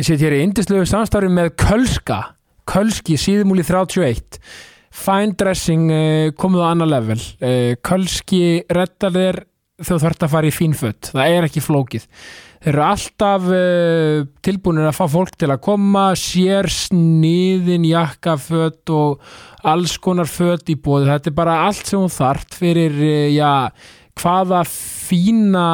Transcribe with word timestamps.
Ég 0.00 0.06
set 0.06 0.22
hér 0.24 0.32
í 0.32 0.44
indislegu 0.46 0.86
samstarfi 0.88 1.28
með 1.28 1.50
Kölska 1.60 2.22
Kölski 2.64 3.18
síðumúli 3.20 3.60
31 3.68 4.38
Fine 4.96 5.34
dressing 5.36 5.92
uh, 5.92 6.30
komið 6.40 6.62
á 6.64 6.66
annar 6.70 6.88
level. 6.88 7.18
Uh, 7.36 7.74
Kölski 7.84 8.62
reddar 8.72 9.12
þér 9.12 9.38
þegar 9.76 9.90
þú 9.90 9.98
þarft 10.06 10.24
að 10.24 10.32
fara 10.32 10.48
í 10.48 10.54
fínfött 10.56 11.10
það 11.12 11.34
er 11.34 11.48
ekki 11.50 11.64
flókið. 11.66 12.08
Þeir 12.64 12.72
eru 12.72 12.84
alltaf 12.86 13.52
uh, 13.52 14.24
tilbúinir 14.48 14.88
að 14.88 14.96
fá 15.02 15.04
fólk 15.18 15.36
til 15.36 15.50
að 15.52 15.62
koma 15.68 16.06
sér 16.16 16.70
sniðin 16.72 17.84
jakkafött 17.90 18.96
og 18.96 19.20
alls 19.68 19.98
konar 20.00 20.32
fött 20.32 20.72
í 20.72 20.80
bóði 20.80 21.12
þetta 21.12 21.28
er 21.28 21.40
bara 21.44 21.60
allt 21.66 21.84
sem 21.84 22.00
hún 22.00 22.16
þart 22.16 22.56
fyrir 22.56 22.96
uh, 22.96 23.28
já, 23.36 23.52
hvaða 24.20 24.64
fína 24.68 25.68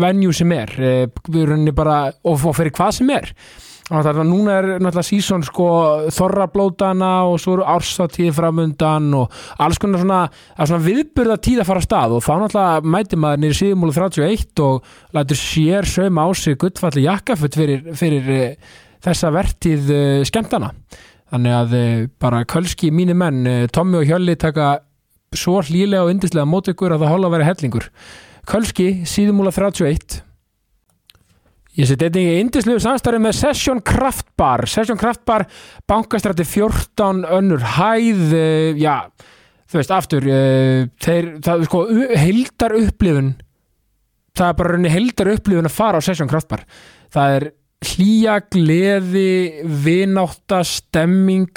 venju 0.00 0.32
sem 0.34 0.52
er 0.56 0.72
henni 1.30 1.74
bara 1.76 2.06
og, 2.24 2.40
og 2.40 2.56
fyrir 2.56 2.74
hvað 2.74 2.96
sem 2.98 3.12
er 3.14 3.34
Þannig 3.90 4.18
að 4.22 4.28
núna 4.28 4.52
er 4.54 4.66
náttúrulega 4.78 5.02
sísón 5.08 5.42
sko 5.42 5.68
þorrablótana 6.14 7.08
og 7.26 7.40
svo 7.42 7.56
eru 7.56 7.64
ársatíð 7.66 8.36
framundan 8.36 9.08
og 9.18 9.32
alls 9.58 9.80
konar 9.82 10.04
svona, 10.04 10.20
svona 10.60 10.84
viðburða 10.84 11.36
tíð 11.42 11.64
að 11.64 11.70
fara 11.72 11.82
að 11.82 11.86
stað 11.88 12.14
og 12.14 12.22
þá 12.22 12.30
náttúrulega 12.44 12.92
mæti 12.94 13.18
maður 13.18 13.42
nýri 13.42 13.58
síðumúlu 13.58 13.96
31 13.96 14.62
og 14.62 14.92
lætur 15.16 15.40
sér 15.40 15.90
sögum 15.90 16.22
á 16.22 16.26
sig 16.38 16.60
guttfalli 16.62 17.06
jakkafutt 17.08 17.58
fyrir, 17.58 17.82
fyrir 17.98 18.30
uh, 18.36 18.76
þessa 19.02 19.32
vertíð 19.34 19.90
uh, 19.96 20.22
skemmtana. 20.28 20.70
Þannig 21.30 21.56
að 21.56 21.74
bara 22.22 22.46
kölski 22.46 22.92
mínir 22.94 23.18
menn, 23.18 23.42
Tommi 23.74 24.00
og 24.00 24.06
Hjölli 24.06 24.34
taka 24.38 24.72
svo 25.38 25.60
hlýlega 25.62 26.06
og 26.06 26.14
yndislega 26.14 26.48
mót 26.48 26.70
ykkur 26.72 26.96
að 26.96 27.04
það 27.04 27.14
hóla 27.14 27.28
að 27.28 27.36
vera 27.36 27.48
hellingur. 27.50 27.86
Kölski 28.50 28.88
síðumúla 29.06 29.52
31 29.54 30.22
Ég 31.78 31.86
seti 31.86 32.08
einnig 32.08 32.26
í 32.26 32.38
indislegu 32.42 32.80
samstarfi 32.82 33.20
með 33.22 33.36
Session 33.38 33.78
Craft 33.86 34.32
Bar. 34.38 34.64
Session 34.68 34.98
Craft 34.98 35.22
Bar, 35.28 35.44
bankastrætti 35.88 36.44
14 36.48 37.22
önnur 37.38 37.62
hæð 37.76 38.34
uh, 38.34 38.80
já, 38.80 38.96
þú 39.70 39.78
veist, 39.78 39.94
aftur 39.94 40.26
uh, 40.26 40.88
þeir, 41.00 41.30
það 41.46 41.54
er 41.54 41.70
sko 41.70 41.84
heildar 42.24 42.74
upplifun 42.80 43.30
það 44.34 44.48
er 44.48 44.58
bara 44.58 44.74
rauninni 44.74 44.92
heildar 44.92 45.32
upplifun 45.36 45.70
að 45.70 45.76
fara 45.76 46.02
á 46.02 46.06
Session 46.06 46.30
Craft 46.30 46.50
Bar. 46.50 46.66
Það 47.14 47.36
er 47.36 47.48
hlýja, 47.80 48.38
gleði 48.52 49.64
vinátta, 49.64 50.60
stemming. 50.66 51.50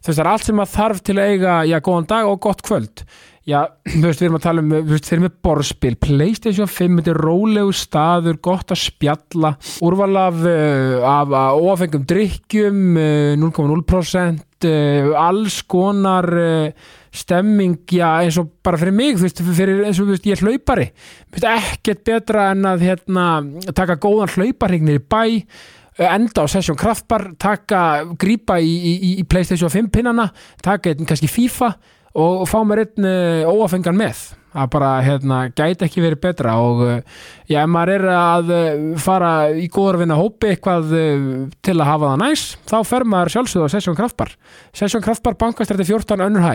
Þú 0.00 0.08
veist, 0.08 0.16
það 0.16 0.24
er 0.24 0.32
allt 0.32 0.48
sem 0.48 0.62
að 0.62 0.74
þarf 0.74 1.02
til 1.04 1.16
að 1.18 1.32
eiga 1.32 1.56
já, 1.68 1.78
góðan 1.84 2.10
dag 2.12 2.28
og 2.30 2.38
gott 2.46 2.62
kvöld. 2.66 3.02
Já, 3.46 3.60
þú 3.86 4.00
veist, 4.08 4.18
við 4.18 4.26
erum 4.26 4.38
að 4.40 4.44
tala 4.48 4.62
um, 4.64 4.72
þú 4.74 4.90
veist, 4.90 5.06
þeir 5.06 5.16
eru 5.16 5.24
með 5.26 5.34
borðspil, 5.46 5.92
Playstation 6.02 6.70
5, 6.72 6.96
þetta 6.98 7.12
er 7.12 7.20
rólegu 7.28 7.74
staður, 7.78 8.40
gott 8.42 8.74
að 8.74 8.80
spjalla, 8.82 9.52
úrval 9.86 10.10
af, 10.18 10.40
uh, 10.50 11.06
af 11.06 11.36
ofengum 11.60 12.08
drikkjum, 12.10 12.80
uh, 12.98 13.36
0,0%, 13.38 14.42
uh, 14.66 15.12
alls 15.22 15.60
konar 15.70 16.26
stemming, 17.16 17.78
já, 17.90 18.08
eins 18.22 18.38
og 18.40 18.52
bara 18.64 18.80
fyrir 18.80 18.94
mig, 18.96 19.16
þú 19.16 19.26
veist, 19.26 19.42
fyrir, 19.56 19.82
eins 19.86 20.00
og, 20.00 20.10
þú 20.10 20.16
veist, 20.16 20.28
ég 20.28 20.36
er 20.36 20.44
hlaupari, 20.44 20.86
þú 21.24 21.38
veist, 21.38 21.48
ekkert 21.72 22.04
betra 22.08 22.50
en 22.52 22.68
að, 22.68 22.86
hérna, 22.90 23.26
taka 23.72 23.98
góðan 24.02 24.32
hlauparregnir 24.34 25.00
í 25.00 25.04
bæ, 25.04 25.22
enda 25.96 26.44
á 26.44 26.46
Session 26.50 26.76
Kraftbar, 26.76 27.30
taka, 27.40 27.82
grípa 28.20 28.58
í, 28.60 28.72
í, 28.72 29.12
í 29.22 29.28
Playstation 29.28 29.72
5 29.72 29.92
pinnana, 29.94 30.30
taka 30.64 30.92
einn 30.92 31.08
kannski 31.08 31.30
FIFA, 31.30 31.74
og 32.16 32.46
fá 32.48 32.62
mér 32.64 32.86
einn 32.86 33.06
uh, 33.08 33.52
óafengan 33.52 33.96
með. 33.96 34.20
Það 34.56 34.68
bara 34.72 34.90
hérna, 35.04 35.38
gæti 35.52 35.84
ekki 35.84 36.00
verið 36.00 36.22
betra 36.22 36.54
og 36.64 36.80
uh, 36.80 37.18
já, 37.44 37.58
ef 37.60 37.68
maður 37.68 37.92
er 37.98 38.06
að 38.16 38.54
fara 39.04 39.32
í 39.52 39.66
góður 39.72 40.00
vinna 40.00 40.16
hópi 40.16 40.54
eitthvað 40.54 40.94
til 41.60 41.76
að 41.76 41.90
hafa 41.90 42.14
það 42.14 42.22
næs 42.24 42.46
þá 42.64 42.76
fer 42.88 43.04
maður 43.12 43.34
sjálfsögðu 43.36 43.68
á 43.68 43.72
Sessjón 43.74 44.00
Kraftbar. 44.00 44.32
Sessjón 44.76 45.04
Kraftbar 45.04 45.36
bankastrætti 45.44 45.88
14 45.92 46.24
önnur 46.30 46.48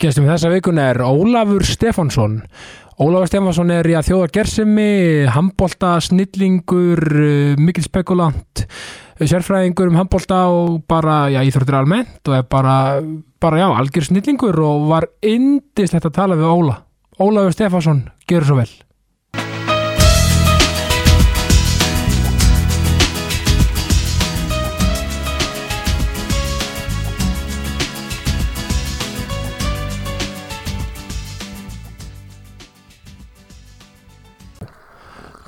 gestum 0.00 0.28
þessa 0.28 0.50
vikun 0.52 0.80
er 0.80 1.02
Ólafur 1.04 1.64
Stefánsson 1.68 2.40
Ólafur 3.00 3.30
Stefánsson 3.30 3.72
er 3.72 3.86
í 3.88 3.94
að 3.96 4.10
þjóða 4.10 4.32
gersimi 4.34 4.90
handbólta, 5.32 5.94
snillingur 6.04 7.00
mikil 7.60 7.84
spekulant 7.86 8.64
sérfræðingur 9.20 9.88
um 9.88 9.96
handbólta 10.00 10.42
og 10.52 10.82
bara, 10.88 11.22
já, 11.32 11.40
íþróttir 11.44 11.76
almennt 11.76 12.28
og 12.28 12.36
er 12.38 12.44
bara, 12.48 12.76
bara, 13.40 13.62
já, 13.62 13.68
algjör 13.72 14.08
snillingur 14.08 14.60
og 14.64 14.86
var 14.92 15.08
indislegt 15.24 16.08
að 16.08 16.16
tala 16.16 16.38
við 16.40 16.52
Óla. 16.52 16.76
Ólafur 17.20 17.56
Stefánsson, 17.56 18.06
gerur 18.28 18.48
svo 18.48 18.60
vel. 18.60 18.72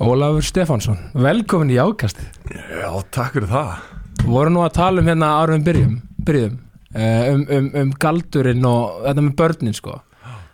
Ólafur 0.03 0.43
Stefánsson, 0.43 0.97
velkomin 1.15 1.71
í 1.71 1.77
ákastið. 1.79 2.27
Já, 2.51 2.89
takk 3.13 3.37
fyrir 3.37 3.47
það. 3.51 3.69
Voru 4.27 4.51
nú 4.51 4.63
að 4.65 4.73
tala 4.75 4.99
um 5.03 5.07
hérna 5.07 5.29
árum 5.39 5.63
byrjum, 5.63 5.93
byrjum 6.27 6.57
um, 6.95 7.45
um, 7.57 7.69
um 7.83 7.93
galdurinn 8.03 8.67
og 8.67 8.97
þetta 9.05 9.23
með 9.23 9.37
börnin 9.39 9.77
sko. 9.77 10.01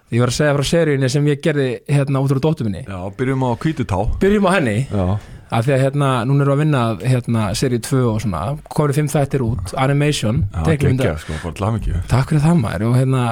Ég 0.10 0.22
var 0.24 0.32
að 0.32 0.38
segja 0.40 0.54
frá 0.58 0.66
seríunni 0.66 1.10
sem 1.14 1.28
ég 1.30 1.42
gerði 1.46 1.68
hérna 1.90 2.22
út 2.26 2.32
úr 2.34 2.42
dóttu 2.42 2.66
minni. 2.66 2.82
Já, 2.86 2.98
byrjum 3.18 3.44
á 3.46 3.52
kvítutá. 3.62 4.00
Byrjum 4.22 4.48
á 4.50 4.52
henni, 4.56 4.76
Já, 4.90 5.06
af 5.50 5.66
því 5.66 5.74
að 5.76 5.84
hérna, 5.86 6.10
núna 6.30 6.46
við 6.46 6.54
að 6.54 6.62
vinna 6.64 6.82
hérna 7.02 7.46
seríu 7.58 7.82
2 7.86 8.02
og 8.10 8.20
svona, 8.24 8.42
komið 8.74 9.00
fimm 9.00 9.10
þættir 9.14 9.46
út, 9.46 9.74
animation, 9.82 10.44
já 10.54 10.64
teiknimynda- 10.66 11.08
geggja, 11.10 11.22
sko. 11.26 12.02
Takk 12.10 12.34
fyrir 12.34 12.44
það 12.46 12.60
maður 12.62 12.86
og 12.90 12.98
hérna, 13.00 13.24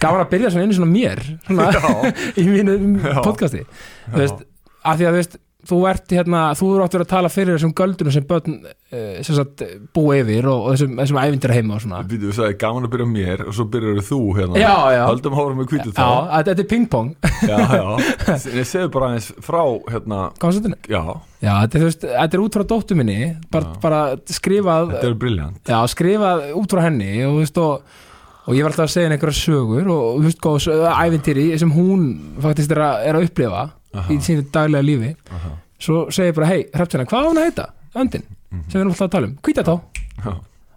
gaman 0.00 0.24
að 0.24 0.32
byrja 0.34 0.52
svona 0.52 0.64
einu 0.68 0.76
svona 0.76 0.92
mér 0.92 1.24
svona, 1.46 1.70
í 2.40 2.44
mínu 2.48 2.76
Já. 3.00 3.20
podcasti 3.24 3.64
þú 4.12 4.20
veist, 4.20 4.44
af 4.84 5.00
því 5.00 5.08
að 5.08 5.12
þú 5.14 5.20
veist 5.22 5.38
þú 5.68 5.78
ert 5.90 6.12
hérna, 6.14 6.40
þú 6.58 6.68
eru 6.74 6.84
áttur 6.86 7.02
að 7.04 7.10
tala 7.14 7.30
fyrir 7.32 7.56
þessum 7.56 7.72
göldunum 7.78 8.12
sem 8.14 8.26
börn 8.28 8.54
uh, 8.64 9.22
sem 9.24 9.36
sagt, 9.38 9.64
búa 9.96 10.18
yfir 10.20 10.48
og, 10.50 10.66
og 10.68 10.74
þessum, 10.74 10.94
þessum 11.00 11.20
ævindir 11.22 11.54
heima 11.56 11.76
og 11.78 11.82
svona 11.84 12.02
Býtu, 12.10 12.28
þú 12.30 12.36
sagði 12.38 12.58
gaman 12.64 12.88
að 12.88 12.92
byrja 12.94 13.08
mér 13.14 13.44
og 13.48 13.56
svo 13.58 13.66
byrjar 13.74 14.00
þú 14.08 14.20
hérna. 14.38 14.60
Já, 14.60 14.74
já. 14.96 15.02
Höldum 15.10 15.36
ára 15.40 15.58
með 15.58 15.68
kvítutá. 15.72 16.04
Já, 16.04 16.22
að 16.38 16.50
þetta 16.50 16.64
er 16.66 16.70
pingpong 16.74 17.12
Já, 17.44 17.58
já. 17.74 17.84
Ég 18.60 18.68
segðu 18.70 18.92
bara 18.96 19.10
aðeins 19.12 19.30
frá, 19.44 19.62
hérna, 19.92 20.22
konceptinu. 20.42 20.80
já, 20.88 21.02
Já, 21.44 21.52
þetta 21.66 21.78
er, 21.80 21.84
veist, 21.88 22.04
þetta 22.08 22.36
er 22.38 22.42
út 22.46 22.56
frá 22.56 22.64
dóttu 22.74 22.96
minni 22.96 23.18
bara, 23.52 23.68
Já. 23.74 23.78
bara 23.82 24.00
skrifað 24.32 24.94
þetta 24.94 25.08
er 25.10 25.16
briljant. 25.20 25.58
já, 25.68 25.78
skrifað 25.92 26.44
út 26.56 26.72
frá 26.72 26.84
henni 26.86 27.10
og, 27.26 27.34
þú 27.34 27.42
veist, 27.42 27.58
og, 27.60 28.00
og 28.48 28.56
ég 28.56 28.64
var 28.64 28.72
alltaf 28.72 28.86
að 28.86 28.92
segja 28.94 29.08
henni 29.10 29.18
einhverja 29.18 29.40
sögur 29.42 29.90
og 29.92 30.06
þú 30.22 30.24
veist, 30.24 30.40
góð, 30.44 30.68
ævintýri 31.04 31.44
sem 31.60 31.72
hún 31.76 32.06
faktist 32.44 32.72
er 32.72 32.80
að, 32.86 33.04
er 33.10 33.18
að 33.20 33.26
upplifa 33.28 33.62
Aha. 33.94 34.08
í 34.12 34.18
sínu 34.20 34.46
daglega 34.52 34.82
lífi 34.84 35.14
Aha. 35.30 35.50
svo 35.78 36.06
segi 36.10 36.30
ég 36.32 36.34
bara, 36.34 36.46
hei, 36.50 36.64
hreppsina, 36.74 37.04
hvað 37.06 37.24
á 37.24 37.28
hún 37.30 37.38
að 37.42 37.48
heita? 37.50 37.66
Öndin, 37.94 38.22
Mhm. 38.52 38.62
sem 38.70 38.78
við 38.78 38.80
erum 38.84 38.92
alltaf 38.92 39.08
að 39.08 39.10
tala 39.16 39.26
um 39.26 39.36
Hvítatá, 39.42 39.80
Já, 40.24 40.34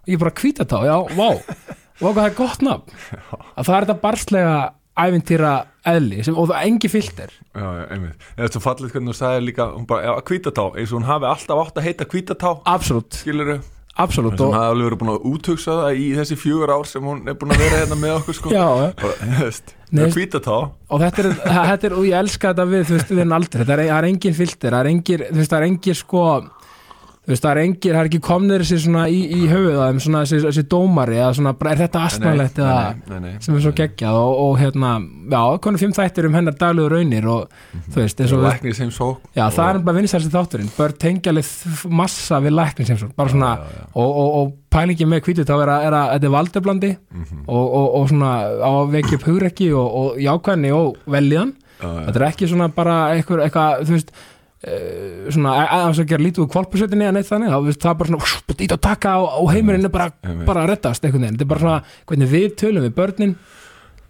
ég 0.08 0.18
bara 0.18 0.30
hvítatá, 0.30 0.78
já, 0.86 0.96
vá 1.16 1.28
og 2.00 2.14
hvað 2.14 2.14
það 2.14 2.26
er 2.30 2.34
gott 2.38 2.62
nafn 2.62 2.82
að 3.56 3.64
það 3.66 3.74
er 3.76 3.84
þetta 3.86 4.00
barslega 4.00 4.56
ævintýra 4.98 5.52
eðli 5.86 6.24
sem, 6.24 6.34
og 6.36 6.48
það 6.48 6.56
er 6.58 6.66
engi 6.68 6.88
filter 6.90 7.30
já, 7.54 7.66
já, 7.78 7.84
einmitt. 7.94 8.24
Er 8.36 8.48
svo 8.50 8.60
fallið 8.60 8.90
hvernig 8.92 9.12
þú 9.14 9.18
sagði 9.18 9.44
líka, 9.46 9.66
hún 9.76 9.86
bara, 9.86 10.02
já, 10.08 10.12
kvítatá, 10.26 10.64
eins 10.76 10.92
og 10.92 10.98
hún 11.00 11.06
hafi 11.06 11.24
alltaf 11.30 11.62
átt 11.66 11.78
að 11.78 11.86
heita 11.86 12.04
kvítatá, 12.04 12.50
absolutt, 12.66 13.22
skilur 13.98 14.04
þau? 14.04 14.04
absolutt 14.04 14.38
Hún 14.40 14.46
og, 14.48 14.54
hafi 14.58 14.70
alveg 14.72 14.86
verið 14.88 15.00
búin 15.02 15.12
að 15.14 15.26
úthugsa 15.32 15.74
það 15.82 15.98
í 15.98 16.06
þessi 16.18 16.36
fjögur 16.38 16.72
ár 16.76 16.86
sem 16.86 17.02
hún 17.10 17.22
er 17.28 17.34
búin 17.40 17.54
að 17.54 17.62
vera 17.64 17.80
hérna 17.82 17.98
með 17.98 18.14
okkur, 18.20 18.34
sko. 18.38 18.52
já, 18.54 18.66
Nei, 19.90 20.04
veist- 20.04 20.16
kvítatá, 20.18 20.56
og 20.92 21.00
þetta 21.00 21.22
er, 21.24 21.28
þetta 21.72 21.86
er, 21.88 21.94
og 21.96 22.04
ég 22.04 22.18
elska 22.18 22.50
þetta 22.52 22.66
við, 22.68 22.82
þú 22.90 22.96
veist, 22.98 23.10
við 23.14 23.22
erum 23.24 23.32
aldrei, 23.38 23.58
þetta 23.62 23.72
er, 23.78 23.82
það 23.88 23.98
er 23.98 24.08
engin 24.10 24.34
filter 24.36 24.74
það 24.76 24.80
er 24.84 24.90
engir, 24.92 25.24
þú 25.30 25.38
veist, 25.40 25.50
það 25.54 25.58
er 25.62 25.68
engir 25.70 25.96
sko 25.96 26.24
veist, 27.28 27.44
það 27.44 27.50
er 27.52 27.60
engir, 27.62 27.94
það 27.94 28.00
er 28.00 28.08
ekki 28.10 28.20
komnir 28.24 28.64
sér 28.68 28.80
svona 28.82 29.04
í, 29.12 29.18
í 29.36 29.48
höfuð 29.50 29.76
að 29.78 29.88
þeim 29.90 30.00
svona 30.04 30.22
þessi, 30.24 30.38
þessi 30.46 30.64
dómari 30.72 31.18
eða 31.18 31.32
svona, 31.38 31.54
er 31.72 31.80
þetta 31.82 32.04
astnalegt 32.08 32.60
eða 32.62 32.76
nei, 32.88 33.02
nei, 33.12 33.18
nei, 33.26 33.32
sem 33.44 33.58
er 33.58 33.64
svo 33.66 33.72
geggjað? 33.78 34.18
Og, 34.22 34.38
og 34.44 34.54
hérna, 34.62 34.92
já, 35.34 35.42
konum 35.66 35.82
fimm 35.82 35.96
þættir 35.98 36.28
um 36.30 36.38
hennar 36.38 36.56
daglegu 36.60 36.92
raunir 36.94 37.28
og 37.28 37.58
þú 37.92 38.00
veist, 38.02 38.22
eins 38.24 38.34
og 38.36 38.44
læknir 38.46 38.78
sem 38.78 38.92
já, 38.92 39.44
það 39.54 39.68
er 39.74 39.82
bara 39.88 39.98
vinsælsti 40.00 40.32
þátturinn, 40.34 40.72
bör 40.78 40.96
tengjalið 41.04 41.52
massa 42.00 42.40
við 42.44 42.56
læknins 42.58 42.94
eins 42.94 43.04
og, 43.06 43.12
bara 43.18 43.34
svona 43.34 43.52
já, 43.58 43.76
já. 43.76 43.86
og, 43.94 44.08
og, 44.24 44.32
og 44.40 44.56
pælingi 44.72 45.08
með 45.08 45.24
kvítið 45.28 45.48
þá 45.48 45.54
er 45.58 45.72
að, 45.74 45.86
er 45.88 45.98
að 46.00 46.10
þetta 46.16 46.28
er 46.30 46.36
valdeblandi 46.38 46.94
Mhm. 47.18 47.44
og, 47.48 47.64
og, 47.78 47.86
og 47.98 48.08
svona 48.10 48.32
á 48.62 48.70
að 48.70 48.90
vekja 48.92 49.16
upp 49.18 49.24
hugrekki 49.28 49.68
og, 49.74 49.86
og 50.00 50.18
jákvæðni 50.22 50.70
og 50.76 50.98
veljan 51.10 51.54
þetta 51.78 52.18
er 52.18 52.26
ekki 52.28 52.48
svona 52.50 52.68
bara 52.74 52.96
eitthvað, 53.14 53.44
eitthvað 53.46 53.84
þú 53.88 53.96
veist 53.96 54.12
svona 54.58 55.52
að 55.70 55.84
að 55.92 56.08
gera 56.10 56.24
lítið 56.24 56.42
úr 56.42 56.50
kvolpusettinni 56.50 57.06
eða 57.06 57.14
neitt 57.14 57.28
þannig, 57.28 57.52
þá 57.52 57.58
það 57.78 57.90
er 57.92 57.98
bara 58.00 58.10
svona 58.10 58.64
ít 58.64 58.74
að 58.74 58.80
taka 58.82 59.14
og, 59.22 59.28
og 59.44 59.52
heimurinn 59.54 59.86
er 59.86 59.92
bara, 59.94 60.08
bara 60.48 60.64
að 60.64 60.72
reddast 60.72 61.04
einhvern 61.06 61.28
veginn, 61.28 61.38
þetta 61.38 61.46
er 61.46 61.52
bara 61.52 61.64
svona 61.64 61.82
hvernig 62.10 62.32
við 62.32 62.48
tölum 62.58 62.86
við 62.88 62.94
börnin. 62.96 63.36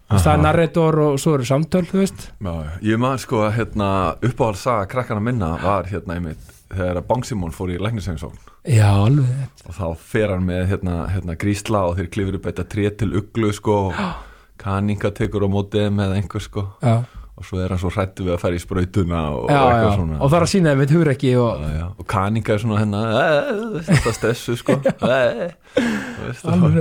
Það 0.08 0.28
er 0.32 0.38
narrator 0.40 0.96
og 1.04 1.18
svo 1.20 1.34
eru 1.36 1.44
samtöl 1.44 1.82
þú 1.84 1.98
veist, 2.00 2.30
Já, 2.40 2.54
ég 2.80 3.00
maður 3.00 3.20
sko 3.26 3.42
að 3.44 3.58
hérna, 3.58 3.88
uppáhaldsaga 4.24 4.86
krakkana 4.88 5.20
minna 5.20 5.50
var 5.60 5.90
hérna 5.90 6.16
einmitt 6.16 6.54
þegar 6.72 7.02
að 7.02 7.06
Bang 7.10 7.28
Simon 7.28 7.52
fór 7.52 7.74
í 7.74 7.76
læknisheimsókn. 7.80 8.40
Já, 8.72 8.88
alveg 8.88 9.68
og 9.68 9.76
þá 9.76 9.84
fer 10.00 10.32
hann 10.32 10.48
með 10.48 10.64
hérna, 10.72 10.96
hérna 11.12 11.36
grísla 11.40 11.84
og 11.90 12.00
þeir 12.00 12.08
klifur 12.14 12.40
upp 12.40 12.48
þetta 12.48 12.66
tré 12.72 12.88
til 13.02 13.10
uglu 13.20 13.52
sko 13.56 13.76
og 13.90 14.00
kaninga 14.60 15.12
tekur 15.16 15.44
á 15.44 15.48
mótið 15.52 15.92
með 16.00 16.16
einhver 16.18 16.44
sko. 16.44 16.64
Já, 16.80 17.04
og 17.38 17.46
svo 17.46 17.60
er 17.62 17.70
hann 17.70 17.78
svo 17.80 17.90
hrættu 17.94 18.24
við 18.26 18.34
að 18.34 18.40
fara 18.42 18.58
í 18.58 18.62
sprautuna 18.62 19.18
og, 19.30 19.44
já, 19.46 19.58
og 19.58 19.68
já. 19.68 19.74
eitthvað 19.74 19.92
svona. 20.00 20.16
Og 20.18 20.32
er 20.38 20.46
að 20.46 20.50
sína 20.52 20.72
þeim 20.72 20.80
við 20.82 20.94
hugur 20.96 21.10
ekki 21.12 21.34
og 21.38 21.66
Já, 21.68 21.84
og 21.88 22.08
kaninga 22.10 22.54
er 22.54 22.62
svona 22.64 22.80
hérna 22.80 23.02
"Eh, 23.18 23.76
þetta 23.90 24.14
stressu 24.16 24.56
sko. 24.58 24.78
Eh, 25.08 25.52
og, 26.50 26.80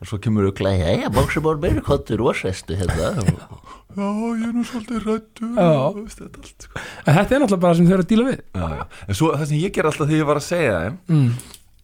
og 0.00 0.08
svo 0.10 0.18
kemur 0.20 0.50
ugla 0.50 0.74
Jæja, 0.76 1.08
Bóksumór 1.14 1.56
meiri 1.62 1.80
kottur 1.84 2.20
og 2.20 2.36
sestu 2.36 2.76
hérna. 2.76 3.14
Já, 3.94 4.06
ég 4.10 4.46
er 4.48 4.54
nú 4.54 4.64
svolítið 4.66 5.04
hrættu 5.06 5.50
þetta 6.18 6.46
sko. 6.50 6.80
En 7.06 7.14
þetta 7.14 7.36
er 7.36 7.44
náttúrulega 7.44 7.62
bara 7.62 7.76
sem 7.78 7.86
þau 7.88 7.94
eru 7.96 8.04
að 8.04 8.10
díla 8.10 8.24
við. 8.28 8.40
En 9.08 9.14
svo 9.14 9.30
það 9.32 9.46
sem 9.50 9.60
ég 9.62 9.74
ger 9.76 9.88
alltaf 9.88 10.08
þegar 10.08 10.20
ég 10.20 10.30
var 10.32 10.40
að 10.40 10.48
segja 10.48 10.80
þeim 10.82 10.96
mm. 11.14 11.28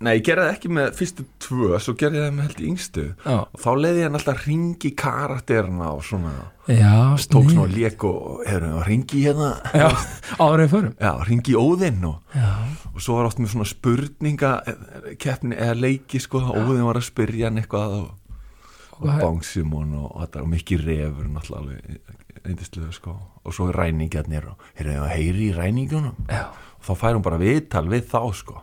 Nei, 0.01 0.15
ég 0.17 0.23
gerði 0.25 0.45
það 0.47 0.55
ekki 0.57 0.71
með 0.77 0.87
fyrstu 0.99 1.25
tvö 1.45 1.79
svo 1.85 1.93
gerði 2.01 2.19
ég 2.21 2.25
það 2.29 2.37
með 2.37 2.47
held 2.49 2.61
í 2.61 2.69
yngstu. 2.71 3.05
Já, 3.25 3.35
og 3.45 3.61
þá 3.65 3.69
leiði 3.83 4.01
ég 4.03 4.15
alltaf 4.19 4.45
ringi 4.47 4.91
karakterina 5.03 5.91
og 5.97 6.05
svona. 6.09 6.33
Já, 6.71 6.95
tók 7.33 7.51
svona 7.51 7.73
lék 7.75 8.05
og 8.09 8.45
ringi 8.87 9.25
hérna. 9.27 9.51
En 10.41 10.69
förum. 10.73 10.95
Já, 11.01 11.13
ringi 11.29 11.57
Óðinn 11.59 12.05
og, 12.09 12.39
og 12.95 13.01
svo 13.03 13.19
var 13.19 13.29
oft 13.31 13.41
með 13.43 13.53
svona 13.55 13.69
spurninga 13.69 14.53
eh, 14.71 15.11
keppni 15.21 15.57
eða 15.59 15.77
leiki 15.83 16.21
sko 16.23 16.41
Óðinn 16.49 16.87
var 16.87 17.01
að 17.01 17.09
spyrja 17.11 17.51
hann 17.51 17.59
eitthvað 17.61 17.97
og, 18.01 18.09
og 19.01 19.09
Og- 19.11 19.21
Bangsimon 19.21 19.95
og, 20.01 20.11
og 20.21 20.49
mikið 20.55 20.87
refur 20.87 21.29
náttúrulega 21.35 22.01
eindislega 22.47 22.93
sko. 22.95 23.17
Og 23.45 23.57
svo 23.57 23.71
ræningjarnir 23.75 24.51
og 24.51 24.67
heyrðu 24.79 24.99
að 25.05 25.15
heyri 25.15 25.47
í 25.51 25.55
ræningunum 25.57 26.27
já, 26.29 26.49
og 26.51 26.89
þá 26.89 26.93
fær 27.01 27.17
hún 27.17 27.25
bara 27.25 27.41
viðtal 27.41 27.87
við 27.91 28.09
þá 28.11 28.21
sko. 28.37 28.61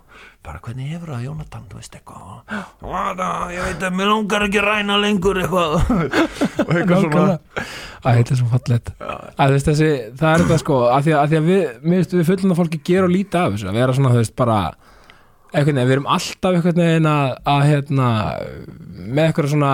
Bara 0.48 0.62
hvernig 0.64 0.94
hefur 0.94 1.12
það 1.12 1.24
Jónatan, 1.26 1.64
þú 1.68 1.80
veist 1.82 1.96
eitthvað? 1.98 2.54
Ég 3.52 3.66
veit 3.66 3.82
að 3.84 3.98
mér 3.98 4.12
langar 4.14 4.46
ekki 4.46 4.62
að 4.62 4.68
ræna 4.70 5.00
lengur 5.02 5.40
eitthvað. 5.42 5.74
Og 6.68 6.72
eitthvað 6.72 7.04
svona. 7.04 7.36
Þetta 8.06 8.34
er 8.34 8.40
svo 8.40 8.48
veist 9.52 9.68
þessi, 9.68 9.90
það 10.22 10.30
er 10.30 10.44
þetta 10.46 10.60
sko 10.62 10.78
að 10.88 11.08
því 11.08 11.16
að, 11.18 11.34
því 11.34 11.40
að 11.42 11.50
við, 11.52 12.06
við 12.14 12.30
fullum 12.30 12.54
að 12.54 12.62
fólki 12.62 12.80
gera 12.88 13.10
og 13.10 13.12
líta 13.12 13.44
af 13.44 13.58
þessu, 13.58 13.68
að 13.68 13.82
vera 13.82 13.98
svona, 13.98 14.14
þú 14.14 14.22
veist, 14.24 14.36
bara 14.40 14.60
veginn, 15.58 15.82
við 15.90 15.96
erum 15.98 16.10
alltaf 16.16 16.58
veginn 16.70 17.10
að, 17.12 17.36
að 17.54 17.66
hérna, 17.72 18.10
með 19.04 19.24
eitthvað 19.26 19.52
svona, 19.52 19.74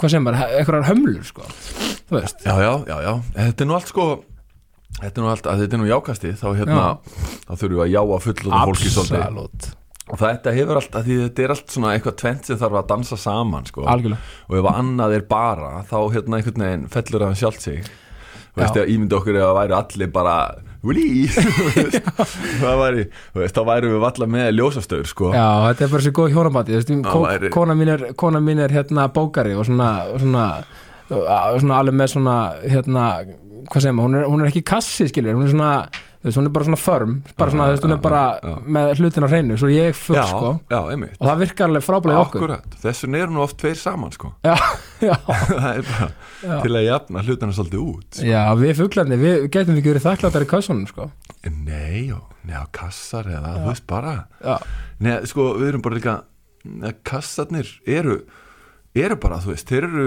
hvað 0.00 0.14
sem 0.16 0.30
er, 0.30 0.40
eitthvað 0.58 0.88
hömlur, 0.88 1.22
sko, 1.28 1.46
þú 2.08 2.18
veist. 2.18 2.44
Já, 2.46 2.54
já, 2.64 2.72
já, 2.88 2.96
já, 3.06 3.12
þetta 3.36 3.64
er 3.66 3.70
nú 3.70 3.78
allt 3.78 3.92
sko 3.92 4.10
þetta 5.00 5.20
er 5.20 5.24
nú 5.24 5.30
allt, 5.30 5.46
að 5.48 5.62
þetta 5.64 5.76
er 5.76 5.80
nú 5.82 5.90
jákasti 5.90 6.32
þá 6.38 6.48
hérna, 6.58 6.86
þá 7.46 7.52
þurfum 7.52 7.76
við 7.76 7.84
að 7.84 7.92
jáa 7.94 8.18
fullum 8.24 8.56
fólki 8.70 8.92
svolítið. 8.94 9.68
Og 10.10 10.18
þetta 10.18 10.52
hefur 10.56 10.80
allt, 10.80 10.96
að 10.98 11.06
því 11.06 11.16
þetta 11.20 11.42
er 11.44 11.52
allt 11.54 11.74
svona 11.76 11.90
eitthvað 11.94 12.16
tvent 12.18 12.48
sem 12.48 12.58
þarf 12.58 12.78
að 12.80 12.88
dansa 12.90 13.18
saman 13.20 13.68
sko. 13.68 13.84
Algjörlega. 13.86 14.32
Og 14.48 14.56
ef 14.58 14.68
annað 14.72 15.14
er 15.20 15.26
bara 15.30 15.68
þá 15.86 15.98
hérna 16.16 16.40
einhvern 16.40 16.64
veginn 16.64 16.88
fellur 16.90 17.24
það 17.28 17.36
sjálft 17.38 17.66
sig. 17.66 17.92
Þú 18.50 18.64
veist, 18.64 18.80
að 18.80 18.90
ímyndi 18.90 19.16
okkur 19.20 19.38
ef 19.38 19.46
að 19.46 19.58
væri 19.60 19.76
allir 19.78 20.10
bara 20.16 20.34
Veist, 23.36 23.56
þá 23.56 23.62
væri 23.68 23.90
við 23.92 24.06
allar 24.08 24.30
með 24.32 24.46
ljósastöður 24.56 25.10
sko. 25.10 25.32
Já, 25.36 25.46
þetta 25.68 25.84
er 25.86 25.92
bara 25.94 26.04
svo 26.06 26.12
góð 26.16 26.30
kó, 27.04 27.18
væri- 27.26 27.50
kona, 27.52 27.76
mín 27.76 27.92
er, 27.94 28.04
kona 28.20 28.40
mín 28.44 28.62
er 28.64 28.72
hérna 28.74 29.08
bókari 29.12 29.52
og 29.58 29.66
svona, 29.68 29.90
svona, 30.22 30.46
svona 31.10 31.80
alveg 31.82 31.98
með 32.00 32.12
svona, 32.14 32.36
hérna, 32.64 33.06
hvað 33.66 33.82
segir 33.84 33.96
maður, 33.96 34.06
hún 34.08 34.16
er, 34.20 34.28
hún 34.30 34.44
er 34.44 34.48
ekki 34.52 34.62
kassi, 34.70 35.06
skilur, 35.10 35.36
hún 35.36 35.46
er 35.46 35.52
svona, 35.52 35.70
þú 36.20 36.28
veist, 36.28 36.38
hún 36.40 36.48
er 36.48 36.54
bara 36.56 36.66
svona 36.68 36.78
förm, 36.80 37.12
bara 37.40 37.54
svona, 37.54 37.66
þú 37.68 37.74
veist, 37.74 37.86
hún 37.86 37.94
er 37.96 38.00
bara 38.04 38.22
með 38.76 38.92
hlutin 39.00 39.26
á 39.26 39.28
hreinu, 39.32 39.58
svo 39.60 39.70
ég 39.72 39.98
fugg, 39.98 40.20
sko, 40.30 40.52
já, 40.72 40.78
einmitt. 40.94 41.14
Og 41.18 41.28
það 41.28 41.42
virkar 41.44 41.70
alveg 41.70 41.86
frábælega 41.86 42.16
í 42.16 42.24
okkur. 42.26 42.40
Akkurat, 42.44 42.78
þessun 42.84 43.18
eru 43.20 43.36
nú 43.36 43.44
oft 43.44 43.58
tveir 43.60 43.78
saman 43.80 44.14
sko. 44.16 44.32
Já, 44.46 44.54
já, 45.10 45.14
það 45.26 45.70
er 45.70 45.86
bara 45.92 46.60
til 46.64 46.74
að 46.80 46.86
jafna 46.88 47.24
hlutana 47.26 47.56
svolítið 47.58 47.84
út 47.84 48.20
sko. 48.20 48.26
já, 48.30 48.40
við 48.62 48.74
fugglarnir, 48.80 49.22
við 49.24 49.46
getum 49.56 49.78
ekki 49.80 49.94
verið 49.94 50.08
þakkláttar 50.08 50.46
í 50.46 50.50
kassunum, 50.54 50.90
sko. 50.90 51.10
Nei, 51.50 52.08
já, 52.10 52.18
neða 52.48 52.66
kassar 52.80 53.30
eða 53.30 53.54
þú 53.58 53.70
veist 53.72 53.88
bara. 53.90 54.16
Nei, 55.00 55.14
sko, 55.30 55.52
við 55.60 55.72
erum 55.74 55.84
bara 55.86 56.00
líka 56.00 56.18
kassarnir 57.08 57.68
eru 57.88 58.20
eru 58.98 59.16
bara, 59.22 59.38
þú 59.42 59.52
veist, 59.52 59.68
þeir 59.70 59.86
eru 59.86 60.06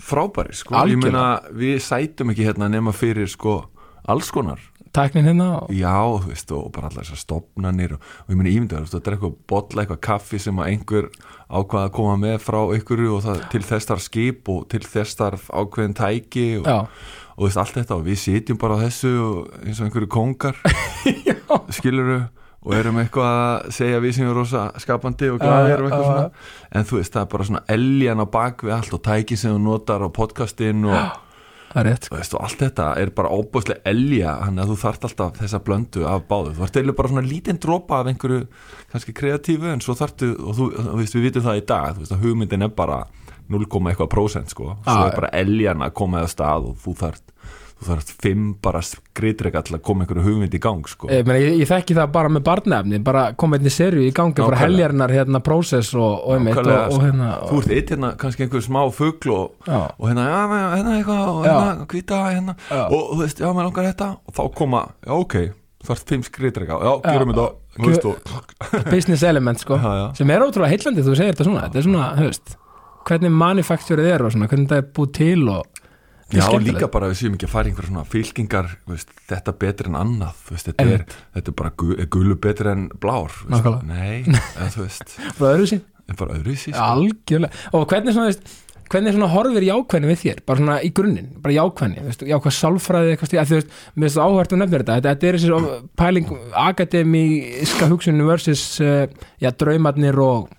frábæri, 0.00 0.52
sko, 0.56 0.74
ég 0.74 0.80
Algjörlega. 0.82 1.04
meina 1.06 1.54
við 1.56 1.78
sætum 1.84 2.32
ekki 2.34 2.44
hérna 2.50 2.68
nema 2.72 2.92
fyrir 2.92 3.30
sko 3.30 3.62
alls 4.10 4.28
konar, 4.34 4.60
tæknin 4.92 5.28
hérna 5.30 5.46
og, 5.62 5.70
já, 5.72 5.94
þú 5.94 6.28
veist 6.32 6.52
og 6.52 6.66
bara 6.74 6.88
allar 6.90 7.06
þessar 7.06 7.20
stopnanir 7.22 7.94
og, 7.94 8.00
og 8.26 8.32
ég 8.34 8.40
meina 8.40 8.52
ímyndaður, 8.52 8.88
þú 8.90 8.96
veist, 8.98 9.06
er 9.08 9.16
eitthvað 9.16 9.36
bolla, 9.52 9.84
eitthvað 9.84 10.00
kaffi 10.08 10.40
sem 10.42 10.58
að 10.60 10.70
einhver 10.72 11.08
ákvað 11.48 11.84
að 11.86 11.92
koma 11.96 12.16
með 12.20 12.36
frá 12.44 12.60
einhverju 12.74 13.14
og 13.16 13.22
það, 13.24 13.40
til 13.54 13.62
þess 13.70 13.90
þarf 13.92 14.04
skip 14.08 14.50
og 14.52 14.66
til 14.72 14.82
þess 14.84 15.16
þarf 15.20 15.46
ákveðin 15.54 15.96
tæki 16.00 16.48
og, 16.60 16.66
og 16.66 17.40
þú 17.40 17.46
veist, 17.48 17.62
allt 17.62 17.78
þetta 17.78 17.96
og 18.00 18.04
við 18.10 18.20
sitjum 18.26 18.60
bara 18.60 18.76
á 18.76 18.82
þessu 18.84 19.14
og, 19.24 19.54
eins 19.64 19.80
og 19.80 19.88
einhverju 19.88 20.10
kongar 20.12 20.60
skiluru 21.78 22.20
og 22.60 22.74
erum 22.76 22.98
eitthvað 23.00 23.38
að 23.40 23.70
segja 23.72 24.02
við 24.04 24.14
sem 24.16 24.26
erum 24.26 24.36
rosa 24.36 24.66
skapandi 24.82 25.30
og 25.32 25.40
glæðir 25.40 25.80
og 25.80 25.88
eitthvað 25.88 26.04
Já, 26.04 26.12
já, 26.12 26.12
svona. 26.12 26.68
En 26.76 26.86
þú 26.90 27.00
veist, 27.00 27.14
það 27.14 27.22
er 27.22 27.32
bara 27.32 27.48
svona 27.48 27.62
eljan 27.76 28.22
á 28.22 28.26
bak 28.36 28.64
við 28.66 28.76
allt 28.76 28.96
og 28.96 29.02
tæki 29.06 29.38
sem 29.40 29.54
þú 29.54 29.62
notar 29.64 30.04
á 30.04 30.08
podcastin 30.12 30.84
og, 30.90 30.98
rétt, 31.86 32.08
sko. 32.08 32.18
veist, 32.18 32.36
og 32.36 32.44
allt 32.44 32.64
þetta 32.66 32.88
er 33.00 33.12
bara 33.16 33.32
óbúslega 33.32 33.80
elja 33.88 34.34
þannig 34.42 34.64
að 34.64 34.74
þú 34.74 34.76
þarft 34.82 35.06
alltaf 35.08 35.40
þessa 35.40 35.62
blöndu 35.70 36.04
af 36.10 36.26
báðu. 36.28 36.52
Þú 36.58 36.66
ert 36.66 36.76
eiginlega 36.76 37.00
bara 37.00 37.12
svona 37.14 37.24
lítinn 37.30 37.62
dropa 37.64 38.02
af 38.02 38.12
einhverju 38.12 38.42
kannski 38.92 39.16
kreatífu 39.16 39.72
en 39.72 39.84
svo 39.84 39.96
þarftu 39.96 40.34
og 40.36 40.60
þú, 40.60 40.68
veist, 41.00 41.16
við 41.16 41.30
vitum 41.30 41.48
það 41.48 41.62
í 41.62 41.66
dag 41.72 41.96
þú 41.96 42.04
veist, 42.04 42.16
að 42.18 42.26
hugmyndin 42.26 42.68
er 42.68 42.76
bara 42.76 43.00
0, 43.50 43.66
eitthvað 43.66 44.12
prósent 44.12 44.52
sko, 44.52 44.76
svo 44.84 45.08
er 45.08 45.16
bara 45.16 45.32
eljan 45.40 45.80
að 45.82 45.96
koma 45.98 46.20
eða 46.20 46.30
stað 46.30 46.68
og 46.70 46.76
þú 46.84 46.92
þarft 47.00 47.32
þú 47.80 47.86
þarft 47.88 48.10
fimm 48.20 48.48
bara 48.60 48.80
skritreka 48.84 49.62
til 49.64 49.76
að 49.78 49.82
koma 49.86 50.04
einhverju 50.04 50.24
hugmynd 50.26 50.52
í 50.56 50.60
gang 50.60 50.82
sko 50.90 51.08
Ég, 51.08 51.22
meni, 51.28 51.40
ég, 51.46 51.54
ég 51.62 51.68
þekki 51.70 51.96
það 51.96 52.10
bara 52.12 52.32
með 52.32 52.42
barnefni 52.44 52.98
bara 53.06 53.22
koma 53.40 53.56
einni 53.56 53.72
serju 53.72 54.02
í 54.04 54.10
gangi 54.12 54.34
Nákvæmlega. 54.36 54.60
heljarinnar 54.66 55.14
hérna 55.16 55.40
prósess 55.46 55.94
og, 55.96 56.18
og, 56.26 56.34
einmitt, 56.36 56.60
og, 56.60 56.68
og 56.68 56.92
sko. 56.92 57.00
hérna 57.06 57.30
þú 57.48 57.62
ert 57.62 57.72
eitt 57.78 57.94
hérna 57.94 58.10
kannski 58.20 58.44
einhver 58.46 58.66
smá 58.66 58.80
fugl 58.92 59.32
og, 59.32 59.70
hérna, 60.04 60.26
já, 60.28 60.42
hérna 60.76 60.98
eitthvað 60.98 61.24
og 61.32 61.40
hérna, 61.48 61.88
hvita, 61.94 62.20
hérna 62.34 62.56
Já. 62.68 62.82
og 62.84 63.08
þú 63.14 63.18
veist, 63.24 63.40
já, 63.40 63.48
maður 63.48 63.70
langar 63.70 63.90
þetta 63.90 64.10
og 64.28 64.36
þá 64.36 64.42
koma, 64.60 64.84
já, 65.06 65.12
ok, 65.16 65.36
þú 65.80 65.94
ert 65.96 66.12
fimm 66.14 66.26
skritreka 66.28 66.80
já, 66.84 66.92
gerum 67.08 67.32
Já. 67.32 67.40
þetta, 67.40 68.90
business 68.90 69.22
element 69.24 69.58
sko 69.62 69.78
Já, 69.80 69.90
já. 70.02 70.06
sem 70.20 70.30
er 70.36 70.44
ótrúlega 70.44 70.74
heillandi 70.74 71.06
þú 71.06 71.16
segir 71.16 71.32
þetta 71.32 71.48
svona 71.48 71.66
þetta 71.68 71.80
er 71.80 71.86
svona, 71.88 72.08
veist 72.20 72.56
hvernig 73.08 73.32
manufacturið 73.32 74.08
er 74.12 74.24
og 74.26 74.34
svona, 74.34 74.48
hvernig 74.50 74.68
það 74.68 74.82
er 74.82 74.88
búið 74.96 75.12
til 75.16 75.48
og 75.48 75.79
Já, 76.34 76.46
líka 76.62 76.88
bara 76.92 77.10
við 77.10 77.20
séum 77.20 77.36
ekki 77.36 77.48
að 77.48 77.52
fara 77.54 77.68
í 77.68 77.72
einhver 77.72 77.88
svona 77.88 78.06
fylkingar, 78.08 78.72
veist, 78.90 79.12
þetta 79.30 79.54
betur 79.60 79.90
en 79.90 80.00
annað, 80.00 80.42
veist, 80.50 80.70
þetta 80.70 80.88
er, 80.94 81.04
þetta 81.36 81.52
er 81.52 81.58
bara 81.60 81.74
gu, 81.82 81.92
er 81.96 82.10
gulu 82.12 82.36
betur 82.40 82.70
en 82.70 82.88
blár, 83.02 83.34
veist, 83.50 83.70
nei, 83.88 84.22
eða, 84.56 84.72
þú 84.76 84.84
veist, 84.84 85.14
frá 85.38 85.46
öðru 85.52 85.70
sín, 85.72 85.86
bara 86.18 86.36
öðruvísi, 86.38 86.74
sko. 86.74 86.90
algjörlega. 86.96 87.64
Og 87.78 87.86
hvernig 87.90 88.16
svona, 88.16 88.30
veist, 88.30 88.54
hvernig 88.90 89.14
svona 89.14 89.30
horfir 89.30 89.66
jákvæðni 89.68 90.10
við 90.10 90.22
þér, 90.24 90.40
bara 90.46 90.62
svona 90.62 90.78
í 90.82 90.92
grunninn 90.94 91.28
bara 91.42 91.56
jákvæðni, 91.56 92.06
veist, 92.08 92.24
jákvæð 92.26 92.56
sálfræði 92.56 93.12
eitthvað 93.14 93.30
stíð, 93.30 93.42
að 93.42 93.50
þú 93.50 93.58
veist, 93.58 93.74
mér 93.94 94.06
finnst 94.06 94.20
það 94.20 94.30
áhvert 94.30 94.54
að 94.54 94.62
nefna 94.62 94.78
þetta. 94.78 94.96
Þetta, 94.96 95.12
þetta 95.14 95.28
er 95.30 95.38
þessi 95.38 95.82
pæling 96.00 96.32
akademíska 96.64 97.90
hugsunni 97.92 98.26
versus 98.26 98.64
uh, 98.82 99.04
já, 99.42 99.52
draumarnir 99.62 100.18
og 100.24 100.50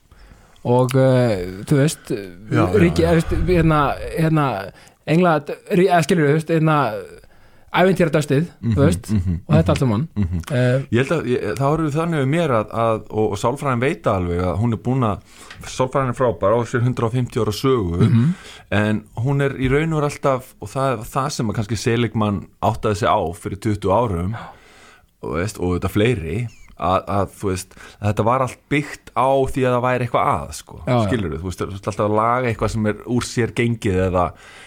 og 0.61 0.93
uh, 0.93 1.63
þú 1.65 1.77
veist 1.79 2.11
Já, 2.13 2.63
ríki, 2.77 3.01
já, 3.01 3.09
já. 3.09 3.13
veist, 3.17 3.31
hérna, 3.47 3.79
hérna 4.13 4.45
engla, 5.07 5.39
eða 5.71 6.03
skilur 6.05 6.27
þú 6.29 6.37
veist, 6.37 6.49
hérna 6.53 6.77
ævintýradöstið, 7.71 8.47
Mhm, 8.59 8.73
þú 8.75 8.81
veist 8.83 9.09
mhm, 9.15 9.35
og 9.47 9.53
þetta 9.55 9.71
allt 9.71 9.83
um 9.85 9.91
hann 9.95 10.01
mhm. 10.19 10.39
uh, 10.51 10.81
Ég 10.91 10.97
held 11.05 11.11
að 11.15 11.27
ég, 11.31 11.45
það 11.55 11.75
eru 11.77 11.91
þannig 11.93 12.19
við 12.19 12.29
mér 12.33 12.53
að, 12.57 12.73
að 12.83 12.97
og, 13.09 13.27
og 13.31 13.37
sálfræðin 13.39 13.83
veita 13.85 14.15
alveg 14.19 14.41
að 14.43 14.57
hún 14.59 14.75
er 14.75 14.81
búin 14.83 15.05
að 15.07 15.21
sálfræðin 15.71 16.11
er 16.11 16.17
frábær 16.19 16.55
á 16.57 16.59
sér 16.67 16.83
150 16.83 17.39
ára 17.45 17.53
sögu 17.55 18.01
Mhm. 18.09 18.25
en 18.75 19.03
hún 19.23 19.41
er 19.45 19.55
í 19.55 19.69
raun 19.71 19.93
og 19.95 20.03
alltaf 20.09 20.51
og 20.59 20.67
það 20.73 20.91
er 20.91 21.05
það 21.15 21.29
sem 21.37 21.47
að 21.47 21.55
kannski 21.61 21.77
Seligman 21.79 22.41
áttaði 22.61 22.95
sig 23.01 23.07
á 23.07 23.19
fyrir 23.39 23.59
20 23.63 23.95
árum 23.95 24.35
og, 25.23 25.37
veist, 25.39 25.59
og 25.63 25.77
þetta 25.79 25.93
fleiri 25.95 26.37
að, 26.81 27.03
að 27.15 27.31
þú 27.37 27.49
veist 27.51 27.75
að 27.77 28.07
þetta 28.09 28.25
var 28.27 28.43
allt 28.45 28.59
byggt 28.73 29.11
á 29.13 29.29
því 29.53 29.63
að 29.67 29.75
það 29.75 29.85
væri 29.85 30.07
eitthvað 30.07 30.31
að 30.33 30.51
sko, 30.57 30.79
Já, 30.87 30.91
já. 30.95 31.01
skilur 31.07 31.35
þú 31.37 31.41
þú 31.41 31.51
veist 31.71 31.89
alltaf 31.91 32.03
að 32.07 32.15
laga 32.19 32.51
eitthvað 32.51 32.73
sem 32.75 32.89
er 32.91 33.03
úr 33.15 33.27
sér 33.27 33.53
gengið 33.61 33.99
eða, 34.09 34.25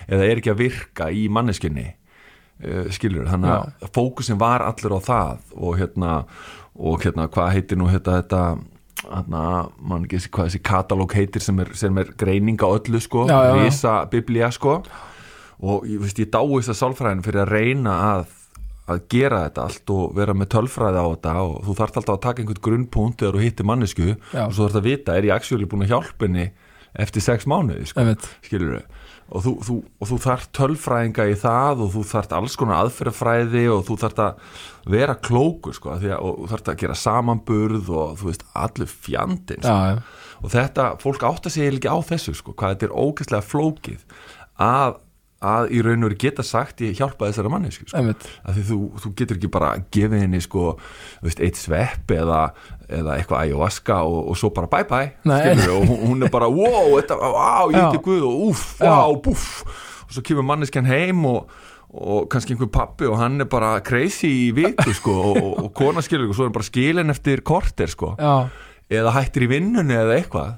eða 0.09 0.29
er 0.31 0.43
ekki 0.43 0.53
að 0.55 0.61
virka 0.65 1.09
í 1.11 1.25
manneskunni 1.33 1.87
uh, 1.91 2.85
skilur, 2.95 3.27
þannig 3.33 3.55
að 3.57 3.89
fókusin 3.97 4.41
var 4.43 4.65
allur 4.67 4.99
á 4.99 5.01
það 5.09 5.57
og 5.57 5.81
hérna 5.83 6.13
og 6.75 7.05
hérna, 7.07 7.29
hvað 7.31 7.53
heitir 7.55 7.79
nú 7.79 7.87
þetta, 7.93 8.17
þetta 8.23 8.45
hérna, 9.05 9.43
mann 9.79 10.07
ekki 10.09 10.23
hvað 10.35 10.49
þessi 10.49 10.63
katalóg 10.67 11.13
heitir 11.15 11.43
sem 11.45 11.59
er, 11.63 11.69
sem 11.79 11.99
er 12.03 12.09
greining 12.19 12.59
á 12.63 12.69
öllu 12.75 12.99
sko, 13.05 13.27
Já, 13.31 13.37
já, 13.37 13.51
já. 13.53 13.59
risa 13.63 13.93
biblía 14.11 14.49
sko 14.55 14.81
og 15.65 15.85
ég, 15.87 16.01
veist, 16.03 16.19
ég 16.19 16.33
dáist 16.35 16.73
að 16.73 16.81
sálfræðin 16.81 17.23
fyrir 17.25 17.45
að 17.45 17.53
reyna 17.55 17.93
að 18.09 18.25
að 18.91 19.07
gera 19.15 19.45
þetta 19.47 19.65
allt 19.65 19.93
og 19.95 20.17
vera 20.19 20.35
með 20.37 20.51
tölfræði 20.55 21.01
á 21.01 21.07
þetta 21.09 21.35
og 21.41 21.55
þú 21.65 21.77
þarft 21.79 22.01
alltaf 22.01 22.17
að 22.19 22.25
taka 22.27 22.43
einhvern 22.43 22.65
grunnpunkt 22.67 23.23
þegar 23.23 23.39
þú 23.39 23.45
hittir 23.47 23.69
mannesku 23.71 24.11
Já. 24.13 24.43
og 24.45 24.53
svo 24.53 24.67
þarft 24.67 24.81
að 24.81 24.89
vita, 24.91 25.17
er 25.17 25.29
ég 25.31 25.37
actually 25.37 25.69
búin 25.71 25.87
að 25.87 25.95
hjálpa 25.95 26.29
henni 26.29 26.51
eftir 26.95 27.25
sex 27.25 27.49
mánuði, 27.51 27.89
sko, 27.91 28.05
skilur 28.45 28.83
og 29.33 29.45
þú, 29.45 29.53
þú, 29.65 29.77
og 29.99 30.11
þú 30.11 30.19
þarft 30.21 30.51
tölfræðinga 30.59 31.25
í 31.33 31.37
það 31.41 31.85
og 31.87 31.95
þú 31.95 32.03
þarft 32.11 32.35
alls 32.37 32.57
konar 32.61 32.83
aðferðafræði 32.85 33.63
og 33.73 33.87
þú 33.89 33.97
þarft 34.03 34.21
að 34.21 34.59
vera 34.95 35.17
klókur 35.17 35.77
sko, 35.79 35.95
að, 35.95 36.05
og 36.19 36.43
þú 36.43 36.51
þarft 36.53 36.71
að 36.71 36.79
gera 36.83 36.99
samanburð 37.01 37.89
og 37.89 38.19
þú 38.21 38.29
veist, 38.29 38.45
allur 38.53 38.93
fjandinn 38.93 39.65
sko. 39.65 40.21
og 40.45 40.55
þetta, 40.55 40.91
fólk 41.03 41.25
átta 41.31 41.53
sig 41.53 41.65
eiginlega 41.65 41.81
ekki 41.81 41.97
á 41.97 41.99
þessu 42.13 42.37
sko, 42.37 42.55
hvað 42.59 42.77
þetta 42.77 42.89
er 42.91 42.97
ógeðslega 43.01 43.49
flókið 43.49 44.05
að, 44.61 45.01
að 45.45 45.73
í 45.77 45.83
raun 45.85 46.03
og 46.05 46.09
veru 46.11 46.19
geta 46.25 46.45
sagt 46.47 46.81
ég 46.85 46.97
hjálpa 46.99 47.29
þessara 47.29 47.51
mannesku 47.53 47.87
sko. 47.89 48.01
að 48.01 48.61
þú, 48.71 48.79
þú 49.03 49.13
getur 49.21 49.39
ekki 49.39 49.51
bara 49.53 49.73
gefið 49.95 50.25
henni 50.25 50.41
sko, 50.45 50.65
veist, 51.25 51.43
eitt 51.45 51.61
svepp 51.61 52.15
eða, 52.17 52.41
eða 52.89 53.19
eitthvað 53.19 53.43
ayahuasca 53.45 53.99
og, 54.09 54.19
og 54.33 54.39
svo 54.41 54.51
bara 54.57 54.71
bye 54.73 54.89
bye 54.89 55.13
Nei. 55.29 55.39
skilurðu, 55.43 55.77
og 55.83 56.09
hún- 56.09 56.25
er 56.25 56.33
bara 56.35 56.49
wow, 56.49 56.95
þetta, 56.99 57.19
á, 57.21 57.63
ég 57.71 57.77
Já. 57.79 57.85
heiti 57.91 58.03
Guð 58.09 58.27
og 58.31 58.57
Já. 58.81 58.89
wow, 58.91 59.21
búff 59.25 59.63
og 60.05 60.11
svo 60.17 60.23
kemur 60.27 60.45
manneskjan 60.49 60.87
heim 60.89 61.25
og, 61.27 61.49
og 61.95 62.29
kannski 62.33 62.55
einhver 62.57 62.71
pappi 62.75 63.07
og 63.07 63.19
hann 63.21 63.41
er 63.41 63.49
bara 63.51 63.77
crazy 63.87 64.29
í 64.49 64.53
viku 64.57 64.93
sko 64.97 65.15
og, 65.33 65.51
og 65.65 65.73
kona 65.75 66.03
skilur 66.05 66.29
og 66.33 66.35
svo 66.37 66.45
er 66.45 66.51
hann 66.51 66.57
bara 66.59 66.67
skilin 66.67 67.11
eftir 67.15 67.41
korter 67.47 67.87
sko 67.91 68.15
já, 68.19 68.35
eða 68.93 69.15
hættir 69.17 69.47
í 69.47 69.51
vinnunni 69.55 69.95
eða 69.97 70.17
eitthvað. 70.19 70.57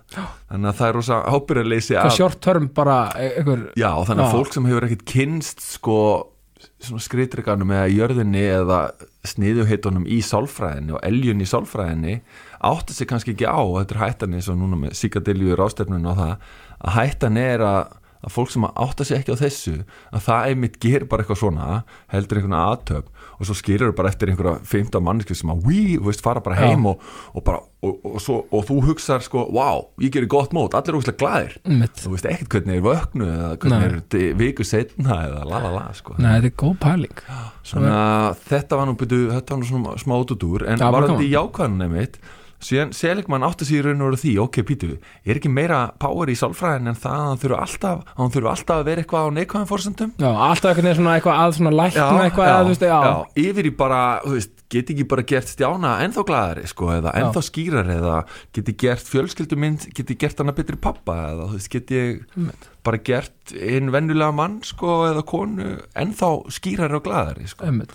Þannig 0.50 0.70
að 0.70 0.78
það 0.80 0.88
er 0.88 0.96
rosa 0.98 1.18
ábyrðarleysi 1.30 1.98
term 2.42 2.70
bara 2.74 2.96
e- 3.14 3.34
einhver, 3.40 3.68
Já, 3.78 3.90
þannig 4.08 4.24
að 4.24 4.32
Já. 4.32 4.34
fólk 4.38 4.56
sem 4.56 4.70
hefur 4.70 4.88
ekkert 4.88 5.04
kynst 5.12 5.62
sko 5.62 5.98
skritrikanum 7.00 7.70
eða 7.72 7.86
jörðinni 7.92 8.42
eða 8.52 8.80
sniðuheitunum 9.26 10.06
í 10.08 10.20
sálfræðinni 10.24 10.96
og 10.96 11.04
eljun 11.06 11.42
í 11.42 11.48
sálfræðinni 11.48 12.16
átti 12.66 12.96
sig 12.96 13.08
kannski 13.10 13.34
ekki 13.34 13.48
á 13.48 13.58
og 13.58 13.78
þetta 13.80 13.96
er 13.96 14.02
hættan 14.02 14.36
eins 14.36 14.48
og 14.52 14.58
núna 14.60 14.78
með 14.80 14.96
síkadilju 14.98 15.56
rástefnun 15.58 16.08
og 16.10 16.18
það 16.20 16.34
að 16.76 16.96
hættan 16.96 17.40
er 17.40 17.64
að, 17.64 17.96
að 18.22 18.34
fólk 18.36 18.52
sem 18.52 18.68
átta 18.68 19.06
sig 19.08 19.20
ekki 19.20 19.36
á 19.36 19.42
þessu 19.42 19.76
að 20.12 20.26
það 20.28 20.50
einmitt 20.50 20.78
gerir 20.82 21.08
bara 21.10 21.24
eitthvað 21.24 21.42
svona 21.42 21.68
heldur 22.12 22.40
einhvern 22.40 22.58
aðtöp 22.60 23.10
og 23.36 23.48
svo 23.48 23.56
skýrir 23.56 23.92
bara 23.96 24.10
eftir 24.12 24.30
einhverja 24.32 24.58
15 24.64 25.04
manneski 25.04 25.36
sem 25.36 25.50
að 25.52 25.66
we, 25.68 25.80
þú 25.96 26.08
veist, 26.08 26.22
fara 26.24 26.42
bara 26.44 26.56
heim 26.60 26.86
og, 26.88 27.02
og, 27.34 27.44
bara, 27.46 27.60
og, 27.84 27.98
og, 28.00 28.16
svo, 28.22 28.38
og 28.50 28.64
þú 28.68 28.78
hugsar 28.88 29.24
sko, 29.24 29.44
wow, 29.52 29.84
ég 30.02 30.14
gerir 30.14 30.30
gott 30.32 30.56
mót, 30.56 30.76
allir 30.78 30.94
er 30.94 31.00
úrslega 31.00 31.20
glæðir 31.20 31.58
einmitt. 31.66 32.00
Þú 32.00 32.14
veist 32.14 32.30
ekkert 32.30 32.56
hvernig 32.56 32.80
er 32.80 32.86
vöknu 32.86 33.28
eða 33.34 33.50
hvernig 33.62 34.00
er 34.22 34.40
viku 34.40 34.66
setna 34.66 35.20
eða 35.26 35.44
la 35.48 35.62
la 35.66 35.74
la 35.76 35.84
sko. 35.96 36.16
Nei, 36.16 36.32
þetta 36.38 36.52
er 36.52 36.56
góð 36.64 36.74
pæling. 36.86 37.22
Svona 37.66 38.00
þetta 38.46 38.80
var 38.80 38.90
nú 38.90 38.96
byrju, 39.00 39.28
þetta 39.34 39.54
var 39.54 39.62
nú 39.62 39.70
svona 39.70 40.00
smá 40.00 40.18
útúr 40.22 40.66
en 40.66 40.82
Já, 40.82 40.90
var 40.92 41.08
þetta 41.08 41.26
í 41.26 41.32
jákvæðanum 41.34 41.96
mitt 41.96 42.20
síðan 42.62 42.92
Seligman 42.96 43.44
átti 43.46 43.68
sér 43.68 43.90
raun 43.90 44.02
og 44.02 44.12
veru 44.12 44.20
því 44.22 44.32
ok 44.42 44.60
Pítu, 44.66 44.90
er 45.26 45.38
ekki 45.38 45.50
meira 45.52 45.80
power 46.00 46.30
í 46.32 46.36
sálfræðin 46.38 46.90
en 46.92 46.98
það 46.98 47.16
að 47.16 47.30
hann 47.30 47.42
þurfa 47.42 47.62
alltaf 47.66 48.02
að 48.02 48.20
hann 48.20 48.50
alltaf 48.52 48.76
að 48.76 48.86
vera 48.90 49.04
eitthvað 49.04 49.28
á 49.28 49.36
neikvæðan 49.36 49.70
fórsendum 49.70 50.12
Já, 50.16 50.30
alltaf 50.48 50.76
veginn 50.76 50.98
svona 50.98 51.16
eitthvað 51.16 51.42
að 51.42 51.56
svona 51.58 51.74
lækna 51.76 52.06
eitthvað 52.24 52.48
já, 52.48 52.54
að, 52.54 52.62
þú 52.62 52.72
veist, 52.72 52.86
já, 52.86 52.98
já, 53.06 53.42
yfir 53.46 53.68
í 53.68 53.74
bara 53.76 54.00
þú 54.24 54.34
veist, 54.36 54.54
geti 54.72 54.96
ekki 54.96 55.08
bara 55.12 55.26
gert 55.32 55.52
stjána 55.52 55.92
ennþá 56.04 56.24
glæðari 56.30 56.70
sko, 56.70 56.88
eða 56.96 57.12
ennþá 57.20 57.42
skýrari 57.46 57.98
eða 58.00 58.16
geti 58.56 58.74
gert 58.82 59.10
fjölskyldumynd 59.12 59.86
geti 59.96 60.16
gert 60.18 60.42
hana 60.42 60.56
betri 60.56 60.78
pappa 60.80 61.18
eða 61.32 61.50
þú 61.52 61.60
veist, 61.60 61.70
geti 61.76 62.00
Einmitt. 62.34 62.66
bara 62.86 63.02
gert 63.06 63.54
einn 63.54 63.92
venjulega 63.94 64.34
mann 64.34 64.58
sko, 64.66 65.04
eða 65.12 65.22
konu 65.28 65.76
ennþá 65.94 66.32
skýrari 66.56 66.98
og 66.98 67.06
glæðari 67.06 67.46
sko. 67.52 67.68
einmitt 67.68 67.94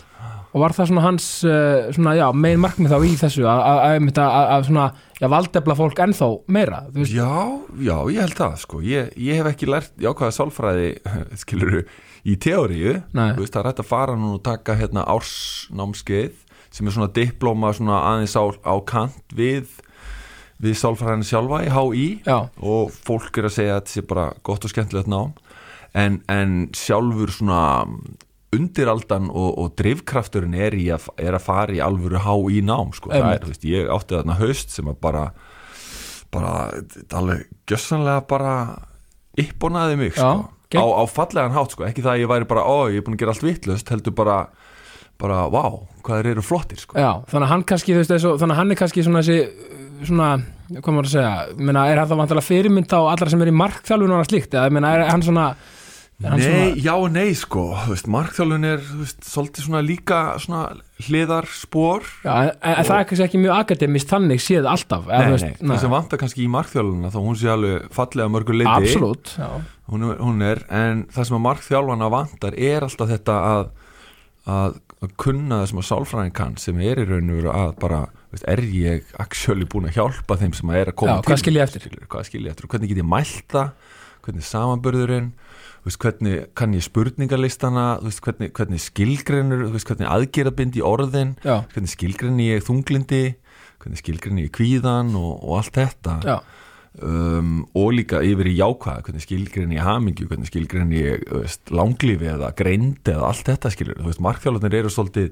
og 0.52 0.60
var 0.60 0.76
það 0.76 0.90
svona 0.90 1.04
hans 1.06 1.26
uh, 1.48 1.90
svona, 1.96 2.14
já, 2.20 2.26
megin 2.36 2.62
markmið 2.64 2.92
þá 2.92 3.06
í 3.08 3.12
þessu 3.22 3.46
að, 3.48 4.66
svona, 4.68 4.86
já, 5.22 5.28
valdefla 5.32 5.78
fólk 5.80 6.02
ennþá 6.04 6.30
meira, 6.52 6.82
Já, 7.08 7.30
já, 7.80 7.96
ég 8.12 8.20
held 8.26 8.38
það 8.40 8.58
sko. 8.66 8.82
ég, 8.84 9.12
ég 9.16 9.40
hef 9.40 9.52
ekki 9.54 9.70
lært 9.72 9.94
jákvæða 10.04 10.36
sálfræði 10.36 10.90
skiluru 11.44 11.86
í 12.28 12.36
teóriu. 12.38 12.98
Þú 13.16 13.40
veist, 13.40 13.54
það 13.56 13.62
er 13.64 13.70
hægt 13.72 13.84
að 13.86 13.92
fara 13.94 14.18
nú 14.20 14.34
og 14.36 14.44
taka 14.46 14.76
hérna 14.78 15.06
ársnámskeið 15.10 16.36
sem 16.72 16.88
er 16.88 16.96
svona 16.96 17.12
diplóma 17.16 17.72
svona 17.76 18.02
aðeins 18.12 18.36
á, 18.38 18.44
á 18.64 18.76
kant 18.88 19.36
við 19.36 19.72
við 20.62 20.76
sálfræðinu 20.78 21.26
sjálfa 21.26 21.64
í 21.66 21.72
HÍ 21.74 22.06
og 22.62 22.92
fólk 22.94 23.40
er 23.42 23.48
að 23.50 23.56
segja 23.56 23.76
að 23.76 23.80
þetta 23.82 23.96
sé 23.96 24.04
bara 24.12 24.28
gott 24.46 24.68
og 24.68 24.72
skemmtilegt 24.74 25.10
nám. 25.10 25.32
En, 25.98 26.22
en 26.32 26.70
sjálfur 26.78 27.34
svona 27.34 27.64
undiraldan 28.56 29.30
og, 29.32 29.50
og 29.62 29.74
drifkrafturinn 29.80 30.56
er, 30.60 30.76
í 30.76 30.88
er 30.92 31.38
að 31.38 31.44
fara 31.46 31.76
í 31.76 31.80
alvöru 31.84 32.20
HÍ 32.20 32.62
nám 32.68 32.92
sko. 32.96 33.12
er, 33.16 33.40
veist, 33.48 33.64
ég 33.68 33.88
átti 33.92 34.18
þarna 34.18 34.40
haust 34.42 34.74
sem 34.76 34.90
að 34.92 34.98
bara 35.04 35.26
bara, 36.32 36.72
alveg 37.16 37.46
gjössanlega 37.68 38.22
bara 38.28 38.52
ypponaði 39.40 39.98
mig 40.00 40.14
Já, 40.16 40.20
sko. 40.22 40.50
gegn- 40.72 40.84
á, 40.84 40.86
á 40.96 41.04
fallegan 41.12 41.56
hátt 41.56 41.72
sko. 41.76 41.84
ekki 41.88 42.04
það 42.04 42.14
að 42.16 42.22
ég 42.24 42.32
væri 42.32 42.48
bara, 42.48 42.64
ó, 42.64 42.88
ég 42.92 43.02
er 43.02 43.06
búin 43.08 43.16
að 43.18 43.24
gera 43.24 43.34
allt 43.36 43.44
vittlust 43.44 43.90
heldur 43.92 44.16
bara, 44.16 44.38
bara, 45.20 45.48
vá 45.52 45.64
hvað 46.04 46.22
þeir 46.22 46.32
eru 46.32 46.42
flottir 46.46 46.80
sko. 46.80 46.96
já, 47.00 47.12
þannig 47.28 47.48
að 47.48 47.52
hann 47.52 47.64
kannski 47.68 47.94
þú 47.94 48.00
veist, 48.02 48.14
þessu, 48.16 48.34
þannig 48.40 48.56
að 48.56 48.62
hann 48.62 48.72
er 48.72 48.80
kannski 48.80 49.04
svona 49.04 49.24
þessi 49.24 50.08
svona, 50.08 50.30
hvað 50.72 50.94
maður 50.96 51.10
að 51.10 51.14
segja 51.16 51.34
meina, 51.62 51.84
er 51.92 52.00
hann 52.02 52.10
þá 52.10 52.16
vantilega 52.18 52.48
fyrirmynd 52.48 52.96
á 52.96 53.00
allra 53.12 53.30
sem 53.30 53.42
er 53.44 53.52
í 53.52 53.60
markþjálfun 53.60 54.16
og 54.18 54.26
slíkt, 54.26 54.56
eða 54.56 54.72
meina, 54.74 54.96
er 54.96 55.12
hann 55.12 55.22
svona 55.22 55.52
Nei, 56.22 56.42
svona, 56.44 56.66
já 56.78 56.92
og 56.94 57.08
nei 57.16 57.32
sko. 57.38 57.64
Veist, 57.90 58.08
markþjálfun 58.12 58.68
er 58.70 58.82
veist, 59.00 59.24
svolítið 59.26 59.66
svona 59.66 59.82
líka 59.86 60.20
svona 60.44 60.62
hliðarspor. 61.02 62.06
Já, 62.22 62.34
en, 62.46 62.52
en 62.62 62.88
það 62.88 62.98
er 62.98 63.08
kannski 63.10 63.26
ekki 63.26 63.42
mjög 63.42 63.56
akademist 63.58 64.12
þannig 64.12 64.44
séð 64.44 64.70
alltaf 64.70 65.08
Nei, 65.10 65.16
þú 65.16 65.24
nei, 65.24 65.34
veist, 65.34 65.64
það 65.64 65.82
sem 65.82 65.94
vantar 65.96 66.22
kannski 66.22 66.44
í 66.46 66.50
markþjálfunna 66.54 67.12
þá 67.14 67.20
hún 67.26 67.40
sé 67.42 67.52
alveg 67.54 67.88
fallega 67.96 68.34
mörgur 68.36 68.60
leiti 68.60 68.74
absolutt, 68.76 69.34
já, 69.42 69.50
hún 69.90 70.08
hún 70.12 70.46
er, 70.46 70.62
en 70.70 71.04
það 71.12 71.30
sem 71.30 71.40
að 71.40 71.46
markþjálfana 71.48 72.10
vantar 72.14 72.58
er 72.70 72.86
alltaf 72.86 73.12
þetta 73.16 73.38
að, 73.50 73.68
að, 74.56 74.80
að 75.02 75.16
kunna 75.26 75.62
það 75.64 75.70
sem 75.72 75.82
að 75.82 75.88
sálfræðin 75.90 76.36
kann 76.38 76.58
sem 76.62 76.84
er 76.86 77.02
í 77.02 77.08
raun 77.10 77.34
og 77.34 77.42
veru 77.42 77.56
að 77.56 77.74
bara 77.82 78.04
veist, 78.30 78.46
er 78.46 78.62
ég 78.70 79.16
actually 79.22 79.66
búin 79.70 79.90
að 79.90 79.98
hjálpa 79.98 80.38
þeim 80.44 80.54
sem 80.58 80.70
að 80.70 80.84
er 80.84 80.94
að 80.94 81.00
koma 81.02 81.18
Já, 81.18 81.26
hvað 81.32 81.42
skil 81.42 81.58
ég 81.58 81.66
eftir? 81.66 81.98
hvað 82.06 82.28
skil 82.30 82.46
ég 82.46 82.54
eftir? 82.54 82.68
Og 82.68 82.76
hvernig 82.76 82.94
get 82.94 83.02
ég 83.02 83.10
mælt 83.10 83.48
það? 83.52 83.74
Hvernig 84.22 84.44
er 84.44 84.52
samanbörðurinn 84.52 85.32
veist, 85.86 86.00
hvernig 86.02 86.48
kann 86.58 86.76
ég 86.78 86.86
spurningarlistana 86.86 87.86
veist, 88.04 88.24
hvernig, 88.26 88.54
hvernig 88.58 88.82
veist, 88.82 89.88
hvernig 89.90 90.10
aðgerðabind 90.10 90.78
í 90.78 90.84
orðin? 90.86 91.38
Já, 91.46 91.64
hvernig 91.74 91.96
skilgreini 91.96 92.52
ég 92.52 92.66
þunglindi 92.68 93.24
hvernig 93.82 94.02
skilgreini 94.02 94.48
ég 94.48 94.56
kvíðan 94.56 95.16
og, 95.18 95.32
og 95.42 95.62
allt 95.62 95.80
þetta? 95.80 96.42
Um, 96.92 97.62
og 97.78 97.94
líka 97.96 98.20
yfir 98.28 98.50
í 98.52 98.58
jákvæða 98.58 99.06
hvernig 99.06 99.24
skilgrein 99.24 99.72
ég 99.72 99.86
hamingju, 99.86 100.26
hvernig 100.28 100.50
skilgrein 100.50 100.90
ég 100.92 101.22
langlífi 101.72 102.28
eða 102.34 102.50
greind 102.58 103.08
eða 103.08 103.30
allt 103.30 103.46
þetta 103.48 103.72
skilur, 103.72 104.02
markþjálfarnir 104.26 104.76
eru 104.82 104.92
svolítið, 104.92 105.30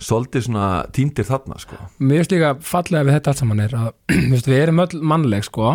svolítið 0.00 0.48
týndir 0.96 1.28
þarna 1.28 1.60
sko. 1.60 1.76
mér 2.00 2.22
finnst 2.22 2.32
líka 2.32 2.54
fallega 2.64 3.04
við 3.04 3.18
þetta 3.18 3.34
allt 3.34 3.42
saman 3.42 3.60
er 3.66 3.76
að 3.82 3.90
við 4.48 4.56
erum 4.62 4.80
öll 4.86 5.04
mannleg 5.12 5.44
sko 5.44 5.74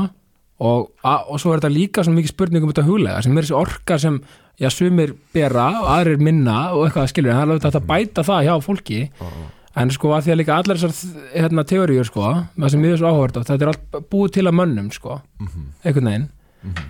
og, 0.59 0.89
og 1.07 1.39
svo 1.39 1.53
er 1.53 1.61
þetta 1.61 1.71
líka 1.71 2.03
svo 2.03 2.13
mikið 2.15 2.33
spurning 2.33 2.65
um 2.65 2.71
þetta 2.73 2.87
huglega 2.87 3.21
sem 3.23 3.37
er 3.37 3.45
þessi 3.45 3.55
orka 3.55 3.97
sem 4.01 4.17
já, 4.59 4.67
sumir 4.73 5.13
bera 5.33 5.69
og 5.79 5.87
aðrir 5.93 6.19
minna 6.19 6.57
og 6.75 6.87
eitthvað 6.87 7.07
skilur, 7.13 7.31
en 7.31 7.37
það 7.37 7.45
er 7.45 7.53
alveg 7.53 7.67
hægt 7.69 7.79
að 7.79 7.87
bæta 7.93 8.25
það 8.27 8.43
hjá 8.49 8.55
fólki. 8.65 8.99
En 9.79 9.91
sko 9.93 10.11
að 10.11 10.25
því 10.25 10.31
að 10.33 10.39
líka 10.41 10.55
allar 10.59 10.79
þessar 10.81 11.21
hérna, 11.31 11.63
teóriur 11.69 12.07
sko, 12.09 12.31
það 12.57 12.71
sem 12.73 12.81
við 12.83 12.89
erum 12.89 12.99
svo 12.99 13.11
áhverð 13.13 13.37
þetta 13.47 13.63
er 13.63 13.71
allt 13.71 13.99
búið 14.11 14.31
til 14.35 14.45
að 14.49 14.57
mönnum 14.59 14.89
sko 14.91 15.19
einhvern 15.85 16.09
veginn. 16.09 16.27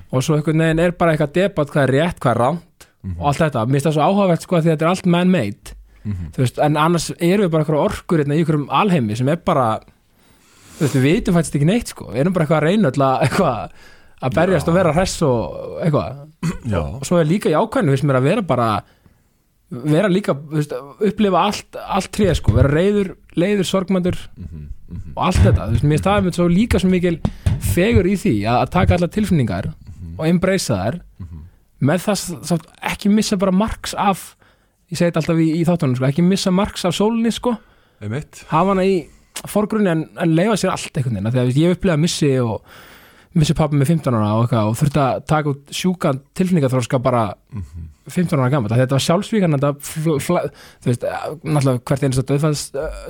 Og 0.09 0.23
svo 0.25 0.37
einhvern 0.39 0.63
veginn 0.63 0.79
er 0.81 0.95
bara 0.97 1.13
eitthvað 1.13 1.35
debatt 1.35 1.69
hvað 1.75 1.83
er 1.83 1.93
rétt, 1.93 2.19
hvað 2.23 2.31
er 2.33 2.41
ránt 2.41 2.87
og 3.19 3.27
allt 3.29 3.37
þetta, 3.43 3.65
mér 3.65 3.77
finnst 3.77 3.85
það 3.89 3.93
svo 3.99 4.07
áhugavert 4.07 4.41
sko 4.47 4.55
að 4.57 4.63
því 4.63 4.69
að 4.69 4.73
þetta 4.73 4.85
er 4.85 4.89
allt 4.95 5.05
man-made. 5.05 5.75
Þú 6.33 6.41
veist, 6.41 6.57
en 6.59 6.77
annars 6.77 7.11
erum 7.19 7.45
við 7.45 7.51
bara 7.53 7.83
orkur 7.83 8.23
hérna, 8.23 8.33
í 8.33 8.41
einhverjum 8.41 8.69
alheimi 8.71 9.15
sem 9.19 9.29
er 9.29 9.37
bara 9.45 9.67
við 10.79 11.05
vitum 11.05 11.35
fættist 11.37 11.57
ekki 11.59 11.67
neitt 11.67 11.91
sko. 11.93 12.09
Við 12.13 12.23
erum 12.23 12.35
bara 12.35 12.45
eitthvað 12.45 12.61
að 12.61 12.67
reyna 12.67 12.91
eitthvað 13.23 13.73
að 14.19 14.35
berjast 14.35 14.67
Já. 14.67 14.71
og 14.71 14.77
vera 14.79 14.93
hress 14.95 15.17
og 15.25 15.81
eitthvað. 15.83 16.23
Já. 16.71 16.79
og 16.79 17.03
svo 17.07 17.19
er 17.19 17.27
líka 17.27 17.51
jákvæðinu 17.51 17.93
finnst 17.93 18.07
mér 18.07 18.19
að 18.19 18.27
vera 18.29 18.43
bara 18.47 18.69
vera 19.69 20.09
líka, 20.09 20.33
veist, 20.49 20.71
upplifa 21.05 21.43
allt, 21.45 21.77
allt 21.77 22.09
tré 22.15 22.31
sko, 22.37 22.55
vera 22.55 22.71
reyður, 22.71 23.11
leiður 23.37 23.67
sorgmændur 23.69 24.17
og 25.13 25.21
allt 25.27 25.43
þetta. 25.43 25.67
Veist, 25.73 25.85
mér 25.85 26.01
staðum 26.01 26.29
þetta 26.29 26.41
svo 26.41 26.47
líka 26.49 26.81
svo 26.81 26.89
mikil 26.89 27.19
fegur 27.75 28.09
í 28.09 28.15
því 28.17 28.33
að, 28.49 28.63
að 28.63 28.73
taka 28.73 28.97
allar 28.97 29.13
tilfinningar 29.13 29.69
og 30.17 30.25
embracea 30.27 30.79
þær 30.79 30.99
með 31.79 32.01
það 32.07 32.23
samt 32.49 32.65
ekki 32.89 33.11
missa 33.13 33.37
bara 33.39 33.53
marks 33.55 33.93
af 33.95 34.33
ég 34.89 34.97
segi 34.97 35.11
þetta 35.11 35.21
alltaf 35.21 35.39
í, 35.39 35.47
í 35.59 35.63
þáttunum 35.67 35.95
sko, 35.99 36.09
ekki 36.09 36.25
missa 36.25 36.51
marks 36.51 36.83
af 36.89 36.95
sólinni 36.97 37.31
sko. 37.31 37.53
Hafa 38.49 38.73
hana 38.73 38.83
í 38.87 38.97
forgrunni 39.49 39.91
en, 39.91 40.05
en 40.19 40.35
leifa 40.35 40.57
sér 40.59 40.73
allt 40.73 40.95
einhvern 40.95 41.19
veginn 41.19 41.29
að 41.31 41.41
veist, 41.41 41.59
ég 41.59 41.69
hef 41.69 41.79
upplegað 41.79 42.03
missi 42.05 42.31
og 42.43 42.79
missi 43.37 43.55
pappi 43.55 43.77
með 43.77 43.93
15 43.93 44.17
ára 44.17 44.33
og, 44.39 44.55
og 44.57 44.75
þurfti 44.79 45.01
að 45.03 45.21
taka 45.29 45.53
út 45.53 45.73
sjúkan 45.79 46.21
tilfinningaþróska 46.37 46.99
bara 47.03 47.23
15 48.09 48.35
ára 48.39 48.49
gammal 48.51 48.73
þetta 48.73 48.97
var 48.97 49.05
sjálfsvíkan 49.05 49.55
eh, 49.55 49.63
náttúrulega 50.89 51.79
hvert 51.85 52.05
einasta 52.05 52.25
döðfalls 52.25 52.65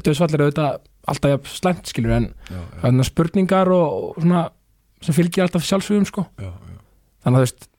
döðsfall 0.06 0.34
er 0.36 0.46
auðvitað 0.46 0.80
alltaf 1.10 1.50
slæmt 1.50 1.90
skilur 1.90 2.18
en 2.18 2.32
já, 2.50 2.60
já, 2.60 2.82
að 2.92 3.06
spurningar 3.08 3.72
og, 3.74 4.10
og 4.12 4.20
svona 4.20 4.44
sem 5.06 5.16
fylgir 5.16 5.46
alltaf 5.46 5.66
sjálfsvíðum 5.68 6.08
sko. 6.10 6.26
Já, 6.40 6.52
þannig 7.24 7.38
að 7.38 7.40
þú 7.40 7.46
veist, 7.46 7.70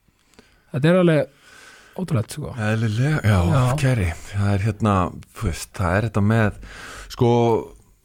þetta 0.73 0.91
er 0.91 1.01
alveg 1.03 2.01
ótrúlegt 2.01 2.37
sko. 2.37 2.55
Já, 2.57 3.61
kæri 3.81 4.09
það 4.31 4.55
er 4.55 4.65
hérna, 4.69 4.95
þú 5.37 5.51
veist, 5.51 5.71
það 5.77 5.99
er 5.99 6.09
þetta 6.09 6.25
með 6.31 6.59
sko, 7.13 7.33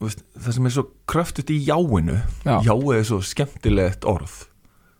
veist, 0.04 0.20
það 0.36 0.52
sem 0.58 0.68
er 0.68 0.74
svo 0.74 0.84
kröftut 1.08 1.50
í 1.54 1.56
jáinu 1.64 2.18
Já. 2.44 2.58
já 2.66 2.74
er 2.96 3.06
svo 3.08 3.18
skemmtilegt 3.24 4.04
orð. 4.04 4.34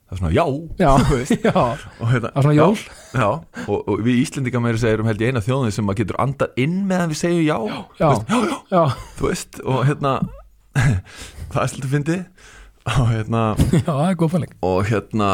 Það 0.07 0.15
er 0.15 0.21
svona 0.21 0.33
já, 0.37 0.45
já, 0.79 0.91
já, 1.49 1.55
og 2.01 2.11
hérna, 2.13 2.31
það 2.31 2.37
er 2.39 2.47
svona 2.47 2.57
jól. 2.57 2.77
já, 3.13 3.29
og, 3.67 3.79
og 3.91 4.03
við 4.07 4.21
Íslendingar 4.23 4.63
meira 4.63 4.79
segjum 4.79 5.09
held 5.11 5.25
ég 5.25 5.33
eina 5.35 5.43
þjóðin 5.43 5.75
sem 5.75 5.85
maður 5.89 6.01
getur 6.05 6.21
andað 6.23 6.61
inn 6.63 6.77
meðan 6.87 7.11
við 7.11 7.21
segjum 7.25 7.43
já, 7.43 7.57
Þú 7.99 8.13
veist, 8.13 8.31
veist, 9.27 9.61
og 9.67 9.81
hérna 9.89 10.13
það 11.53 11.63
er 11.65 11.73
svolítið 11.73 11.95
fyndið. 11.97 12.53
Og 12.87 13.09
hérna 13.11 13.43
er 14.07 14.19
og 14.63 14.83
hérna 14.87 15.31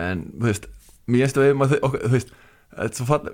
en 0.00 0.24
þú 0.40 0.46
veist 0.48 0.70
mér 1.10 1.26
finnst 1.26 1.40
við 1.42 1.58
maður 1.60 1.84
þú 2.00 2.14
veist 2.14 2.32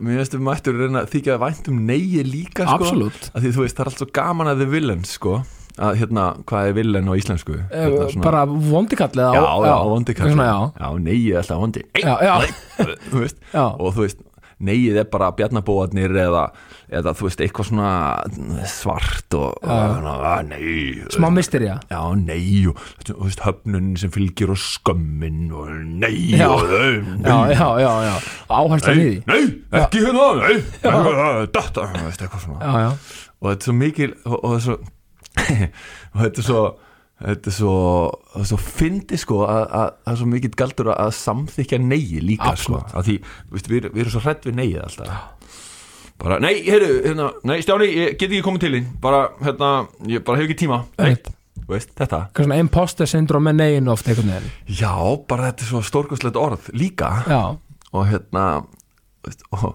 mér 0.01 0.17
finnst 0.23 0.39
mættur 0.41 0.79
reyna 0.81 1.03
að 1.05 1.11
þykja 1.13 1.37
vænt 1.43 1.69
um 1.69 1.83
neyji 1.87 2.23
líka 2.25 2.65
sko. 2.65 2.87
Að 3.35 3.45
því 3.45 3.51
veist 3.67 3.77
það 3.77 3.85
er 3.85 3.91
allt 3.93 4.01
svo 4.01 4.09
gaman 4.17 4.49
að 4.53 4.63
þið 4.65 4.71
villen 4.77 5.05
sko. 5.05 5.35
Að 5.77 5.99
hérna 6.01 6.23
hvað 6.49 6.71
er 6.71 6.77
villen 6.79 7.05
á 7.05 7.13
íslensku? 7.21 7.57
Eh, 7.69 7.83
hérna, 7.85 8.07
svona- 8.09 8.25
bara 8.25 8.45
vondikallið 8.49 9.35
já, 9.37 9.43
já, 9.69 9.75
vondi 9.85 10.15
kall 10.17 10.31
svona, 10.33 10.47
já, 10.49 10.61
já, 10.81 10.89
neyji 11.05 11.33
er 11.35 11.43
alltaf 11.43 11.61
vondi. 11.61 11.83
Og 13.77 13.93
þú 13.93 14.07
veist 14.07 14.23
neyið 14.65 15.01
er 15.03 15.09
bara 15.13 15.29
bjarnabóðarnir 15.37 16.15
eða, 16.17 16.47
eða 16.89 17.13
þú 17.17 17.27
veist 17.27 17.43
eitthvað 17.45 17.69
svona 17.69 17.91
svart 18.71 19.37
og, 19.37 19.59
og 19.61 20.07
að, 20.09 20.49
nei 20.49 21.05
smá 21.13 21.29
mysterja 21.35 21.77
Já, 21.93 22.01
nei 22.17 22.65
og 22.71 22.81
þú 23.05 23.19
veist, 23.27 23.43
höfnun 23.45 23.93
sem 24.01 24.13
fylgir 24.15 24.55
og 24.55 24.61
skömmin 24.63 25.51
og 25.53 25.69
nei 25.77 26.39
Já. 26.39 26.49
og 26.55 26.65
nei, 26.73 27.29
já, 27.29 27.37
já, 27.53 27.69
já, 27.85 27.93
já, 28.09 28.17
áhersla 28.49 28.97
nei, 28.97 29.03
nýði 29.03 29.21
nei, 29.29 29.43
ekki 29.83 30.05
hérna, 30.07 30.27
nei, 30.41 30.57
þetta, 30.81 31.87
eitthvað 32.17 32.47
svona. 32.47 32.59
Já, 32.65 32.87
já, 32.87 32.91
og 33.37 33.53
þetta 33.53 33.61
er 33.61 33.69
svo 33.69 33.77
mikil 33.77 34.13
og, 34.25 34.37
og, 34.37 34.49
það 34.49 34.57
er 34.57 34.67
svo, 34.67 34.81
og 36.17 36.25
þetta 36.25 36.43
er 36.45 36.49
svo 36.49 36.65
þetta 37.23 37.51
er 37.51 37.57
svo, 37.57 37.77
er 38.37 38.49
svo 38.51 38.59
fyndi 38.61 39.19
sko 39.21 39.41
að, 39.47 39.63
að, 39.63 39.71
að 39.79 39.95
það 40.05 40.13
er 40.13 40.19
svo 40.21 40.29
mikill 40.33 40.53
galdur 40.61 40.91
að, 40.93 41.15
samþykja 41.21 41.79
neigi 41.81 42.21
líka 42.25 42.51
Absolutt. 42.53 42.91
sko 42.91 43.01
að 43.01 43.09
því, 43.09 43.17
veist, 43.55 43.71
við, 43.73 43.89
við 43.95 44.05
erum 44.05 44.15
svo 44.17 44.23
hrætt 44.27 44.49
við 44.49 44.59
neigið 44.61 44.83
alltaf. 44.85 45.17
Bara, 46.17 46.39
nei, 46.41 46.55
heyrðu, 46.65 46.93
hérna, 47.05 47.31
nei, 47.45 47.57
Stjáni, 47.65 47.89
ég 47.93 48.15
get 48.17 48.31
ekki 48.31 48.45
komið 48.45 48.63
til 48.65 48.73
þín. 48.73 48.87
Bara, 49.05 49.27
hérna, 49.45 49.73
ég 50.09 50.23
bara 50.25 50.41
hef 50.41 50.47
ekki 50.49 50.63
tíma. 50.63 50.79
Nei, 50.97 51.11
Einmitt. 51.11 51.29
þú 51.61 51.75
veist, 51.75 51.91
þetta. 51.99 52.21
Hvað 52.33 52.49
svona 52.49 52.61
imposter 52.63 53.11
syndrom 53.11 53.45
með 53.45 53.59
negin 53.61 53.91
oft 53.93 54.09
einhvern 54.09 54.33
veginn. 54.33 54.55
Já, 54.79 54.95
bara 55.29 55.51
þetta 55.51 55.67
er 55.67 55.71
svo 55.75 55.83
stórkostlegt 55.85 56.39
orð 56.41 56.71
líka. 56.73 57.11
Já, 57.29 57.43
og 57.93 58.09
hérna 58.09 58.47
veist, 59.27 59.45
og, 59.53 59.75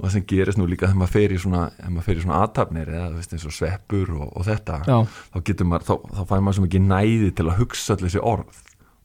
og 0.00 0.06
það 0.06 0.14
sem 0.14 0.26
gerist 0.32 0.56
nú 0.56 0.64
líka 0.64 0.88
þegar 0.88 1.00
maður 1.02 1.12
fer 1.12 1.34
í 1.34 1.38
svona, 1.42 1.66
svona 2.08 2.40
aðtapnir 2.40 2.88
eða 2.88 3.10
þú 3.10 3.18
veist 3.20 3.34
eins 3.36 3.46
og 3.50 3.52
sveppur 3.52 4.12
og, 4.16 4.26
og 4.32 4.46
þetta 4.46 4.78
já, 4.88 4.96
þá 5.34 5.38
getur 5.50 5.68
maður, 5.68 5.86
þá, 5.90 6.14
þá 6.16 6.22
fær 6.30 6.44
maður 6.46 6.56
svo 6.56 6.64
mikið 6.64 6.86
næði 6.86 7.32
til 7.36 7.46
að 7.46 7.58
hugsa 7.60 7.96
allir 7.96 8.08
þessi 8.08 8.22
orð. 8.32 8.60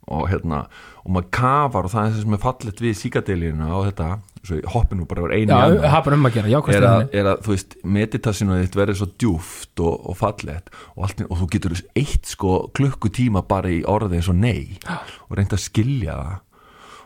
Og 0.05 0.27
hérna, 0.29 0.59
og 1.01 1.15
maður 1.15 1.29
kafar 1.33 1.87
og 1.87 1.89
það 1.89 2.03
er 2.03 2.11
það 2.13 2.19
sem 2.21 2.35
er 2.37 2.41
fallet 2.43 2.81
við 2.83 2.91
síkadelíuna 2.99 3.69
og 3.73 3.87
þetta, 3.87 4.09
svo 4.45 4.59
ég 4.59 4.67
hoppi 4.69 4.97
nú 4.99 5.07
bara 5.09 5.23
yfir 5.23 5.33
einu 5.33 5.49
já, 5.49 5.55
í 5.55 5.71
annað 5.73 5.87
hafður 5.95 6.15
um 6.15 6.29
að 6.29 6.35
gera, 6.35 6.51
já, 6.53 6.57
hvað 6.67 6.77
er 6.77 6.85
er 7.19 7.29
að 7.31 7.41
þú 7.47 7.53
veist, 7.55 7.73
meditasinu 7.95 8.59
þitt 8.59 8.77
verður 8.77 8.99
svo 8.99 9.07
djúft 9.15 9.81
og, 9.81 9.95
og 10.05 10.19
fallegt 10.19 10.69
og, 10.93 10.99
allt, 11.07 11.25
og 11.25 11.41
þú 11.41 11.49
getur 11.55 11.75
eitt 11.97 12.29
sko 12.29 12.53
klukkutíma 12.77 13.41
bara 13.49 13.73
í 13.73 13.81
orði 13.89 14.21
eins 14.21 14.29
og 14.29 14.37
nei 14.37 14.77
og 15.25 15.39
reynda 15.39 15.57
að 15.57 15.65
skilja 15.65 16.19
það. 16.21 16.37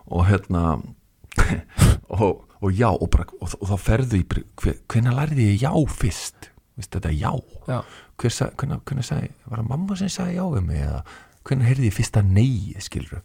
Og 0.09 0.27
hérna 0.27 0.65
og, 2.19 2.43
og 2.61 2.75
já 2.75 2.89
og, 2.91 3.07
bara, 3.13 3.25
og, 3.39 3.53
og 3.61 3.69
þá 3.71 3.75
ferðu 3.85 4.19
í 4.19 4.25
hver, 4.27 4.77
hvenær 4.91 5.15
lærði 5.21 5.49
ég 5.53 5.63
já 5.63 5.71
fyrst? 5.95 6.49
Vist, 6.79 6.91
þetta 6.95 7.09
er 7.11 7.17
já. 7.19 7.31
Já, 7.67 7.79
sa- 8.31 8.51
hvenær, 8.55 8.81
hvenær 8.87 9.07
sagði, 9.07 9.31
var 9.45 9.61
það 9.61 9.69
mamma 9.69 9.95
sem 9.99 10.11
sagði 10.11 10.37
já 10.39 10.45
við 10.53 10.65
mig 10.67 10.83
eða 10.83 11.01
hvenær 11.47 11.69
heyrði 11.69 11.89
ég 11.89 11.95
fyrsta 11.97 12.23
nei 12.23 12.75
skilur 12.83 13.21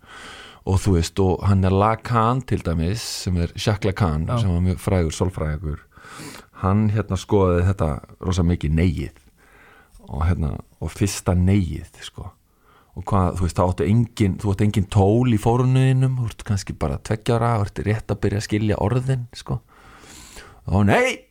og 0.65 0.79
þú 0.81 0.95
veist 0.97 1.21
og 1.21 1.43
hann 1.45 1.65
er 1.67 1.75
Lacan 1.75 2.41
til 2.49 2.63
dæmis 2.65 3.03
sem 3.25 3.37
er 3.37 3.53
Jacques 3.53 3.85
Lacan 3.91 4.25
Já. 4.31 4.39
sem 4.41 4.53
var 4.55 4.63
mjög 4.65 4.81
frægur, 4.81 5.13
sólfrægur 5.13 5.83
hann 6.63 6.87
hérna 6.95 7.19
skoði 7.21 7.67
þetta 7.69 7.91
rosa 8.25 8.45
mikið 8.47 8.79
neið 8.79 9.21
og 10.09 10.25
hérna 10.29 10.55
og 10.81 10.93
fyrsta 10.95 11.35
neið 11.37 11.91
sko 12.07 12.31
og 12.95 13.07
hvað, 13.11 13.37
þú 13.39 13.47
veist, 13.47 13.59
þá 13.59 13.65
áttu 13.65 13.87
engin 13.91 14.35
þú 14.39 14.53
áttu 14.53 14.67
engin 14.69 14.89
tól 14.93 15.35
í 15.35 15.39
fórunuðinum 15.43 16.19
þú 16.21 16.31
ert 16.31 16.45
kannski 16.47 16.77
bara 16.79 17.01
tveggjara, 17.03 17.57
þú 17.59 17.69
ert 17.69 17.85
rétt 17.89 18.15
að 18.15 18.21
byrja 18.23 18.43
að 18.43 18.47
skilja 18.49 18.81
orðin, 18.85 19.25
sko. 19.35 19.61
Og 20.71 20.87
nei, 20.89 21.25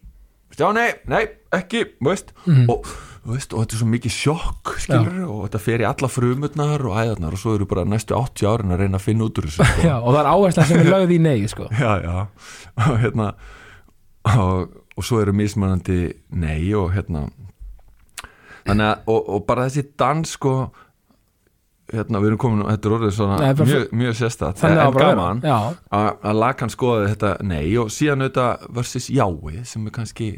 Stjáni, 0.54 0.86
nei, 1.10 1.23
ekki, 1.56 1.80
þú 1.97 2.12
veist. 2.12 2.28
Og, 2.45 2.89
þú 3.23 3.32
veist, 3.34 3.54
og 3.56 3.63
þetta 3.63 3.73
er 3.73 3.80
svo 3.80 3.88
mikið 3.89 4.13
sjokk 4.13 4.73
skilur, 4.84 5.15
og 5.26 5.39
þetta 5.47 5.62
fer 5.65 5.82
í 5.82 5.88
alla 5.89 6.10
frumurnar 6.12 6.84
og 6.86 6.99
æðarnar 6.99 7.34
og 7.34 7.41
svo 7.41 7.56
eru 7.58 7.67
bara 7.69 7.86
næstu 7.89 8.13
80 8.13 8.49
árin 8.52 8.76
að 8.76 8.84
reyna 8.84 8.99
að 8.99 9.06
finna 9.08 9.26
út 9.26 9.41
úr 9.41 9.47
þessu 9.49 9.65
sko. 9.65 9.86
já, 9.89 9.95
og 9.95 10.12
það 10.12 10.19
er 10.21 10.30
áhersla 10.30 10.67
sem 10.69 10.84
er 10.84 10.91
lögð 10.93 11.15
í 11.15 11.19
nei 11.26 11.49
sko. 11.49 11.69
já, 11.84 11.91
já. 12.06 12.19
Og 12.86 13.02
hérna 13.02 13.32
og, 14.43 14.78
og 14.93 15.08
svo 15.10 15.23
eru 15.23 15.34
mismunandi 15.39 15.99
nei 16.38 16.69
og 16.78 16.93
hérna. 16.93 17.26
Þannig 18.67 18.91
að, 18.91 19.10
og, 19.10 19.34
og 19.34 19.45
bara 19.49 19.65
þessi 19.71 19.88
dans 20.04 20.38
sko 20.38 20.56
hérna, 21.93 22.19
við 22.23 22.27
erum 22.32 22.41
komin, 22.43 22.63
þetta 22.71 22.89
er 22.89 22.95
orðið 22.99 23.13
svona 23.17 23.38
Nei, 23.39 23.53
bara- 23.53 23.69
mjög, 23.69 23.86
mjög 24.03 24.15
sérstætt, 24.21 24.63
en 24.63 24.77
að 24.77 24.93
bara 24.93 25.12
gaman 25.13 25.41
já, 25.43 25.60
að 25.91 26.10
að 26.32 26.39
Lakan 26.43 26.69
skoði 26.73 27.12
þetta 27.13 27.36
nei 27.43 27.77
og 27.77 27.93
síðan 27.93 28.25
auðvitað 28.25 28.65
versus 28.79 29.10
jái 29.13 29.63
sem 29.65 29.88
er 29.88 29.91
kannski 29.99 30.32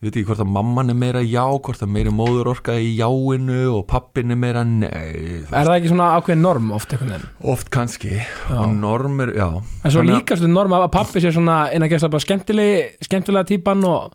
ég 0.00 0.06
veit 0.08 0.16
ekki 0.16 0.28
hvort 0.30 0.40
að 0.40 0.48
mamman 0.48 0.88
er 0.88 0.96
meira 0.96 1.20
já 1.20 1.42
hvort 1.60 1.82
að 1.84 1.90
meira 1.92 2.10
móður 2.10 2.48
orka 2.54 2.72
í 2.80 2.94
jáinu 2.96 3.58
og 3.76 3.82
pappin 3.86 4.30
er 4.32 4.38
meira 4.40 4.62
nei 4.64 5.42
er 5.44 5.66
það 5.66 5.74
ekki 5.76 5.90
svona 5.92 6.06
ákveðin 6.16 6.40
norm 6.46 6.70
oft 6.72 6.94
einhvern 6.94 7.10
veginn? 7.12 7.28
Oft 7.52 7.68
kannski. 7.70 8.22
Og 8.48 8.72
normir, 8.80 9.34
já. 9.36 9.50
En 9.84 9.90
svo 9.92 10.00
að- 10.00 10.08
líkastu 10.14 10.48
norm 10.48 10.72
að 10.72 10.88
pappi 10.90 11.20
sé 11.20 11.30
svona 11.36 11.66
innan 11.74 11.90
gæsla 11.92 12.08
bara 12.10 12.24
skemmtileg, 12.24 12.96
skemmtilega 13.04 13.44
típan 13.52 13.84
og 13.84 14.12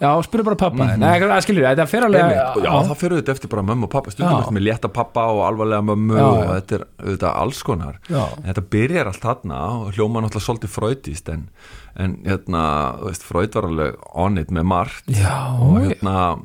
já, 0.00 0.10
spyrir 0.26 0.44
bara 0.44 0.56
pappa 0.56 0.84
mm 0.84 0.90
-hmm. 0.90 0.98
nei, 0.98 1.20
það 1.20 1.44
skilur 1.46 1.62
ég, 1.62 1.76
þetta 1.76 1.86
fer 1.86 2.04
alveg 2.04 2.32
já, 2.64 2.72
það 2.88 2.96
fyrir 3.00 3.16
auðvitað 3.16 3.34
eftir 3.34 3.52
bara 3.54 3.62
mömmu 3.62 3.84
og 3.84 3.90
pappa 3.90 4.10
stundum 4.10 4.38
eftir 4.38 4.56
með 4.58 4.66
létta 4.68 4.88
pappa 4.88 5.26
og 5.32 5.42
alvarlega 5.46 5.82
mömmu 5.82 6.16
Já, 6.16 6.26
og 6.26 6.44
já. 6.44 6.50
þetta 6.54 6.74
er 6.74 6.84
auðvitað 7.02 7.32
alls 7.36 7.62
konar. 7.62 7.98
Þetta 8.08 8.62
byrjar 8.70 9.06
allt 9.06 9.22
þarna 9.22 9.60
og 9.80 9.94
hljóma 9.94 10.20
náttúrulega 10.20 10.46
svolítið 10.48 10.70
fröydist 10.76 11.28
en, 11.28 11.48
en 11.96 12.18
hérna, 12.24 12.62
þú 13.00 13.08
veist, 13.10 13.22
fröyd 13.22 13.54
var 13.54 13.64
alveg 13.64 13.94
on 14.14 14.38
it 14.38 14.50
með 14.50 14.62
margt. 14.62 15.08
Já, 15.08 15.56
og 15.60 15.80
hérna 15.80 16.36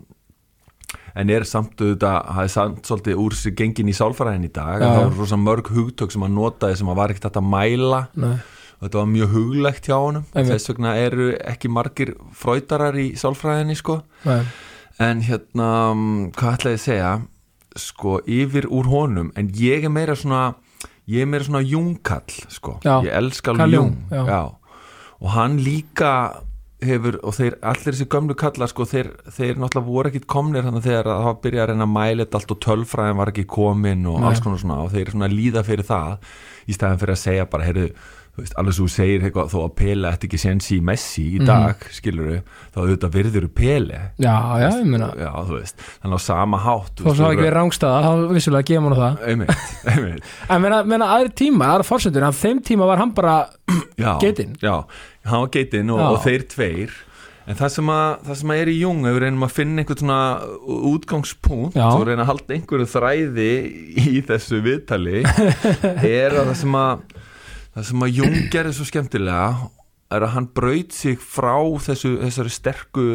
en 1.16 1.30
er 1.34 1.46
samt 1.48 1.76
auðvitað, 1.82 2.18
það 2.32 2.44
er 2.44 2.54
samt 2.54 2.88
svolítið 2.88 3.22
úr 3.24 3.36
gengin 3.60 3.92
í 3.92 3.96
sálfræðin 3.96 4.48
í 4.48 4.54
dag 4.54 4.84
já. 4.84 4.90
var 4.96 5.14
rosa 5.18 5.40
mörg 5.40 5.72
hugtök 5.74 6.14
sem 6.14 6.24
hann 6.24 6.36
notaði 6.38 6.80
sem 6.80 6.88
hann 6.88 7.00
var 7.00 7.14
ekkert 7.14 7.40
að 7.40 7.48
mæla. 7.52 8.06
Nei. 8.16 8.36
Þetta 8.82 8.98
var 9.02 9.10
mjög 9.12 9.34
huglegt 9.36 9.88
hjá 9.89 9.98
honum 9.98 10.26
Einmitt. 10.34 10.52
þess 10.56 10.72
vegna 10.72 10.96
eru 10.98 11.30
ekki 11.54 11.70
margir 11.72 12.15
fröydarar 12.38 12.98
í 12.98 13.12
sálfræðinni 13.20 13.78
sko 13.78 14.02
Nei. 14.26 14.41
en 15.00 15.22
hérna, 15.28 15.70
mm, 15.94 16.32
hvað 16.38 16.58
ætlaði 16.58 16.76
ég 16.76 16.82
að 16.82 16.86
segja 16.88 17.12
sko, 17.80 18.20
yfir 18.28 18.67
úr 18.67 18.89
honum 18.91 19.32
en 19.39 19.52
ég 19.56 19.86
er 19.88 19.94
meira 19.94 20.15
svona 20.17 20.56
ég 21.08 21.24
er 21.24 21.30
meira 21.30 21.48
svona 21.48 21.63
jungkall 21.65 22.39
sko. 22.52 22.80
Já. 22.84 23.02
ég 23.06 23.12
elska 23.15 23.52
Carl 23.52 23.62
alveg 23.65 23.80
Jung, 23.80 23.96
jung 24.12 24.28
já. 24.28 24.41
og 25.22 25.30
hann 25.36 25.58
líka 25.60 26.13
hefur, 26.82 27.20
og 27.22 27.36
þeir, 27.38 27.56
allir 27.62 27.94
þessi 27.94 28.08
gömlu 28.10 28.36
kallar 28.38 28.70
sko, 28.72 28.88
þeir, 28.89 29.12
þeir 29.30 29.60
náttúrulega 29.62 29.86
voru 29.86 30.10
ekkit 30.10 30.26
komnir 30.32 30.65
þannig 30.65 30.86
þegar 30.88 31.10
það 31.12 31.20
var 31.28 31.36
að 31.36 31.41
byrja 31.44 31.62
að 31.62 31.70
reyna 31.70 31.86
að 31.86 31.91
mæla 31.94 32.24
þetta 32.26 32.39
allt 32.39 32.54
og 32.56 32.62
tölfræðin 32.65 33.20
var 33.20 33.32
ekki 33.34 33.46
komin 33.54 34.08
og 34.10 34.17
Nei. 34.17 34.26
alls 34.32 34.41
konar 34.41 34.63
svona 34.63 34.80
og 34.82 34.89
þeir 34.96 35.12
svona 35.13 35.30
líða 35.30 35.63
fyrir 35.67 35.86
það 35.86 36.32
í 36.65 36.78
staðan 36.78 37.02
fyrir 37.04 37.15
að 37.15 37.22
segja 37.22 37.46
bara, 37.52 37.67
heyrðu 37.70 37.88
veist, 38.44 38.56
alveg 38.60 38.78
svo 38.78 38.88
segir 38.92 39.26
eitthvað, 39.26 39.52
þó 39.54 39.58
að 39.64 39.76
Pele 39.82 40.12
ætti 40.12 40.30
ekki 40.30 40.40
sensi 40.42 40.78
í 40.78 40.86
Messi 40.86 41.26
í 41.38 41.42
dag, 41.42 41.76
mm. 41.76 41.96
skilur 41.98 42.32
þá 42.74 42.80
auðvitað 42.82 43.14
virður 43.18 43.48
Pele 43.58 44.02
já, 44.22 44.34
já, 44.62 44.68
ég 44.68 44.90
meina 44.90 45.12
já, 45.20 45.30
þú 45.50 45.58
veist, 45.58 45.86
þannig 46.04 46.18
á 46.18 46.22
sama 46.28 46.62
hátt 46.66 47.04
þó 47.04 47.12
svo 47.12 47.30
ekki 47.30 47.46
verið 47.46 47.56
rángstæða, 47.60 48.02
þá 48.08 48.36
vissulega 48.38 48.70
gefum 48.72 48.90
hann 48.90 49.00
það 49.02 49.30
einmitt, 49.30 49.70
einmitt 49.94 50.34
en 50.48 50.66
meina, 50.66 50.82
meina 50.96 51.14
aðri 51.18 51.36
tíma, 51.44 51.70
aðra 51.76 51.88
fórsendur 51.92 52.28
en 52.28 52.42
þeim 52.42 52.66
tíma 52.72 52.90
var 52.90 53.04
hann 53.04 53.16
bara 53.18 53.38
já, 54.00 54.12
Geitinn? 54.24 54.58
já, 54.62 54.76
hann 55.30 55.46
var 55.46 55.56
geitinn 55.56 55.96
og, 55.96 56.04
og 56.12 56.22
þeir 56.26 56.46
tveir 56.52 57.00
En 57.50 57.58
það 57.58 57.72
sem, 57.74 57.90
að, 57.90 58.12
það 58.28 58.38
sem 58.42 58.52
að 58.54 58.60
er 58.62 58.70
í 58.70 58.76
Jung 58.78 59.00
ef 59.02 59.16
við 59.16 59.24
reynum 59.24 59.46
að 59.48 59.54
finna 59.56 59.82
einhvern 59.82 60.00
svona 60.00 60.20
útgangspunkt 60.92 61.78
Já. 61.78 61.88
og 61.90 62.04
reyna 62.06 62.22
að 62.24 62.30
halda 62.30 62.56
einhverju 62.56 62.88
þræði 62.92 63.48
í 63.98 64.22
þessu 64.28 64.62
viðtali 64.64 65.24
er 66.22 66.38
að 66.38 66.52
það 66.52 66.56
sem 66.62 66.78
að 66.78 67.02
það 67.76 67.88
sem 67.90 68.08
að 68.08 68.18
Jung 68.20 68.42
gerði 68.52 68.74
svo 68.78 68.88
skemmtilega 68.90 69.46
er 70.12 70.26
að 70.26 70.34
hann 70.36 70.48
braut 70.56 70.96
sig 70.96 71.20
frá 71.24 71.56
þessu, 71.86 72.16
þessari 72.20 72.52
sterku 72.52 73.06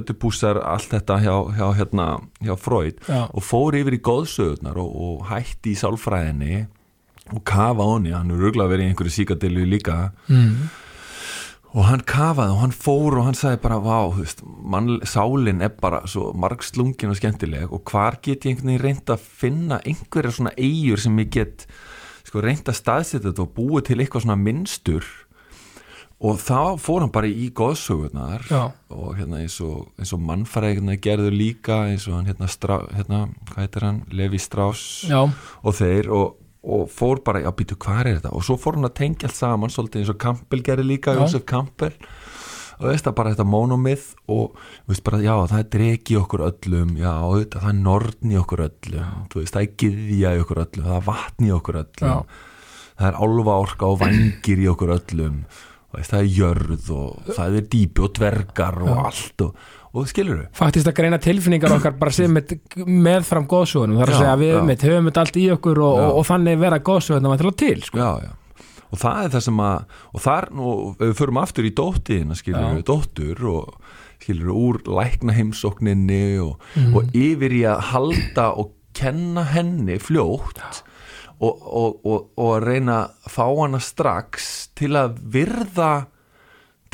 ödupúsar, 0.00 0.60
allt 0.64 0.94
þetta 0.94 1.18
hjá, 1.20 1.34
hjá, 1.58 1.66
hérna, 1.76 2.06
hjá 2.44 2.54
Freud 2.60 3.02
Já. 3.04 3.26
og 3.28 3.44
fór 3.44 3.76
yfir 3.76 3.98
í 3.98 4.04
góðsögurnar 4.04 4.80
og, 4.80 4.94
og 4.94 5.26
hætti 5.28 5.74
í 5.74 5.80
sálfræðinni 5.80 6.64
og 7.32 7.44
kafa 7.48 7.84
honni, 7.88 8.14
hann 8.16 8.32
er 8.32 8.40
ruglega 8.40 8.72
verið 8.72 8.86
í 8.86 8.92
einhverju 8.92 9.14
síkadilju 9.18 9.68
líka 9.68 9.98
mm. 10.28 10.56
og 11.72 11.88
hann 11.88 12.04
kafaði 12.08 12.56
og 12.56 12.60
hann 12.62 12.76
fór 12.76 13.18
og 13.20 13.28
hann 13.28 13.38
sagði 13.38 13.62
bara 13.64 13.80
vá, 13.84 13.98
þú 14.12 14.24
veist, 14.24 14.44
mann, 14.44 14.92
sálin 15.08 15.64
er 15.64 15.72
bara 15.80 16.02
svo 16.08 16.32
margslungin 16.36 17.12
og 17.12 17.20
skemmtileg 17.20 17.72
og 17.72 17.84
hvar 17.88 18.20
get 18.24 18.44
ég 18.44 18.54
einhvern 18.54 18.74
veginn 18.74 18.84
reynd 18.84 19.12
að 19.12 19.28
finna 19.44 19.80
einhverja 19.84 20.36
svona 20.36 20.56
eigur 20.56 21.04
sem 21.04 21.20
ég 21.24 21.32
get 21.36 21.68
sko 22.34 22.42
reynd 22.42 22.66
að 22.66 22.80
staðsetja 22.80 23.28
þetta 23.28 23.44
og 23.44 23.52
búið 23.54 23.84
til 23.86 24.00
eitthvað 24.02 24.24
svona 24.24 24.40
minnstur 24.40 25.06
og 26.24 26.38
þá 26.42 26.80
fór 26.82 27.04
hann 27.04 27.12
bara 27.14 27.28
í 27.30 27.46
góðsögurnar 27.54 28.46
Já. 28.48 28.72
og 28.90 29.12
hérna 29.18 29.42
eins 29.44 29.60
og, 29.62 29.92
eins 30.00 30.10
og 30.16 30.22
mannfæræðina 30.24 30.96
gerðu 31.02 31.30
líka 31.30 31.84
eins 31.92 32.08
og 32.10 32.16
hann 32.18 32.30
hérna, 32.32 32.48
strá, 32.50 32.80
hérna 32.94 33.28
hvað 33.52 33.60
heitir 33.60 33.86
hann, 33.86 34.00
Levi 34.10 34.40
Strauss 34.42 35.04
Já, 35.06 35.20
og 35.28 35.78
þeir 35.78 36.10
og, 36.14 36.40
og 36.66 36.86
fór 36.90 37.22
bara, 37.22 37.44
já 37.44 37.52
býtu 37.54 37.78
hvað 37.78 38.00
er 38.00 38.10
þetta? 38.16 38.34
Og 38.34 38.46
svo 38.46 38.58
fór 38.58 38.80
hann 38.80 38.88
að 38.88 38.96
tengja 38.98 39.30
allt 39.30 39.38
saman 39.38 39.74
svolítið 39.74 40.02
eins 40.02 40.14
og 40.14 40.20
Campbell 40.26 40.64
gerði 40.66 40.88
líka, 40.90 41.14
Já. 41.14 41.22
Joseph 41.22 41.46
Campbell 41.50 41.94
og 42.78 42.88
veist 42.90 43.06
það 43.06 43.16
bara 43.18 43.34
þetta 43.34 43.46
monomið 43.48 44.06
og 44.34 44.56
veist 44.90 45.04
bara, 45.06 45.20
já 45.24 45.34
það 45.50 45.60
er 45.60 45.68
dregi 45.74 46.16
okkur 46.20 46.46
öllum 46.48 46.96
já, 46.98 47.10
auðvitað, 47.12 47.60
það 47.66 47.70
er 47.70 47.78
norn 47.84 48.32
í 48.34 48.40
okkur 48.40 48.64
öllum 48.68 49.20
þú 49.32 49.42
veist, 49.42 49.54
það 49.54 49.62
er 49.62 49.76
gyðja 49.84 50.34
í 50.34 50.42
okkur 50.44 50.62
öllum 50.64 50.88
það 50.88 50.98
er 50.98 51.06
vatn 51.10 51.46
í 51.48 51.54
okkur 51.58 51.80
öllum 51.84 52.10
Já. 52.10 52.18
það 52.98 53.08
er 53.10 53.22
álfa 53.22 53.56
orka 53.66 53.92
og 53.92 54.02
vangir 54.02 54.64
í 54.64 54.68
okkur 54.74 54.94
öllum 54.98 55.40
veist, 55.94 56.10
það 56.10 56.20
er 56.20 56.34
jörð 56.40 56.92
og 56.98 57.32
það 57.38 57.58
er 57.60 57.72
dýpi 57.76 58.04
og 58.04 58.14
dvergar 58.18 58.78
og 58.84 59.02
allt 59.08 59.44
og, 59.46 59.66
og 59.94 60.08
skilur 60.10 60.40
við 60.42 60.48
faktist 60.58 60.90
að 60.90 60.96
greina 60.98 61.20
tilfinningar 61.22 61.74
okkar 61.78 61.98
bara 61.98 62.14
sem 62.14 62.32
með, 62.34 62.56
með 62.86 63.28
fram 63.28 63.46
góðsögunum 63.50 64.00
þar 64.02 64.10
að 64.10 64.16
Já, 64.16 64.22
segja 64.22 64.32
að 64.36 64.46
við 64.46 64.56
já. 64.56 64.62
mitt 64.70 64.88
höfum 64.88 65.10
þetta 65.10 65.26
allt 65.26 65.38
í 65.38 65.50
okkur 65.54 65.84
og, 65.86 66.00
Já. 66.00 66.06
og, 66.08 66.16
og 66.18 66.26
þannig 66.32 66.64
vera 66.64 66.80
góðsögunum 66.90 67.36
að 67.36 67.46
til 67.62 67.76
sko. 67.86 68.00
já, 68.02 68.10
já 68.26 68.32
og 68.94 69.00
það 69.02 69.20
er 69.26 69.34
það 69.34 69.44
sem 69.48 69.60
að 69.66 69.98
og 70.14 70.24
þar 70.24 70.46
nú, 70.54 70.70
ef 70.94 71.04
við 71.08 71.18
förum 71.20 71.40
aftur 71.42 71.66
í 71.68 71.74
dóttiðina 71.82 72.38
skilur 72.38 72.70
við, 72.78 72.84
dóttur 72.88 73.44
og 73.50 73.76
skilur 74.22 74.48
við 74.48 74.62
úr 74.64 74.80
lækna 75.00 75.34
heimsókninni 75.36 76.22
og, 76.44 76.54
Mhm. 76.78 76.94
og 76.96 77.14
yfir 77.18 77.56
í 77.58 77.62
að 77.68 77.82
halda 77.92 78.48
og 78.62 78.72
kenna 78.94 79.42
henni 79.50 79.96
fljótt 79.98 80.60
og, 81.42 81.54
og, 81.66 81.96
og, 82.06 82.28
og 82.38 82.50
að 82.54 82.66
reyna 82.68 82.98
að 83.26 83.32
fá 83.34 83.46
hana 83.58 83.80
strax 83.82 84.68
til 84.78 84.92
að 85.00 85.16
virða 85.34 85.92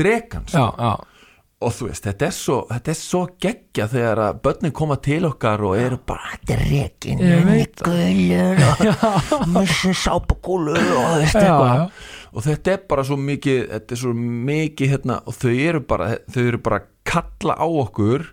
drekans 0.01 0.55
já, 0.57 0.65
já, 0.81 0.95
og 1.61 1.75
þú 1.77 1.91
veist, 1.91 2.07
þetta 2.07 2.27
er 2.27 2.33
svo, 2.33 2.57
þetta 2.71 2.93
er 2.93 2.97
svo 2.97 3.21
geggja 3.45 3.87
þegar 3.93 4.23
að 4.25 4.39
börnin 4.47 4.73
koma 4.77 4.97
til 5.05 5.21
okkar 5.29 5.65
og 5.69 5.77
eru 5.77 5.99
bara, 6.09 6.33
þetta 6.33 6.57
er 6.57 6.63
veit 7.51 7.85
Gullur 7.85 8.63
og 8.65 9.45
missi 9.55 9.93
sápakúlur 10.01 10.81
og 10.81 11.21
já, 11.21 11.27
eitthvað 11.27 11.75
já. 11.75 11.85
og 12.33 12.47
þetta 12.49 12.75
er 12.75 12.83
bara 12.95 13.07
svo 13.11 13.21
mikið 13.21 13.63
þetta 13.75 13.97
er 13.97 14.03
svo 14.07 14.13
mikið 14.51 14.95
hérna 14.95 15.21
og 15.27 15.37
þau 15.37 15.55
eru 15.55 15.85
bara, 15.93 16.11
þau 16.33 16.43
eru 16.47 16.63
bara 16.71 16.83
kalla 17.11 17.59
á 17.61 17.67
okkur 17.69 18.29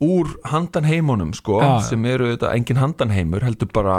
úr 0.00 0.30
handanheimunum 0.48 1.34
sko, 1.36 1.58
Já. 1.60 1.72
sem 1.90 2.04
eru 2.08 2.30
þetta 2.30 2.54
engin 2.56 2.80
handanheimur, 2.80 3.44
heldur 3.44 3.68
bara 3.72 3.98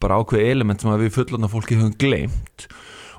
bara 0.00 0.20
ákveð 0.20 0.44
element 0.48 0.80
sem 0.80 0.92
við 1.00 1.12
fullanda 1.12 1.50
fólki 1.52 1.76
höfum 1.76 1.96
gleymt 2.00 2.68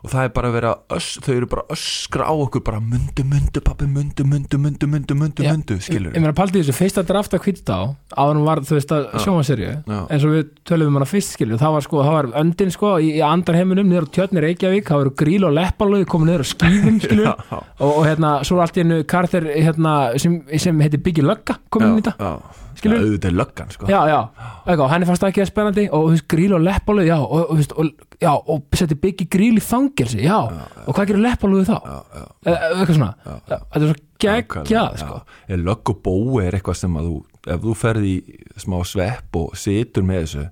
og 0.05 0.11
það 0.11 0.27
er 0.27 0.33
bara 0.35 0.49
að 0.51 0.55
vera 0.59 0.71
öss, 0.93 1.07
þau 1.25 1.31
eru 1.33 1.47
bara 1.49 1.63
að 1.65 1.75
öskra 1.75 2.27
á 2.29 2.33
okkur 2.33 2.61
bara 2.65 2.81
mundu, 2.83 3.23
mundu, 3.25 3.61
pappi, 3.65 3.87
mundu, 3.89 4.25
mundu, 4.29 4.59
mundu, 4.61 4.89
mundu, 4.91 5.17
mundu, 5.17 5.45
mundu, 5.47 5.77
skilur 5.81 6.13
Ég 6.13 6.21
meina 6.21 6.35
paldi 6.37 6.61
þessu 6.61 6.75
fyrsta 6.77 7.03
draft 7.07 7.33
að 7.33 7.47
hvita 7.47 7.77
á 7.77 7.83
áður 8.13 8.39
hún 8.39 8.45
var 8.45 8.61
þú 8.65 8.77
veist 8.77 8.93
að 8.95 9.07
sjónvaserju 9.23 9.71
Já. 9.71 9.97
eins 10.13 10.27
og 10.27 10.35
við 10.35 10.51
tölum 10.69 10.91
um 10.91 10.99
hana 10.99 11.09
fyrst 11.09 11.35
skilju 11.35 11.59
það 11.61 11.77
var 11.77 11.87
sko, 11.87 12.03
það 12.05 12.17
var 12.17 12.29
öndin 12.43 12.73
sko 12.75 12.91
í, 13.01 13.09
í 13.17 13.23
andar 13.25 13.57
heiminum 13.57 13.89
niður 13.89 14.09
á 14.09 14.13
tjörni 14.19 14.45
Reykjavík, 14.45 14.85
það 14.91 15.01
voru 15.01 15.15
gríl 15.23 15.47
og 15.49 15.55
leppalögi 15.57 16.09
komið 16.13 16.31
niður 16.31 16.45
á 16.45 16.47
skýðum 16.51 16.99
skilju 17.05 17.25
Já. 17.25 17.33
og, 17.55 17.89
og 17.89 18.03
hérna, 18.05 18.35
svo 18.45 18.59
er 18.59 18.67
allt 18.67 18.77
í 18.77 18.85
hennu 18.85 19.01
karþir 19.15 19.49
hérna, 19.55 19.95
sem, 20.21 20.37
sem 20.61 20.85
heitir 20.85 21.01
Biggie 21.01 21.25
Lögga 21.25 21.57
komin 21.73 21.95
inn 21.95 22.03
í 22.03 22.05
þetta 22.05 22.64
Skilur? 22.75 22.97
Já, 22.99 23.05
auðvitað 23.05 23.35
löggan 23.39 23.69
sko. 23.75 23.87
Já, 23.89 23.99
já, 24.11 24.17
eitthvað, 24.65 24.89
henni 24.93 25.07
fannst 25.09 25.23
það 25.23 25.31
ekki 25.33 25.43
að 25.45 25.49
spennandi 25.51 25.85
og 25.89 26.05
þú 26.05 26.13
veist, 26.15 26.27
gríl 26.33 26.55
og 26.57 26.63
leppalögi, 26.65 27.09
já 27.11 27.17
og, 27.19 27.53
og, 27.53 27.61
og, 27.83 28.07
já, 28.21 28.31
og 28.55 28.79
setti 28.81 28.97
Biggie 29.05 29.29
gríl 29.35 29.59
í 29.59 29.63
fangelsi 29.63 30.23
já, 30.25 30.37
og 30.85 30.91
hvað 30.95 31.11
gerir 31.11 31.23
leppalögi 31.25 31.69
þá? 31.69 31.77
Já, 31.79 31.99
já. 32.15 32.25
Eitthvað 32.55 32.95
svona, 32.99 33.11
Já, 33.25 33.57
þetta 33.59 33.81
er 33.81 33.87
svo 33.93 34.01
geggjað 34.25 34.99
sko. 35.01 35.21
er 35.51 35.59
lögg 35.61 35.91
og 35.91 35.97
bói 36.05 36.45
er 36.47 36.55
eitthvað 36.59 36.77
sem 36.79 36.93
að 36.99 37.09
þú 37.11 37.17
ef 37.55 37.61
þú 37.65 37.73
ferð 37.77 38.05
í 38.09 38.15
smá 38.57 38.77
svepp 38.87 39.37
og 39.37 39.57
situr 39.59 40.05
með 40.07 40.21
þessu 40.23 40.45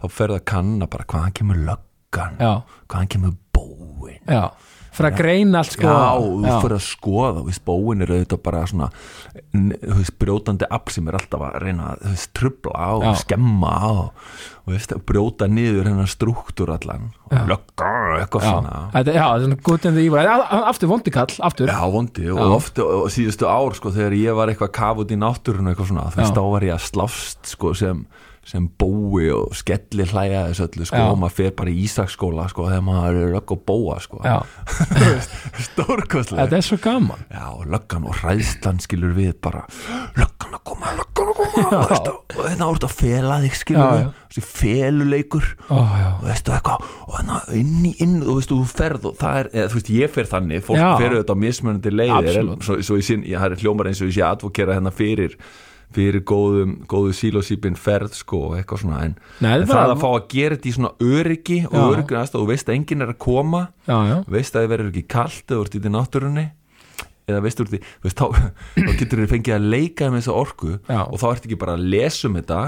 þá 0.00 0.06
ferð 0.14 0.36
að 0.38 0.44
kanna 0.52 0.86
bara 0.88 1.04
hvaðan 1.10 1.34
kemur 1.36 1.58
löggan 1.66 2.38
já, 2.40 2.52
hvaðan 2.88 3.10
kemur 3.12 3.34
bóin. 4.00 4.18
Já, 4.28 4.44
fyrir 4.98 5.12
að 5.12 5.18
greina 5.20 5.60
allt 5.62 5.74
sko, 5.76 5.86
já, 5.86 6.10
og 6.18 6.42
þú 6.42 6.54
fyrir 6.64 6.76
að 6.78 6.86
skoða 6.88 7.32
þú 7.38 7.46
veist, 7.46 7.64
bóin 7.68 8.02
er 8.02 8.12
auðvitað 8.16 8.40
bara 8.42 8.62
svona 8.66 8.88
þú 9.54 9.96
veist, 10.00 10.14
brjótandi 10.18 10.66
afl 10.74 10.94
sem 10.96 11.08
er 11.10 11.18
alltaf 11.18 11.44
að 11.48 11.58
reyna 11.62 11.90
að 11.92 12.00
þú 12.02 12.12
veist, 12.14 12.30
trubla 12.34 12.86
og 12.96 13.04
Já. 13.06 13.12
skemma 13.22 13.72
og, 13.92 14.24
og 14.66 14.72
veist, 14.74 14.94
brjóta 15.08 15.46
niður 15.48 15.86
hennar 15.92 16.10
struktúr 16.10 16.72
allan. 16.74 17.10
Og 17.28 17.46
lögga, 17.52 17.92
eitthvað 18.18 18.42
já, 18.42 18.50
svona. 18.50 18.74
Þetta, 18.96 19.14
já, 19.14 19.22
þetta 19.22 19.36
er 19.38 19.44
svona 19.46 19.60
good 19.68 19.86
and 19.86 19.96
the 20.00 20.04
evil 20.08 20.18
A- 20.18 20.48
a- 20.48 20.64
aftur 20.72 20.88
aftur. 21.46 21.68
Já, 21.68 21.80
vondi 21.92 22.30
og 22.32 22.38
Já. 22.40 22.48
oft 22.56 22.78
og 22.82 23.06
síðustu 23.12 23.46
ár 23.46 23.74
sko 23.78 23.90
þegar 23.94 24.16
ég 24.18 24.34
var 24.34 24.48
eitthvað 24.48 24.72
kaf 24.72 24.96
út 25.04 25.12
í 25.14 25.20
náttúrun 25.20 25.68
eitthvað 25.70 25.92
svona, 25.92 26.08
þú 26.10 26.22
veist, 26.24 26.34
þá 26.34 26.44
var 26.50 26.66
ég 26.66 26.74
að 26.74 26.88
slást 26.90 27.52
sko 27.54 27.74
sem, 27.74 28.06
sem 28.48 28.64
bói 28.80 29.26
og 29.34 29.52
skelli 29.58 30.06
hlæja 30.08 30.46
þessu 30.48 30.64
öllu 30.68 30.86
sko 30.88 31.00
Já. 31.02 31.06
og 31.12 31.18
maður 31.20 31.34
fer 31.36 31.50
bara 31.58 31.72
í 31.72 31.82
Ísaksskóla 31.84 32.46
sko 32.48 32.68
þegar 32.70 32.84
maður 32.86 33.18
er 33.26 33.32
lögg 33.34 33.52
og 33.52 33.60
bóa 33.68 33.98
sko. 34.00 34.20
Já, 34.24 34.38
stórkostlega 35.68 36.46
þetta 36.46 36.58
er 36.60 36.66
svo 36.66 36.78
gaman. 36.82 37.24
Já, 37.32 37.44
löggan 37.68 38.06
og 38.08 38.16
hræðslan 38.22 38.80
skilur 38.84 39.12
við 39.16 39.34
bara 39.44 39.64
löggan 40.16 40.56
að 40.56 40.62
koma, 40.70 40.94
löggan 40.98 41.32
að 41.32 41.40
koma 41.42 41.68
og 41.68 41.92
þetta 42.48 42.68
voru 42.70 42.88
að 42.88 42.96
fela 42.96 43.38
þig 43.44 43.58
skilur 43.60 43.84
Já, 43.84 43.92
við, 43.92 44.02
já. 44.06 44.26
þessi 44.32 44.44
feluleikur 44.48 45.46
já, 45.68 46.08
og 46.14 46.24
veistu 46.24 46.54
eitthvað 46.56 46.88
og 47.04 47.14
þannig 47.18 47.54
inn 47.60 47.86
í 47.88 47.94
inn 48.04 48.16
og 48.24 48.40
veistu 48.40 48.58
þú 48.58 48.68
ferð 48.72 49.08
og 49.12 49.16
það 49.20 49.40
er, 49.42 49.50
eða, 49.54 49.70
þú 49.72 49.80
veist 49.80 49.92
ég 49.98 50.14
fer 50.16 50.30
þannig 50.32 50.66
fólk 50.66 50.80
Já. 50.80 50.88
fer 51.02 51.16
auðvitað 51.16 51.36
á 51.36 51.42
mismunandi 51.44 51.94
leiðir 51.94 52.40
en 52.42 52.52
svo, 52.64 52.78
svo 52.84 52.98
ég 53.00 53.08
sín, 53.08 53.24
ég 53.28 53.42
har 53.42 53.56
hljómar 53.60 53.90
eins 53.90 54.02
og 54.04 54.10
ég 54.10 54.18
sé 54.18 54.24
advokera 54.26 54.78
hérna 54.78 54.94
fyrir 54.94 55.36
fyrir 55.96 56.22
góðum, 56.28 56.74
góðu 56.90 57.14
sílósýpin 57.16 57.78
ferð 57.80 58.12
sko 58.18 58.42
og 58.50 58.58
eitthvað 58.58 58.82
svona 58.82 59.00
en, 59.06 59.16
Nei, 59.40 59.50
en 59.54 59.66
það 59.70 59.94
að 59.94 60.02
fá 60.02 60.08
að 60.10 60.28
gera 60.34 60.58
þetta 60.58 60.68
í 60.68 60.74
svona 60.76 60.92
öryggi 61.00 61.58
og 61.70 61.78
öryggi 61.86 62.18
aðstæð 62.20 62.42
og 62.42 62.50
veist 62.52 62.68
að 62.68 62.76
enginn 62.76 63.06
er 63.06 63.12
að 63.14 63.20
koma 63.24 63.62
já, 63.88 63.96
já, 64.10 64.16
veist 64.28 64.56
að 64.56 64.66
þið 64.66 64.72
verður 64.74 64.90
ekki 64.92 65.04
kalt 65.16 65.54
eða 65.54 65.64
ert 65.64 65.78
í 65.78 65.94
náttúrunni 65.94 66.46
eða 67.28 67.44
veistu 67.44 67.64
úr 67.64 67.72
því 67.72 67.80
veist, 68.04 68.20
þá, 68.20 68.26
þá 68.88 68.92
getur 69.00 69.22
þið 69.22 69.32
fengið 69.32 69.56
að 69.56 69.70
leika 69.74 70.10
með 70.10 70.22
þessa 70.22 70.36
orku 70.42 70.74
Já. 70.76 71.00
og 71.04 71.16
þá 71.20 71.26
ert 71.30 71.48
ekki 71.48 71.60
bara 71.60 71.76
að 71.78 71.88
lesa 71.94 72.28
um 72.28 72.38
þetta 72.38 72.60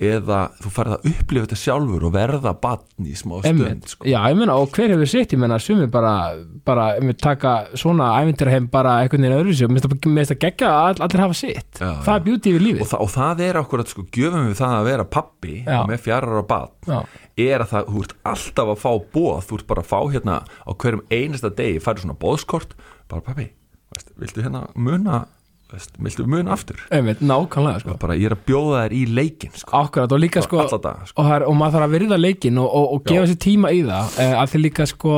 eða 0.00 0.38
þú 0.62 0.70
farið 0.72 0.94
að 0.96 1.08
upplifa 1.10 1.46
þetta 1.46 1.58
sjálfur 1.60 2.04
og 2.08 2.12
verða 2.14 2.52
batn 2.62 3.08
í 3.10 3.14
smá 3.18 3.34
stund 3.44 3.90
sko. 3.90 4.06
já, 4.08 4.16
ég 4.32 4.38
meina, 4.38 4.56
og 4.56 4.72
hver 4.72 4.94
hefur 4.94 5.10
sitt, 5.12 5.34
ég 5.34 5.40
meina 5.42 5.58
sumi 5.60 5.88
bara, 5.92 6.14
bara, 6.64 6.86
einmitt 6.96 7.20
taka 7.20 7.54
svona 7.78 8.08
ævintir 8.20 8.48
heim 8.48 8.70
bara 8.72 8.96
einhvern 9.02 9.26
veginn 9.26 9.36
öðru 9.36 9.56
sér 9.58 9.72
mér 9.72 9.84
finnst 9.84 10.34
að 10.34 10.40
gegja 10.46 10.70
að 10.72 10.86
all, 10.86 11.04
allir 11.06 11.24
hafa 11.26 11.36
sitt. 11.36 11.80
Já, 11.80 11.90
það 12.06 12.14
er 12.14 12.24
beauty 12.28 12.54
við 12.54 12.60
og, 12.60 12.66
lífið 12.66 12.92
það, 12.94 13.04
og 13.04 13.12
það 13.16 13.42
er 13.46 13.60
okkur 13.60 13.84
að 13.84 13.92
sko 13.92 14.06
gjöfum 14.16 14.48
við 14.48 14.56
það 14.62 14.76
að 14.78 14.88
vera 14.90 15.08
pappi 15.18 15.56
með 15.68 16.04
fjarar 16.06 16.40
á 16.40 16.44
batn 16.54 16.96
er 17.40 17.64
að 17.64 17.70
það, 17.74 17.90
þú 17.90 18.04
ert 18.04 18.14
alltaf 18.32 18.72
að 18.72 18.80
fá 18.80 18.90
bóð 19.14 19.44
þú 19.48 19.58
ert 19.58 19.68
bara 19.70 19.84
að 19.84 19.90
fá 19.90 19.98
hérna 20.12 20.38
á 20.44 20.70
hverjum 20.72 21.04
einasta 21.12 21.52
degi 21.60 21.82
færið 21.84 22.04
svona 22.04 22.18
bóðskort 22.20 22.74
bara 23.10 23.24
pappi, 23.24 23.46
viltu 24.20 24.44
hérna 24.44 24.66
muna 24.76 25.22
viltu 26.02 26.26
muna 26.26 26.52
aftur 26.56 26.80
einmitt, 26.90 27.20
nákvæmlega 27.20 27.80
sko. 27.84 27.96
bara 28.00 28.14
ég 28.18 28.26
er 28.30 28.34
að 28.36 28.44
bjóða 28.46 28.80
þær 28.84 28.92
í 28.96 29.02
leikin 29.14 29.52
sko. 29.54 29.70
Akkurat 29.84 30.12
og 30.12 30.20
líka 30.20 30.42
sko, 30.42 30.64
daga, 30.78 31.06
sko. 31.06 31.22
og, 31.22 31.30
er, 31.36 31.44
og 31.46 31.54
maður 31.60 31.76
þarf 31.78 31.86
að 31.88 31.94
virða 31.98 32.18
leikin 32.20 32.58
og, 32.58 32.68
og, 32.74 32.92
og 32.96 33.04
gefa 33.06 33.26
sér 33.30 33.38
tíma 33.46 33.70
í 33.76 33.84
það 33.86 34.18
eh, 34.24 34.34
að 34.42 34.50
því 34.54 34.60
líka 34.66 34.86
sko 34.90 35.14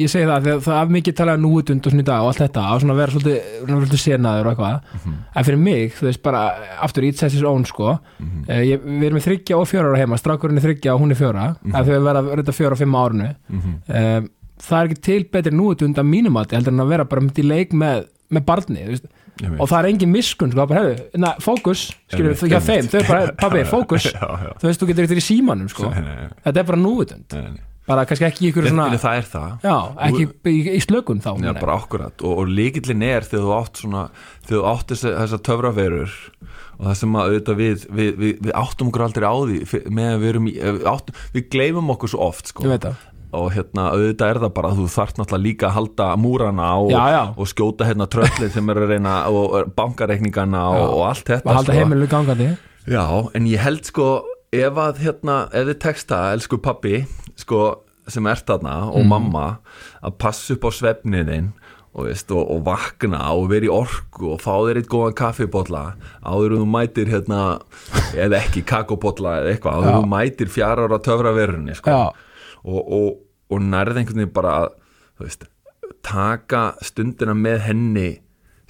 ég 0.00 0.08
segi 0.08 0.24
það, 0.24 0.46
að 0.48 0.62
það 0.64 0.78
er 0.80 0.92
mikið 0.96 1.14
talað 1.18 1.40
núutund 1.42 1.86
og 1.86 1.92
í 2.00 2.02
dag 2.08 2.22
og 2.24 2.30
allt 2.30 2.40
þetta, 2.40 2.62
að 2.72 2.78
svona 2.80 2.94
vera 2.96 3.12
svolítið, 3.12 3.98
senaður 4.00 4.46
og 4.48 4.52
eitthvað, 4.54 4.78
Mhm. 5.02 5.16
en 5.36 5.44
fyrir 5.44 5.58
mig 5.60 5.92
þú 5.98 6.06
veist 6.08 6.22
bara, 6.22 6.40
aftur 6.80 7.04
each 7.04 7.20
has 7.20 7.32
his 7.36 7.42
own 7.44 7.64
sko 7.68 7.98
Mhm. 8.18 8.44
eh, 8.48 8.62
ég, 8.72 8.80
við 8.80 9.04
erum 9.10 9.18
með 9.20 9.26
þryggja 9.28 9.58
og 9.60 9.68
fjóra 9.68 9.92
ára 9.92 9.98
heima, 10.00 10.16
strákurinn 10.16 10.56
er 10.56 10.64
þryggja 10.64 10.94
og 10.94 11.00
hún 11.02 11.10
er 11.12 11.20
fjóra 11.20 11.56
Mhm. 11.60 11.74
að 11.76 11.84
þau 11.84 12.00
verða 12.08 12.36
reynda 12.36 12.52
fjóra 12.56 12.72
og 12.72 12.78
fimm 12.78 12.94
árunu 12.96 13.34
eh, 13.88 14.20
það 14.62 14.80
er 14.80 14.88
ekki 14.88 15.02
til 15.02 15.24
betri 15.24 15.52
núutund 15.52 15.94
að 16.00 16.08
mínum 16.08 16.40
að 16.40 16.52
heldur 16.56 16.72
en 16.72 16.80
að 16.80 16.88
vera 16.88 17.04
bara 17.04 17.20
myndi 17.20 17.42
í 17.42 17.48
leik 17.48 17.72
með, 17.72 18.06
með 18.32 18.44
barni, 18.46 18.80
þú 18.86 18.88
veist. 18.96 19.06
Og 19.40 19.66
það 19.66 19.76
er 19.78 19.88
engin 19.90 20.12
miskun, 20.12 20.52
sko, 20.52 20.66
bara 20.68 20.84
hefðu, 20.84 21.08
na, 21.22 21.34
fókus 21.42 21.88
skilur 22.12 22.38
þú 22.38 22.52
hjá 22.52 22.60
þeim, 22.62 22.88
þau 22.92 23.02
bara, 23.08 23.34
pabbi, 23.42 23.66
fókus. 23.68 24.08
Já, 24.12 24.24
já. 24.44 24.54
þú 24.60 24.70
veist, 24.70 24.82
þú 24.82 24.88
getur 24.92 25.08
eftir 25.08 25.20
í 25.22 25.26
símanum, 25.26 25.70
sko. 25.72 25.90
Nei, 25.92 26.00
nei, 26.06 26.16
nei, 26.22 26.40
þetta 26.46 26.62
er 26.62 26.70
bara 26.72 26.80
núvitund, 26.82 27.36
nei, 27.36 27.52
nei. 27.56 27.68
bara 27.88 28.06
kannski 28.08 28.28
ekki 28.28 28.50
ykkur 28.50 28.68
svona, 28.70 28.88
það 29.02 29.20
er 29.20 29.28
það? 29.32 29.54
Já, 29.66 29.76
ekki 30.08 30.26
í, 30.52 30.58
í 30.76 30.82
slökun 30.84 31.22
þá, 31.24 31.30
Já, 31.42 31.52
bara 31.58 31.78
akkurat. 31.80 32.26
Og, 32.26 32.42
og 32.44 32.52
líkillin 32.60 33.06
er 33.08 33.28
þegar 33.28 33.46
þú 33.48 33.54
átt 33.58 33.84
svona 33.84 34.04
þegar 34.46 34.58
þú 34.58 34.66
átt 34.74 34.94
þessa, 34.94 35.14
þessa 35.22 35.42
töfraverur 35.50 36.18
og 36.82 36.88
það 36.88 36.96
sem 36.98 37.16
að 37.16 37.28
auðvitað 37.28 37.58
við 37.60 37.86
við, 37.88 38.12
við, 38.18 38.36
við 38.42 38.54
áttum 38.58 38.90
okkur 38.90 39.04
aldrei 39.06 39.26
á 39.28 39.36
því 39.38 39.82
meðan 39.94 40.22
við 40.22 40.30
erum 40.32 40.48
í, 40.50 40.54
við, 40.58 40.86
áttum, 40.90 41.18
við 41.34 41.48
gleymum 41.54 41.92
okkur 41.94 42.10
svo 42.10 42.22
oft 42.26 42.50
sko. 42.50 42.64
Og 43.32 43.46
hérna 43.54 43.86
auðvitað 43.94 44.32
er 44.34 44.40
það 44.42 44.52
bara 44.58 44.70
að 44.72 44.80
þú 44.82 44.86
þarft 44.92 45.20
náttúrulega 45.20 45.46
líka 45.46 45.68
að 45.70 45.76
halda 45.78 46.08
múrana 46.20 46.66
og, 46.82 46.90
Já, 46.92 47.02
já. 47.14 47.22
og 47.36 47.48
skjóta 47.48 47.88
hérna 47.88 48.08
tröllið 48.12 48.52
sem 48.52 48.68
er 48.74 48.80
að 48.82 48.92
reyna 48.92 49.14
og 49.32 49.54
bankareikningana 49.78 50.66
og, 50.74 50.84
og 50.98 51.06
allt 51.08 51.24
þetta 51.30 51.48
að 51.48 51.58
halda 51.60 51.72
sko. 51.72 51.78
heimilu 51.80 52.10
gangandi 52.12 52.50
Já, 52.92 53.04
en 53.38 53.46
ég 53.48 53.62
held 53.62 53.86
sko 53.88 54.08
ef 54.52 54.78
að 54.84 55.00
hérna, 55.06 55.38
ef 55.54 55.70
þið 55.70 55.78
texta 55.80 56.20
elsku 56.34 56.58
pappi, 56.60 57.04
sko 57.40 57.62
sem 58.10 58.26
ert 58.28 58.44
þarna 58.50 58.76
og 58.92 59.06
mamma 59.08 59.44
að 60.02 60.16
passa 60.20 60.56
upp 60.56 60.66
á 60.66 60.70
svefniðin 60.74 61.52
og, 61.94 62.08
og, 62.08 62.40
og 62.40 62.60
vakna 62.66 63.20
og 63.36 63.46
vera 63.52 63.68
í 63.68 63.72
orku 63.72 64.32
og 64.34 64.40
fá 64.42 64.52
þér 64.64 64.80
eitt 64.80 64.90
góðan 64.92 65.16
kaffibotla 65.16 65.82
áður 66.24 66.56
þú 66.58 66.66
mætir 66.72 67.08
hérna 67.12 67.40
eða 68.16 68.40
ekki 68.42 68.64
kakobotla 68.68 69.38
eða 69.40 69.54
eitthvað 69.54 69.78
áður 69.78 69.98
þú 70.00 70.10
mætir 70.12 70.52
fjara 70.52 70.86
ára 70.88 71.00
töfraverunni 71.04 71.76
sko. 71.78 71.92
Já. 71.94 72.28
Og, 72.64 72.80
og, 72.82 73.08
og 73.52 73.64
nærði 73.64 74.02
einhvern 74.02 74.22
veginn 74.22 74.34
bara 74.34 74.58
að 74.62 74.68
þú 75.18 75.26
veist, 75.26 75.48
taka 76.02 76.62
stundina 76.82 77.34
með 77.38 77.64
henni 77.68 78.10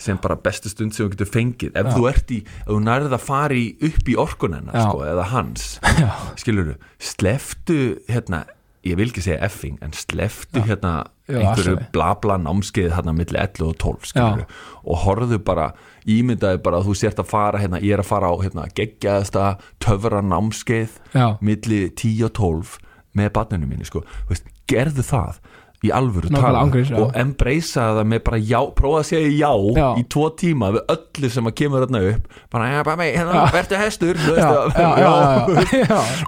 sem 0.03 0.19
bara 0.19 0.35
bestu 0.43 0.71
stund 0.73 0.95
sem 0.97 1.07
þú 1.07 1.13
getur 1.15 1.31
fengið. 1.31 1.77
Ef 1.79 1.93
þú 1.95 2.09
ert 2.11 2.33
í, 2.35 2.41
ef 2.65 2.73
þú 2.73 2.81
nærði 2.83 3.13
að 3.15 3.23
fara 3.23 3.55
í 3.55 3.69
upp 3.87 4.09
í 4.11 4.17
orkun 4.19 4.57
hennar 4.59 4.75
Já. 4.75 4.89
sko, 4.89 5.05
eða 5.07 5.29
hans 5.31 5.69
já, 6.03 6.09
skilur 6.43 6.73
sleftu 6.99 7.79
hérna 8.11 8.43
ég 8.83 8.97
vil 8.99 9.13
ekki 9.13 9.23
segja 9.23 9.45
effing, 9.47 9.77
en 9.79 9.93
sleftu 9.95 10.59
hérna 10.67 11.05
Já, 11.31 11.37
einhverju 11.39 11.77
afsakið. 11.77 11.91
bla 11.95 12.09
bla 12.19 12.37
námskeið 12.43 12.97
hérna 12.97 13.15
milli 13.15 13.39
11 13.39 13.69
og 13.69 13.77
12 13.79 14.09
skilur 14.11 14.43
og 14.83 14.99
horfðu 15.05 15.39
bara, 15.47 15.69
ímyndaði 16.11 16.59
bara 16.65 16.81
að 16.81 16.89
þú 16.91 16.97
sért 16.99 17.23
að 17.23 17.31
fara 17.31 17.61
hérna, 17.63 17.79
ég 17.79 17.95
er 17.95 18.03
að 18.03 18.11
fara 18.11 18.33
á 18.35 18.37
hérna 18.43 18.67
geggjaðasta 18.75 19.45
töfra 19.87 20.25
námskeið 20.27 20.99
já, 21.15 21.29
milli 21.39 21.85
10 21.95 22.27
og 22.27 22.35
12 22.41 22.75
með 23.19 23.29
barninu 23.37 23.67
mínu 23.69 23.85
sko, 23.89 24.01
veist, 24.31 24.47
gerðu 24.71 25.03
það. 25.07 25.35
Í 25.83 25.89
alvöru 25.91 26.29
tala 26.31 26.61
já. 26.79 26.95
og 26.95 27.17
embracea 27.19 27.89
það 27.97 28.05
með 28.13 28.21
bara 28.29 28.39
já, 28.39 28.59
prófa 28.79 29.01
að 29.01 29.07
segja 29.09 29.31
já, 29.35 29.49
Já. 29.75 29.87
í 29.99 30.05
tvo 30.15 30.29
tíma 30.39 30.69
við 30.77 30.85
öllu 30.95 31.31
sem 31.35 31.49
að 31.51 31.57
kemur 31.59 31.83
þarna 31.83 32.03
upp. 32.13 32.29
Bara, 32.55 32.69
já, 32.71 32.79
bara, 32.87 33.03
hérna, 33.09 33.41
verður 33.51 33.81
hestur 33.83 34.21
og 34.23 34.39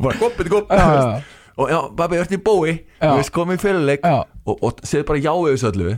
bara 0.02 0.16
goppið, 0.18 0.50
gopp 0.50 0.74
Já, 0.74 0.82
já. 0.90 1.06
og 1.54 1.70
já, 1.70 1.78
babi, 2.00 2.18
verður 2.18 2.34
í 2.34 2.40
bói? 2.48 2.72
Komið 3.38 3.54
í 3.60 3.62
fyrirleik. 3.62 4.02
Og, 4.10 4.58
og 4.58 4.82
segðu 4.82 5.06
bara 5.12 5.22
já 5.22 5.30
við 5.38 5.54
þessu 5.54 5.70
öllu. 5.70 5.94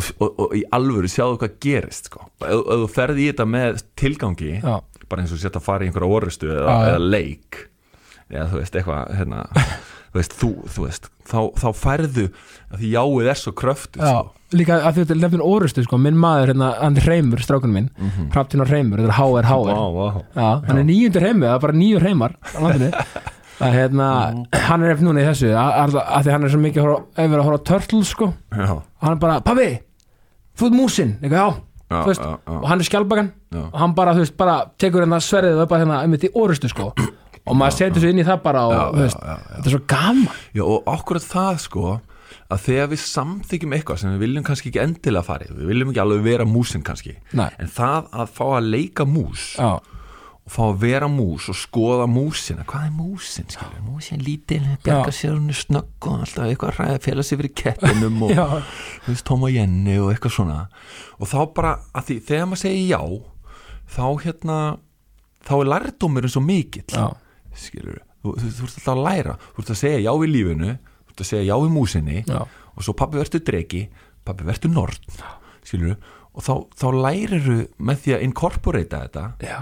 Og, 0.00 0.08
og, 0.16 0.30
og 0.46 0.54
í 0.56 0.62
alvöru 0.72 1.04
sjáðu 1.12 1.36
hvað 1.42 1.58
gerist 1.60 2.08
sko. 2.08 2.22
ef 2.48 2.62
þú 2.64 2.86
ferði 2.88 3.26
í 3.26 3.28
þetta 3.34 3.44
með 3.52 3.82
tilgangi 4.00 4.54
Já. 4.62 4.78
bara 5.10 5.20
eins 5.26 5.34
og 5.36 5.40
setja 5.42 5.60
að 5.60 5.66
fara 5.66 5.84
í 5.84 5.90
einhverja 5.90 6.08
orustu 6.16 6.48
eða, 6.54 6.78
eða 6.94 7.02
leik. 7.12 7.58
Eða 8.32 8.46
þú 8.54 8.62
veist, 8.62 8.78
eitthvað 8.80 9.12
hérna, 9.18 9.42
þú 10.10 10.18
veist, 10.18 10.36
þú, 10.36 10.50
þú 10.74 10.84
veist 10.86 11.08
þá, 11.30 11.38
þá 11.60 11.66
færðu 11.78 12.26
að 12.70 12.82
því 12.82 12.92
jáið 12.94 13.30
er 13.30 13.40
svo 13.40 13.52
kröftu 13.56 14.02
Já, 14.02 14.10
sko. 14.10 14.54
líka 14.58 14.78
að 14.80 14.96
þú 14.96 15.04
veit, 15.04 15.16
lefðin 15.24 15.44
orustu 15.46 15.84
sko, 15.86 15.98
minn 16.02 16.18
maður, 16.20 16.52
hérna, 16.54 16.70
hann 16.80 16.98
er 16.98 17.08
Reymur, 17.10 17.42
strákunum 17.44 17.76
minn. 17.78 17.90
Mm 17.96 18.10
-hmm. 18.10 18.30
Hrafntinn 18.34 18.64
og 18.64 18.70
Reymur, 18.70 18.98
þetta 18.98 19.12
er 19.12 19.18
HR, 19.18 19.44
HR 19.50 19.74
Vá, 19.74 19.86
vá. 19.98 20.24
Já, 20.34 20.66
hann 20.66 20.78
er 20.78 20.84
nýjundur 20.84 21.26
heimur, 21.26 21.46
það 21.48 21.54
er 21.54 21.60
bara 21.60 21.72
nýjur 21.72 22.02
á 22.02 22.58
landinu. 22.60 22.90
Að 23.60 23.74
hérna, 23.76 24.06
hann 24.56 24.82
er 24.82 24.90
eftir 24.90 25.04
núna 25.04 25.20
í 25.20 25.24
þessu 25.28 25.50
að, 25.52 25.72
að, 25.76 25.96
að 26.00 26.22
því 26.24 26.30
hann 26.32 26.44
er 26.44 26.48
svo 26.48 26.60
mikið 26.60 26.80
að 26.80 27.02
hefur 27.16 27.38
að 27.38 27.44
horfa 27.44 27.60
á 27.60 27.68
Turtles 27.68 28.08
sko, 28.08 28.32
Já, 28.56 28.82
hann 29.02 29.12
er 29.12 29.20
bara, 29.20 29.40
pabbi 29.40 29.80
þú 30.56 30.66
ert 30.66 30.76
músin, 30.76 31.18
eitthvað, 31.20 31.36
já, 31.36 31.60
Já, 31.90 32.04
veist, 32.06 32.22
já, 32.22 32.38
já. 32.46 32.52
og 32.54 32.68
hann 32.70 32.80
er 32.80 32.86
skjálpakan 32.86 33.32
Já. 33.50 33.62
og 33.66 33.78
hann 33.80 33.94
bara, 33.94 34.14
veist, 34.14 34.36
bara 34.38 34.70
tekur 34.78 35.02
hérna 35.02 35.18
sverðið 35.20 35.60
er 35.60 35.66
bara 35.66 35.82
hérna, 35.82 36.02
einmitt 36.04 36.24
í 36.24 36.30
orustu 36.38 36.68
sko 36.70 36.92
og 37.50 37.58
maður 37.58 37.76
setur 37.80 38.04
svo 38.04 38.12
inn 38.14 38.22
í 38.22 38.26
það 38.26 38.40
bara 38.46 38.64
og, 38.68 38.76
Já, 38.76 38.84
veist, 38.96 39.18
já, 39.20 39.34
já, 39.34 39.50
þetta 39.56 39.66
er 39.70 39.74
svo 39.76 39.82
gaman. 39.90 40.40
Já, 40.56 40.64
og 40.66 40.90
okkur 40.94 41.22
það 41.26 41.60
sko 41.66 41.86
að 42.50 42.64
þegar 42.66 42.90
við 42.90 43.00
samþykjum 43.04 43.76
eitthvað 43.76 44.02
sem 44.02 44.12
við 44.14 44.24
viljum 44.24 44.46
kannski 44.46 44.70
ekki 44.70 44.82
endilega 44.82 45.26
fara 45.26 45.46
í, 45.46 45.54
við 45.54 45.70
viljum 45.70 45.92
ekki 45.92 46.02
alveg 46.02 46.26
vera 46.26 46.46
músin 46.48 46.84
kannski, 46.86 47.16
Nei. 47.38 47.48
en 47.62 47.70
það 47.70 48.10
að 48.22 48.36
fá 48.38 48.44
að 48.56 48.68
leika 48.74 49.06
mús 49.06 49.52
og 49.60 50.50
fá 50.50 50.64
að 50.66 50.78
vera 50.82 51.06
mús 51.10 51.46
og 51.52 51.54
skoða 51.58 52.06
músina 52.10 52.64
hvað 52.66 52.88
er 52.88 52.94
músin, 52.96 53.46
skilur, 53.54 53.82
músin 53.86 54.22
lítil 54.26 54.62
bjarga 54.82 55.12
sér 55.14 55.36
hún 55.36 55.52
snögg 55.54 56.08
og 56.10 56.24
alltaf 56.24 56.48
eitthvað 56.48 56.80
ræða 56.80 57.02
fela 57.04 57.22
sér 57.26 57.38
fyrir 57.42 57.54
kettinum 57.60 58.24
og 58.26 58.32
þú 59.04 59.12
veist, 59.12 59.30
og 59.30 59.46
Jenny 59.52 59.98
og 60.02 60.10
eitthvað 60.10 60.34
svona. 60.40 60.58
Og 61.22 61.30
þá 61.30 61.38
bara, 61.54 61.74
að 61.94 62.08
því, 62.08 62.16
þegar 62.32 62.50
maður 62.50 62.62
segir 62.64 62.88
já 62.90 63.02
þá 63.94 64.04
hérna 64.24 64.58
þá 65.46 65.54
er 65.60 65.70
lærdómurinn 65.74 66.34
svo 66.34 66.42
mikill 66.44 66.98
skilur, 67.56 67.98
þú, 68.22 68.36
þú, 68.38 68.52
þú 68.56 68.64
ert 68.68 68.78
alltaf 68.78 68.92
að 68.94 69.02
læra. 69.08 69.34
Þú 69.56 69.62
ert 69.64 69.74
að 69.74 69.80
segja 69.82 70.00
já 70.06 70.12
í 70.14 70.30
lífinu 70.30 70.70
þú 70.76 71.12
ert 71.14 71.24
að 71.24 71.30
segja 71.32 71.44
já 71.50 71.56
í 71.66 71.70
músinni 71.74 72.22
já, 72.28 72.40
og 72.76 72.86
svo 72.86 72.94
pappi 72.96 73.18
verður 73.20 73.44
dregi, 73.50 73.82
pappi 74.24 74.46
verður 74.48 74.74
nord 74.74 75.12
skilur, 75.66 75.96
og 76.34 76.44
þá, 76.46 76.52
þá 76.78 76.86
læriru 77.04 77.58
með 77.82 78.02
því 78.04 78.14
að 78.16 78.22
incorporata 78.28 79.00
þetta. 79.04 79.24
Já. 79.44 79.58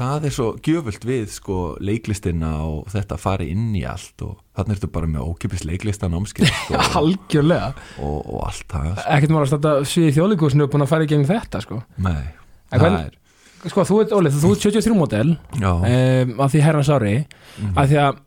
það 0.00 0.24
er 0.28 0.32
svo 0.36 0.46
gjöfult 0.64 1.04
við 1.08 1.24
sko 1.34 1.56
leiklistina 1.82 2.50
og 2.64 2.86
þetta 2.92 3.18
fari 3.20 3.48
inn 3.52 3.72
í 3.76 3.82
allt 3.88 4.22
og 4.24 4.38
þannig 4.56 4.78
ertu 4.78 4.90
bara 4.94 5.08
með 5.10 5.26
ókipis 5.32 5.64
leiklistan 5.66 6.14
ámskið 6.16 6.48
sko, 6.64 6.78
algjörlega. 7.00 7.72
og, 7.98 8.18
og 8.30 8.44
allt 8.46 8.66
það 8.70 8.92
sko. 8.94 9.06
ekkert 9.16 9.34
maður 9.34 9.46
að 9.48 9.50
starta 9.52 9.72
sviði 9.90 10.14
þjóðlíkusinu 10.18 10.68
búin 10.72 10.86
að 10.86 10.92
fara 10.94 11.04
í 11.08 11.10
gegnum 11.10 11.28
þetta 11.28 11.62
sko. 11.66 11.80
Nei, 12.06 12.22
En 12.70 12.80
hvern- 12.84 13.16
sko 13.68 13.84
þú 13.84 14.00
ert, 14.04 14.12
Óli, 14.16 14.30
þú 14.32 14.54
ert 14.54 14.64
73 14.64 14.96
model 14.96 15.36
Já, 15.60 15.70
um, 15.76 16.34
af 16.40 16.52
því 16.52 16.64
herrans 16.64 16.90
ári 16.92 17.14
af 17.74 17.90
því 17.90 18.02
að 18.06 18.20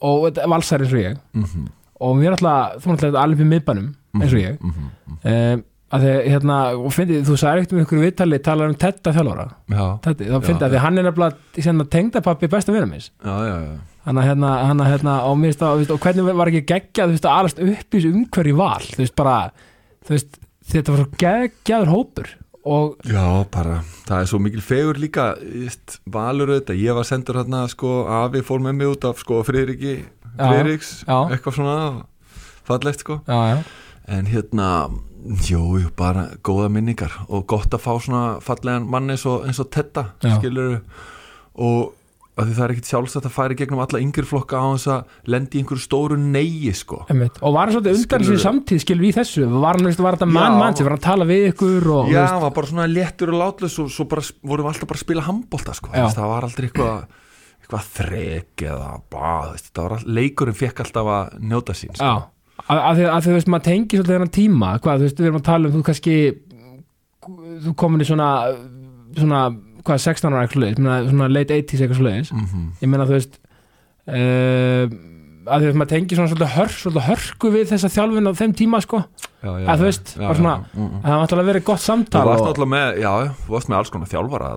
og 0.00 0.28
þetta 0.28 0.44
er 0.44 0.52
valsar 0.54 0.84
eins 0.84 0.94
og 0.94 1.02
ég. 1.02 1.18
Mhm, 1.36 1.66
og 2.00 2.14
mér 2.16 2.30
er 2.30 2.36
alltaf, 2.38 2.78
þú 2.80 2.86
er 2.86 2.94
alltaf 2.94 3.18
alveg 3.22 3.50
miðbænum 3.50 3.90
eins 4.20 4.32
og 4.32 4.40
ég. 4.40 4.56
mhm, 4.60 4.88
mhm. 5.06 5.26
um, 5.34 5.64
að 5.90 6.04
því 6.04 6.10
hérna, 6.30 6.56
og 6.78 6.92
fyndi, 6.94 7.16
þú 7.26 7.36
sagði 7.36 7.62
ekkert 7.64 7.72
um 7.74 7.80
ykkur 7.82 8.02
viðtali, 8.04 8.38
talar 8.38 8.68
um 8.70 8.76
Tetta 8.78 9.10
þjálfara. 9.10 9.46
Já, 9.74 9.98
Teddi, 10.04 10.28
þá 10.30 10.36
fyndi 10.44 10.62
Já, 10.62 10.66
að 10.66 10.70
því 10.70 10.82
hann 10.84 10.98
er 10.98 11.06
nefnilega 11.08 11.64
hérna, 11.66 11.86
tengdapappi 11.90 12.50
besta 12.52 12.72
já, 12.72 13.34
já. 13.50 13.80
hann 14.04 14.16
að 14.16 14.28
hérna, 14.28 14.50
hann 14.68 14.80
að 14.80 14.90
hérna 14.92 15.14
og, 15.26 15.42
að, 15.42 15.56
þú 15.58 15.76
veist, 15.80 15.90
og 15.90 16.00
hvernig 16.00 16.36
var 16.38 16.46
ekki 16.52 16.62
geggjað 16.62 17.10
þú 17.10 17.16
veist, 17.16 17.26
að 17.26 17.38
alast 17.40 17.58
upp 17.58 17.90
í 17.90 17.98
þessu 17.98 18.12
umhverju 18.14 18.54
val 18.56 18.86
þú 18.86 19.02
veist, 19.02 19.16
bara, 19.18 19.50
þú 20.06 20.14
veist 20.14 20.38
þetta 20.70 20.94
var 20.94 21.02
svo 21.02 21.18
geggjaður 21.18 21.90
hópur. 21.90 22.30
og 22.30 22.39
Já, 23.08 23.24
bara, 23.52 23.80
það 24.08 24.22
er 24.22 24.30
svo 24.30 24.40
mikil 24.42 24.62
fegur 24.64 24.98
líka, 25.00 25.30
íst, 25.40 25.98
valur 26.12 26.52
auðvitað, 26.52 26.80
ég 26.82 26.96
var 26.98 27.06
sendur 27.08 27.40
hérna, 27.40 27.62
sko, 27.72 27.92
afi 28.20 28.42
fór 28.44 28.60
með 28.64 28.74
mig 28.80 28.90
út 28.94 29.06
af, 29.08 29.20
sko, 29.22 29.40
Friðriks, 29.46 30.90
já. 31.06 31.16
eitthvað 31.32 31.56
svona, 31.56 31.76
fallegt, 32.68 33.04
sko, 33.06 33.20
já, 33.28 33.38
já, 33.54 33.62
en 34.16 34.28
hérna, 34.28 34.68
jú, 35.46 35.62
jú, 35.80 35.88
bara 35.96 36.28
góða 36.46 36.68
minningar 36.72 37.16
og 37.28 37.46
gott 37.50 37.72
að 37.76 37.82
fá 37.84 37.92
svona 38.00 38.24
fallegan 38.44 38.86
mann 38.90 39.10
eins 39.12 39.24
og, 39.28 39.46
eins 39.48 39.60
og 39.62 39.70
Tetta, 39.72 40.10
skilur 40.38 40.80
og 41.60 41.94
að 42.40 42.48
því 42.48 42.56
það 42.56 42.64
er 42.64 42.72
ekkit 42.74 42.88
sjálfsagt 42.90 43.28
að 43.28 43.52
í 43.52 43.56
gegnum 43.60 43.82
alla 43.84 44.00
yngri 44.00 44.24
flokka 44.26 44.60
á 44.60 44.66
þess 44.72 44.90
að 44.94 45.30
lendi 45.34 45.58
í 45.58 45.62
einhverju 45.62 45.84
stóru 45.84 46.18
neyi, 46.20 46.72
sko. 46.76 47.00
einmitt. 47.10 47.38
og 47.40 47.54
var 47.54 47.68
hann 47.68 47.76
svolítið 47.76 48.00
undan 48.00 48.26
sér 48.28 48.42
samtíð 48.44 48.82
skilur 48.84 49.08
í 49.08 49.12
þessu, 49.16 49.46
var 49.52 49.78
hann, 49.78 49.88
veist, 49.88 50.02
var 50.02 50.18
þetta 50.18 50.30
mann 50.30 50.56
Já. 50.56 50.58
mann 50.62 50.78
sem 50.78 50.88
var 50.88 50.96
að 50.96 51.04
tala 51.06 51.28
við 51.28 51.46
ykkur 51.52 51.88
og, 51.96 52.10
Já, 52.12 52.22
hann 52.32 52.42
var 52.44 52.54
bara 52.56 52.72
svona 52.72 52.88
léttur 52.90 53.34
og 53.34 53.40
látlös 53.44 53.78
og 53.82 53.92
svo 53.92 54.08
bara 54.10 54.26
vorum 54.42 54.66
við 54.66 54.72
alltaf 54.72 54.90
bara 54.90 55.00
að 55.00 55.04
spila 55.06 55.26
handbolta 55.28 55.76
sko. 55.76 55.92
Já. 55.94 56.02
Veist, 56.04 56.18
það 56.18 56.34
var 56.34 56.48
aldrei 56.48 56.68
eitthvað 56.70 56.98
eitthvað 57.60 57.88
þrek 58.00 58.66
eða 58.66 58.90
veist, 59.52 59.70
það 59.70 59.86
var 59.86 59.96
all, 59.96 60.04
leikurinn 60.20 60.60
fekk 60.60 60.84
alltaf 60.84 61.14
að 61.14 61.40
njóta 61.52 61.76
sín 61.76 61.92
já, 61.92 62.00
sko. 62.00 62.62
að, 62.66 62.76
að, 62.80 62.92
því, 62.98 63.08
að 63.14 63.24
þú 63.26 63.34
veist, 63.36 63.50
maður 63.54 63.68
tengi 63.68 63.98
svolítið 64.00 64.16
þennan 64.16 64.36
tíma, 64.40 64.74
hvað, 64.80 65.00
þú 65.02 65.08
veist, 65.08 65.20
við 65.20 65.30
erum 65.30 65.40
að 65.40 65.48
tala 65.50 65.68
um 65.68 65.76
þú 65.76 65.82
kannski, 65.90 66.16
þú 67.66 67.74
komin 67.78 68.02
í 68.02 68.08
svona 68.08 68.30
svona, 69.16 69.40
hvað, 69.84 70.02
16 70.06 70.32
ára 70.34 70.42
eitthvað 70.46 70.64
leiðis, 70.64 71.10
svona 71.12 71.30
late 71.32 71.60
80s 71.62 71.80
eitthvað 71.86 72.06
leiðis 72.08 72.32
mm 72.34 72.66
ég 72.82 72.88
meina 72.92 73.06
þú 73.08 73.16
veist 73.18 73.40
uh, 74.08 75.00
að 75.50 75.62
því 75.64 75.68
að 75.70 75.76
maður 75.80 75.90
tengi 75.90 76.16
svona 76.16 76.30
svolítið, 76.30 76.50
hör, 76.54 76.72
svolítið 76.76 77.06
hörku 77.08 77.50
við 77.54 77.62
þessa 77.70 77.88
þjálfin 77.90 78.28
á 78.28 78.32
þeim 78.38 78.52
tíma 78.60 78.78
sko. 78.84 78.98
Já, 79.40 79.48
já, 79.56 79.64
Að 79.72 79.80
þú 79.80 79.86
veist, 79.88 80.10
já, 80.20 80.26
svona- 80.36 80.52
mm, 80.60 80.82
mm. 80.84 80.98
að 81.00 81.06
það 81.08 81.14
var 81.16 81.22
alltaf 81.24 81.46
verið 81.48 81.64
gott 81.64 81.80
Þú 81.80 81.84
samtal 81.86 82.24
varst 82.28 82.42
og, 82.44 82.48
alltaf 82.50 82.68
með, 82.74 82.98
já, 83.00 83.12
þú 83.46 83.54
varst 83.54 83.70
með 83.72 83.78
alls 83.80 83.90
konar 83.94 84.10
þjálfara 84.12 84.50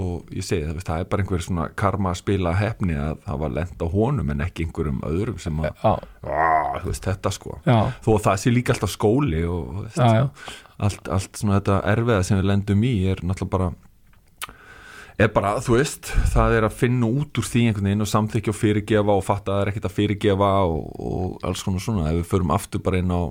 og 0.00 0.32
ég 0.38 0.46
segi 0.48 0.64
það, 0.64 0.72
veist, 0.78 0.88
það 0.88 0.98
er 1.04 1.08
bara 1.12 1.22
einhver 1.24 1.44
svona 1.44 1.66
karma 1.84 2.14
spila 2.16 2.54
hefni 2.56 2.96
að 2.96 3.18
það 3.28 3.38
var 3.44 3.54
lent 3.60 3.84
á 3.84 3.86
honum 3.94 4.30
en 4.34 4.40
ekki 4.48 4.64
einhverjum 4.66 5.00
öðrum 5.04 5.38
sem 5.44 5.60
að 5.60 5.70
"Ah, 5.84 6.80
þú 6.80 6.88
veist, 6.88 7.04
þetta 7.04 7.30
sko. 7.36 7.58
Þó 7.66 8.10
að 8.16 8.22
það 8.24 8.36
sé 8.40 8.50
líka 8.56 8.72
alltaf 8.74 8.90
skóli 8.96 9.44
og 9.44 9.68
þú 9.76 9.82
veist, 9.84 10.30
allt, 10.80 11.08
allt 11.08 11.36
svona 11.36 11.60
þetta 11.60 11.82
erfiða 11.94 12.24
sem 12.24 12.38
við 12.40 12.48
lendum 12.48 12.82
í 12.82 12.94
er 13.12 13.16
náttúrulega 13.22 13.50
bara 13.50 13.70
er 15.18 15.30
bara, 15.34 15.54
þú 15.62 15.76
veist, 15.78 16.10
það 16.32 16.56
er 16.58 16.66
að 16.66 16.76
finna 16.80 17.06
út 17.06 17.38
úr 17.38 17.46
því 17.46 17.68
einhvern 17.68 17.88
veginn 17.90 18.04
og 18.04 18.10
samþykja 18.10 18.50
og 18.50 18.58
fyrirgefa 18.58 19.14
og 19.14 19.24
fatta 19.24 19.52
að 19.52 19.54
það 19.54 19.62
er 19.62 19.72
ekkert 19.72 19.88
að 19.88 19.96
fyrirgefa 20.00 20.50
og, 20.66 20.84
og 20.98 21.46
alls 21.46 21.64
konar 21.66 21.84
svona, 21.84 22.10
ef 22.10 22.20
við 22.20 22.28
förum 22.32 22.54
aftur 22.54 22.82
bara 22.84 23.00
inn 23.02 23.14
á 23.14 23.22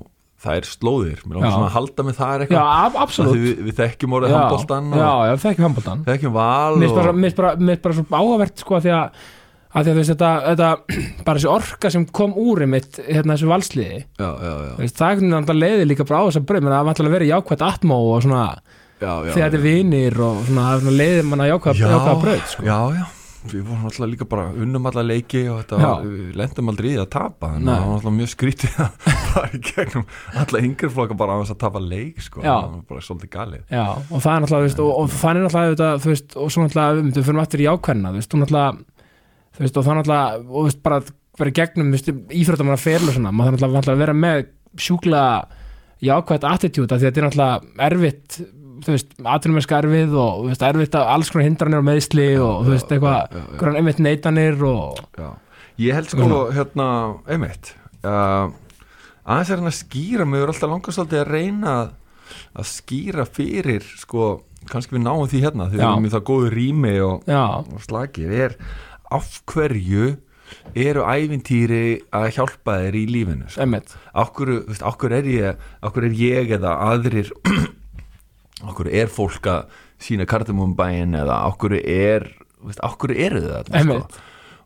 það 0.44 0.58
er 0.58 0.68
slóðir, 0.68 1.22
mér 1.24 1.36
Já. 1.36 1.38
langar 1.38 1.54
svona 1.54 1.68
að 1.68 1.76
halda 1.78 2.04
með 2.04 2.18
það 2.18 2.34
er 2.34 2.42
já, 2.42 2.44
eitthvað, 2.44 2.72
því 2.84 2.98
absolutt 3.04 3.38
við, 3.38 3.62
við 3.68 3.78
þekkjum 3.78 4.18
orðið 4.18 4.34
já, 4.34 4.36
handbóltan 4.40 4.90
já, 4.90 5.06
já, 5.28 5.32
það 5.40 5.50
ekki 5.52 5.64
handbóltan 5.64 6.04
þekkjum 6.08 6.34
val 6.34 6.76
mér 6.82 6.92
bara, 6.98 7.14
og, 7.16 7.38
bara, 7.38 7.54
finnst 7.64 7.80
bara 7.86 7.96
svo 7.96 8.04
áhugavert 8.10 8.64
sko 8.64 8.76
að 8.76 8.84
því 8.84 8.92
að, 8.98 9.22
að 9.70 9.86
því 9.86 9.94
að 9.94 10.00
veist 10.00 10.12
þetta, 10.12 10.32
þetta 10.50 10.70
bara 11.24 11.40
þessi 11.40 11.50
orka 11.54 11.92
sem 11.94 12.06
kom 12.20 12.36
úr 12.44 12.64
einmitt 12.66 13.00
hérna 13.06 13.38
þessu 13.38 13.50
valsliði. 13.50 14.02
Já, 14.20 14.28
já, 14.28 14.52
já, 14.68 14.72
það 15.00 15.06
er 15.08 15.22
veginn 15.24 15.56
leiði 15.58 15.88
líka 15.88 16.08
bara 16.08 16.20
á 16.20 16.26
þess 16.28 16.40
að 16.42 16.48
bröð 16.50 16.66
menn 16.66 16.76
það 16.76 16.90
að 17.10 17.16
vera 17.16 17.30
og 19.00 19.26
svona 19.26 19.34
þegar 19.34 19.50
þetta 19.50 19.60
er 19.60 19.64
vinir 19.64 20.22
og 20.22 20.40
svona, 20.46 20.70
er 20.70 20.84
svona 20.84 20.96
leiði 21.02 21.26
manna 21.28 21.50
jákvæmt 21.50 21.82
já, 21.82 21.90
jákvæmt 21.90 22.24
bröð 22.24 22.48
sko. 22.52 22.66
já, 22.68 22.78
já. 23.00 23.04
Við 23.44 23.60
vorum 23.68 23.82
alltaf 23.84 24.08
líka 24.08 24.24
bara 24.24 24.44
unnum 24.56 24.86
alla 24.88 25.02
leiki 25.04 25.42
og 25.52 25.72
var, 25.76 26.04
við 26.08 26.36
lendum 26.40 26.70
aldrei 26.72 26.86
í 26.94 26.96
að 26.96 27.10
tapa 27.12 27.50
þannig 27.52 27.68
að 27.68 27.82
það 27.82 27.90
var 27.90 27.98
alltaf 27.98 28.14
mjög 28.16 28.30
skrítið 28.32 28.78
að 28.80 29.10
fara 29.34 29.50
í 29.50 29.60
gegnum 29.66 30.06
alla 30.40 30.62
yngri 30.64 30.90
flokka 30.94 31.16
bara 31.20 31.36
á 31.36 31.38
þess 31.42 31.52
að 31.52 31.58
tapa 31.60 31.82
leik 31.84 32.22
sko, 32.24 32.40
það 32.40 32.70
var 32.70 32.78
bara 32.88 33.04
svolítið 33.04 33.32
galið. 33.34 33.66
Já, 33.68 33.84
og 34.00 34.24
það 34.24 34.38
er 34.38 34.48
þú 34.54 34.62
veist, 34.64 34.80
og, 34.80 34.94
og 35.02 35.12
það 35.12 35.42
er 35.42 35.50
þetta, 35.52 35.90
þú 36.00 36.12
veist, 36.14 36.38
og 36.40 36.54
svo 36.54 36.64
náttúrulega 36.64 36.96
við 36.96 37.10
við 37.18 37.28
fyrir 37.28 37.42
aftur 37.44 37.64
í 37.64 37.68
jákvæðina, 37.68 38.14
þú 38.14 38.22
veist, 38.22 38.32
þú 38.32 38.40
náttúrulega 38.40 38.72
þú 39.58 39.66
veist, 39.66 39.76
og 39.76 39.84
það 39.84 40.00
náttúrulega, 40.00 40.40
og 40.40 40.56
þú 40.56 40.64
veist, 40.70 40.82
bara 41.34 41.52
í 41.52 41.56
gegnum, 41.60 41.94
íþróttamanna 42.40 42.80
ferlu 42.80 43.12
og 43.12 43.18
svona, 43.18 43.34
maður 43.34 43.60
þarf 43.60 43.76
náttúrulega 43.76 43.98
að 43.98 44.04
vera 44.06 44.18
með 44.24 44.44
sjúklega 44.80 45.28
jákvæðt 46.04 46.48
attitút, 46.48 46.92
af 46.92 47.00
því 47.00 47.04
að 47.04 47.10
þetta 47.10 47.20
er 47.20 47.28
náttúrulega 47.28 47.88
erfitt 47.90 48.40
þú 48.86 48.94
veist, 48.94 49.14
atvinnumesska 49.20 49.78
erfið 49.82 50.14
og 50.16 50.42
þú 50.42 50.50
veist, 50.50 50.66
erfitt 50.68 50.98
að 50.98 51.10
alls 51.14 51.32
konar 51.32 51.48
hindranir 51.48 51.80
og 51.80 51.86
meðsli 51.88 52.28
og 52.40 52.66
þú 52.66 52.74
veist, 52.74 52.92
eitthvað, 52.94 53.38
einhverjan 53.40 53.80
einmitt 53.80 54.02
neitanir 54.04 54.66
og, 54.68 55.00
Já. 55.18 55.30
Ég 55.82 55.96
held 55.96 56.12
sko 56.12 56.40
hérna, 56.54 56.88
einmitt 57.26 57.72
uh, 58.06 58.52
aðeins 59.24 59.50
er 59.50 59.60
hann 59.60 59.70
að 59.72 59.78
skýra 59.80 60.26
mig 60.28 60.44
er 60.44 60.52
alltaf 60.52 60.70
langast 60.70 60.98
svolítið 60.98 61.22
að 61.22 61.32
reyna 61.32 61.76
að, 62.54 62.68
skýra 62.70 63.24
fyrir 63.26 63.86
sko, 63.98 64.28
kannski 64.70 64.96
við 64.96 65.04
náum 65.06 65.24
því 65.30 65.42
hérna 65.46 65.70
því 65.70 65.80
við 65.80 65.86
erum 65.88 66.06
í 66.06 66.12
það 66.14 66.26
góðu 66.30 66.52
rými 66.54 66.94
og, 67.04 67.26
og 67.34 67.82
slagir 67.84 68.36
er 68.44 68.56
af 69.14 69.40
hverju 69.50 70.14
eru 70.78 71.04
ævintýri 71.08 71.84
að 72.14 72.26
hjálpa 72.36 72.78
þér 72.84 72.98
í 72.98 73.04
lífinu 73.10 73.48
sko? 73.48 73.64
einmitt. 73.64 73.94
Okkur, 74.24 74.52
veist, 74.68 74.84
okkur, 74.86 75.14
er 75.18 75.28
ég, 75.30 75.64
okkur 75.84 76.08
er 76.08 76.18
ég 76.18 76.54
eða 76.58 76.76
aðrir 76.90 77.32
okkur 78.70 78.90
er 78.92 79.10
fólk 79.12 79.48
að 79.50 79.80
sína 80.02 80.26
kardamumbæin 80.28 81.16
eða 81.18 81.40
okkur 81.50 81.78
er 81.80 82.28
veist, 82.64 82.82
okkur 82.84 83.14
eru 83.14 83.42
það 83.46 83.72
sko? 83.72 83.98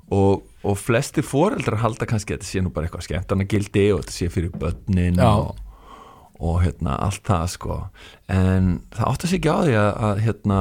Og, 0.09 0.45
og 0.65 0.77
flestir 0.81 1.27
foreldrar 1.27 1.83
halda 1.83 2.07
kannski 2.09 2.33
að 2.33 2.39
þetta 2.39 2.49
sé 2.49 2.63
nú 2.65 2.71
bara 2.73 2.89
eitthvað 2.89 3.05
skemmtana 3.05 3.45
gildi 3.49 3.89
og 3.93 4.05
þetta 4.05 4.15
sé 4.15 4.29
fyrir 4.33 4.55
börnin 4.57 5.21
og, 5.21 5.59
og 6.41 6.63
hérna 6.63 6.97
allt 7.05 7.27
það 7.29 7.51
sko. 7.53 7.77
En 8.33 8.79
það 8.97 9.11
átti 9.11 9.29
sig 9.29 9.43
ekki 9.43 9.53
á 9.53 9.59
því 9.61 9.75
að, 9.83 9.91
að 10.09 10.23
hérna 10.25 10.61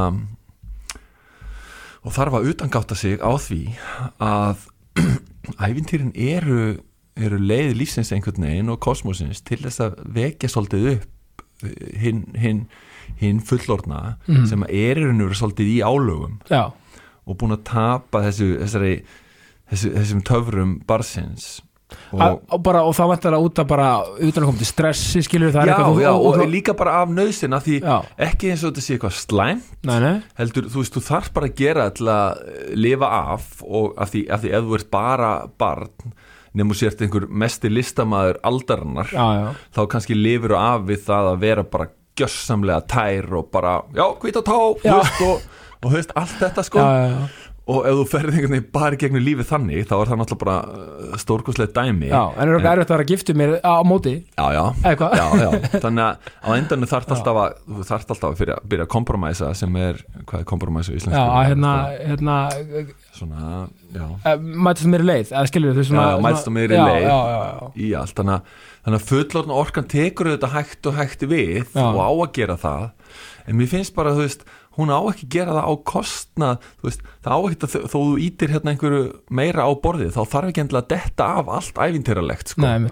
og 2.08 2.16
þarf 2.16 2.38
að 2.38 2.50
utangáta 2.52 2.98
sig 2.98 3.20
á 3.20 3.32
því 3.40 3.62
að 4.24 4.68
ævintýrin 5.68 6.14
eru, 6.16 6.78
eru 7.16 7.40
leið 7.42 7.76
lífsins 7.82 8.12
einhvern 8.16 8.48
veginn 8.48 8.74
og 8.74 8.82
kosmosins 8.84 9.44
til 9.46 9.60
þess 9.64 9.84
að 9.84 10.02
vekja 10.18 10.52
svolítið 10.52 10.90
upp 10.96 11.46
eh, 11.64 11.90
hinn 12.04 12.24
hin, 12.38 12.66
hin 13.16 13.40
fullorna 13.40 14.18
Mhm. 14.28 14.46
sem 14.48 14.64
er 14.70 14.98
í 14.98 15.06
raun 15.06 15.22
og 15.22 15.30
veru 15.30 15.40
svolítið 15.42 15.72
í 15.76 15.78
álögum 15.84 16.40
já, 16.50 16.72
og 17.28 17.38
búin 17.38 17.56
að 17.58 17.64
tapa 17.64 18.22
þessu, 18.28 18.58
þessari, 18.62 19.02
þessu, 19.72 19.94
þessum 19.96 20.22
töfrum 20.24 20.82
barsins 20.88 21.62
og, 22.12 22.20
og, 22.22 22.42
og, 22.52 22.62
bara, 22.64 22.82
og 22.84 22.94
það 22.96 23.08
vantar 23.14 23.34
að 23.38 23.44
út 23.48 23.60
að 23.62 23.68
bara 23.68 23.88
utan 24.20 24.44
að 24.44 24.48
koma 24.50 24.58
til 24.60 24.68
stressi, 24.68 25.22
skilur 25.24 25.54
það 25.56 25.68
já, 25.70 25.72
eitthvað 25.72 26.02
já, 26.04 26.10
og, 26.12 26.26
og, 26.26 26.40
og, 26.44 26.50
líka 26.52 26.74
bara 26.76 26.96
af 27.02 27.10
nöðsinn 27.16 27.56
af 27.56 27.64
því 27.64 27.78
já, 27.80 27.98
ekki 28.28 28.50
eins 28.52 28.64
og 28.64 28.74
þetta 28.74 28.84
sé 28.84 28.98
eitthvað 28.98 29.16
slæm 29.22 29.62
nei, 29.88 30.00
nei. 30.04 30.16
heldur, 30.36 30.68
þú 30.68 30.82
veist, 30.84 30.98
þú 30.98 31.04
þarf 31.08 31.30
bara 31.34 31.48
að 31.48 31.56
gera 31.62 31.90
til 31.96 32.10
að 32.12 32.42
eh, 32.44 32.74
lifa 32.76 33.12
af 33.34 33.48
og 33.64 33.94
af 33.98 34.12
því, 34.12 34.26
af 34.36 34.44
því 34.44 34.52
ef 34.60 34.68
þú 34.68 34.76
ert 34.82 34.92
bara 34.92 35.32
barn 35.58 36.14
nefnum 36.58 36.74
sért 36.80 37.02
einhver 37.06 37.28
mesti 37.30 37.70
listamaður 37.70 38.40
aldarinnar, 38.44 39.08
já, 39.14 39.26
já, 39.40 39.48
þá 39.78 39.82
kannski 39.94 40.16
lifir 40.18 40.56
þú 40.56 40.60
af 40.60 40.86
við 40.90 41.04
það 41.08 41.32
að 41.32 41.40
vera 41.44 41.64
bara 41.64 41.88
gjössamlega 42.22 42.84
tær 42.92 43.30
og 43.40 43.52
bara, 43.54 43.80
já, 43.96 44.06
hvita 44.22 44.44
tá 44.46 44.56
þú 44.58 44.72
veist, 44.84 45.22
og, 45.28 45.44
og 45.82 45.92
þú 45.92 45.98
veist, 46.00 46.16
allt 46.20 46.40
þetta 46.42 46.66
sko. 46.68 46.84
Já, 46.84 47.12
já, 47.12 47.48
og 47.68 47.84
ef 47.84 47.98
þú 48.00 48.04
ferð 48.08 48.36
einhvern 48.38 48.54
veginn 48.56 48.68
bara 48.72 48.96
í 48.96 49.00
gegnum 49.02 49.24
lífið 49.26 49.48
þannig 49.50 49.88
þá 49.90 49.94
er 49.98 50.10
það 50.10 50.20
náttúrulega 50.22 50.44
bara 50.44 51.18
stórkoslega 51.20 51.74
dæmi. 51.76 52.12
Já, 52.14 52.22
en 52.32 52.52
er 52.54 52.62
það 52.62 52.68
erfitt 52.72 52.92
að 52.94 52.96
vera 52.96 53.08
giftu 53.10 53.36
mér 53.36 53.54
á 53.60 53.76
móti? 53.84 54.14
Já, 54.38 54.46
já, 54.56 54.64
já, 54.88 55.26
já. 55.42 55.50
þannig 55.84 56.04
að 56.06 56.30
á 56.48 56.50
endanum 56.56 56.92
þarf 56.94 57.12
alltaf 57.18 57.40
að 57.42 57.58
þú 57.66 57.88
þarf 57.90 58.14
alltaf 58.16 58.30
að 58.30 58.40
byrja, 58.44 58.58
byrja 58.72 58.88
að 58.88 58.94
kompromæsa 58.96 59.52
sem 59.60 59.80
er, 59.84 60.00
hvað 60.24 60.40
er 60.40 60.48
kompromæsa 60.54 60.94
í 60.94 61.02
íslensku? 61.02 61.20
Já, 61.20 61.28
að 61.28 61.50
hérna, 61.50 61.74
hérna 62.14 62.38
svona, 63.18 63.60
já. 63.98 64.08
Eh, 64.24 64.48
mætast 64.68 64.92
mér 64.94 65.04
í 65.04 65.10
leið, 65.12 65.36
eða 65.36 65.52
skilur 65.52 65.76
þú 65.76 65.88
svona 65.92 66.08
Já, 66.08 66.24
mætast 66.24 66.48
á 66.48 66.52
meiri 66.56 66.80
já, 66.80 66.86
leið. 66.88 67.68
Í 67.84 67.92
allt, 68.00 68.16
þannig 68.22 68.38
að, 68.38 68.64
þannig 68.88 69.02
að 69.02 69.10
fullorðna 69.12 69.58
orkan 69.60 69.88
tekur 69.92 70.30
þetta 70.32 70.50
hægt 70.54 70.88
og 70.88 70.96
hægt 70.96 71.26
við 71.28 71.66
Já. 71.76 71.84
og 71.92 72.00
á 72.00 72.12
að 72.16 72.32
gera 72.40 72.56
það 72.62 72.86
en 73.48 73.60
mér 73.60 73.70
finnst 73.72 73.94
bara, 73.96 74.14
þú 74.16 74.24
veist, 74.24 74.46
hún 74.78 74.92
á 74.94 75.00
ekki 75.12 75.28
gera 75.34 75.54
það 75.58 75.68
á 75.68 75.74
kostnað, 75.92 76.66
þú 76.80 76.88
veist, 76.88 77.02
það 77.26 77.36
á 77.36 77.40
ekki 77.48 77.68
að 77.68 77.88
þú 77.94 78.02
ítir 78.24 78.52
hérna 78.54 78.74
einhverju 78.74 79.04
meira 79.40 79.66
á 79.68 79.72
borðið, 79.84 80.12
þá 80.16 80.22
þarf 80.34 80.52
ekki 80.52 80.64
endilega 80.64 80.84
að 80.86 80.92
detta 80.96 81.28
af 81.42 81.52
allt 81.58 81.80
ævintýralegt, 81.84 82.54
sko 82.54 82.64
Nei, 82.64 82.90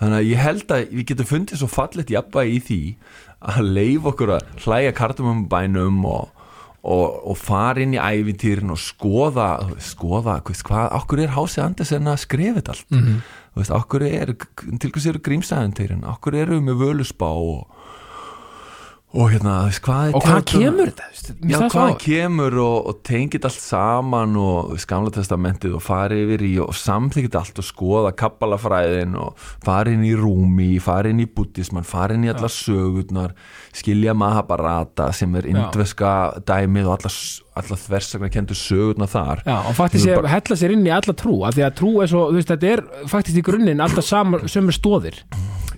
þannig 0.00 0.18
að 0.20 0.30
ég 0.30 0.42
held 0.44 0.74
að 0.74 0.86
við 0.98 1.06
getum 1.10 1.30
fundið 1.30 1.60
svo 1.62 1.70
fallet 1.70 2.10
jafnvægi 2.14 2.54
í 2.58 2.62
því 2.68 2.80
að 3.54 3.68
leif 3.76 4.08
okkur 4.10 4.34
að 4.38 4.48
hlæja 4.64 4.94
kardumum 4.98 5.44
bænum 5.52 6.02
og, 6.10 6.28
og, 6.84 7.06
og 7.30 7.38
fara 7.40 7.82
inn 7.84 7.94
í 7.96 8.02
ævintýrin 8.02 8.74
og 8.74 8.80
skoða 8.82 9.48
skoða, 9.84 10.38
hvað, 10.44 10.90
okkur 10.98 11.22
er 11.24 11.34
Hási 11.38 11.62
Andersen 11.64 12.10
að 12.10 12.20
skrifa 12.26 12.58
þetta 12.60 12.74
allt 12.76 12.90
Mhm. 12.98 13.18
Þú 13.54 13.62
veist, 13.62 13.74
okkur 13.74 14.04
er, 14.08 14.34
til 14.82 14.90
hvers 14.90 15.08
eru 15.10 15.22
grímsæðintýrin 15.22 16.06
okkur 16.10 16.36
eru 16.40 16.58
við 16.58 16.66
með 16.68 16.80
völusbá 16.82 17.30
og, 17.30 17.73
og 19.14 19.28
hérna, 19.30 19.52
þú 19.62 19.68
veist, 19.70 19.82
hvað 19.86 20.08
er 20.08 20.16
Og 20.18 20.24
hvað 20.26 20.40
kemur 20.50 20.88
þetta? 20.90 21.04
veist, 21.12 21.28
finnst 21.38 21.60
það 21.60 21.74
hvað 21.74 21.92
kemur 22.02 22.56
og, 22.64 22.76
og 22.90 22.96
tengið 23.06 23.44
allt 23.48 23.60
saman 23.62 24.32
og 24.42 24.56
þú 24.66 24.74
veist, 24.74 24.88
gamla 24.90 25.12
testamentið 25.14 25.76
og 25.78 25.82
farið 25.86 26.22
yfir 26.24 26.42
í 26.48 26.50
og 26.64 26.72
samþykit 26.74 27.38
allt 27.38 27.60
og 27.62 27.68
skoða 27.68 28.10
kabbalafræðin 28.18 29.14
og 29.22 29.38
farið 29.64 29.94
inn 29.98 30.04
í 30.08 30.14
rúmi, 30.18 30.68
farið 30.82 31.14
inn 31.14 31.22
í 31.22 31.28
buddhisman, 31.36 31.86
farið 31.86 32.18
inn 32.18 32.26
í 32.26 32.32
allar 32.34 32.52
sögurnar, 32.56 33.36
skilja 33.74 34.14
Mahabharata 34.18 35.08
sem 35.14 35.34
er 35.38 35.46
indveska 35.52 36.12
dæmið 36.50 36.90
og 36.90 36.96
allar, 36.98 37.18
allar 37.62 37.82
þversakna 37.86 38.32
kendur 38.34 38.58
sögurnar 38.58 39.12
þar. 39.14 39.44
Já, 39.46 39.56
og 39.62 39.74
faktisk 39.78 40.04
Þú 40.04 40.10
ég 40.10 40.20
bara- 40.22 40.34
hella 40.34 40.56
sér 40.58 40.74
inn 40.74 40.86
í 40.86 40.94
alla 40.94 41.14
trú 41.14 41.36
af 41.46 41.54
því 41.54 41.66
að 41.68 41.76
trú 41.78 41.94
er 42.02 42.10
svo, 42.10 42.26
þú 42.32 42.40
veist, 42.40 42.50
þetta 42.50 42.72
er 42.74 42.84
faktisk 43.14 43.38
í 43.38 43.46
grunninn 43.46 43.80
alltaf 43.86 44.04
samar, 44.10 44.40
sömur 44.50 44.74
stóðir 44.74 45.22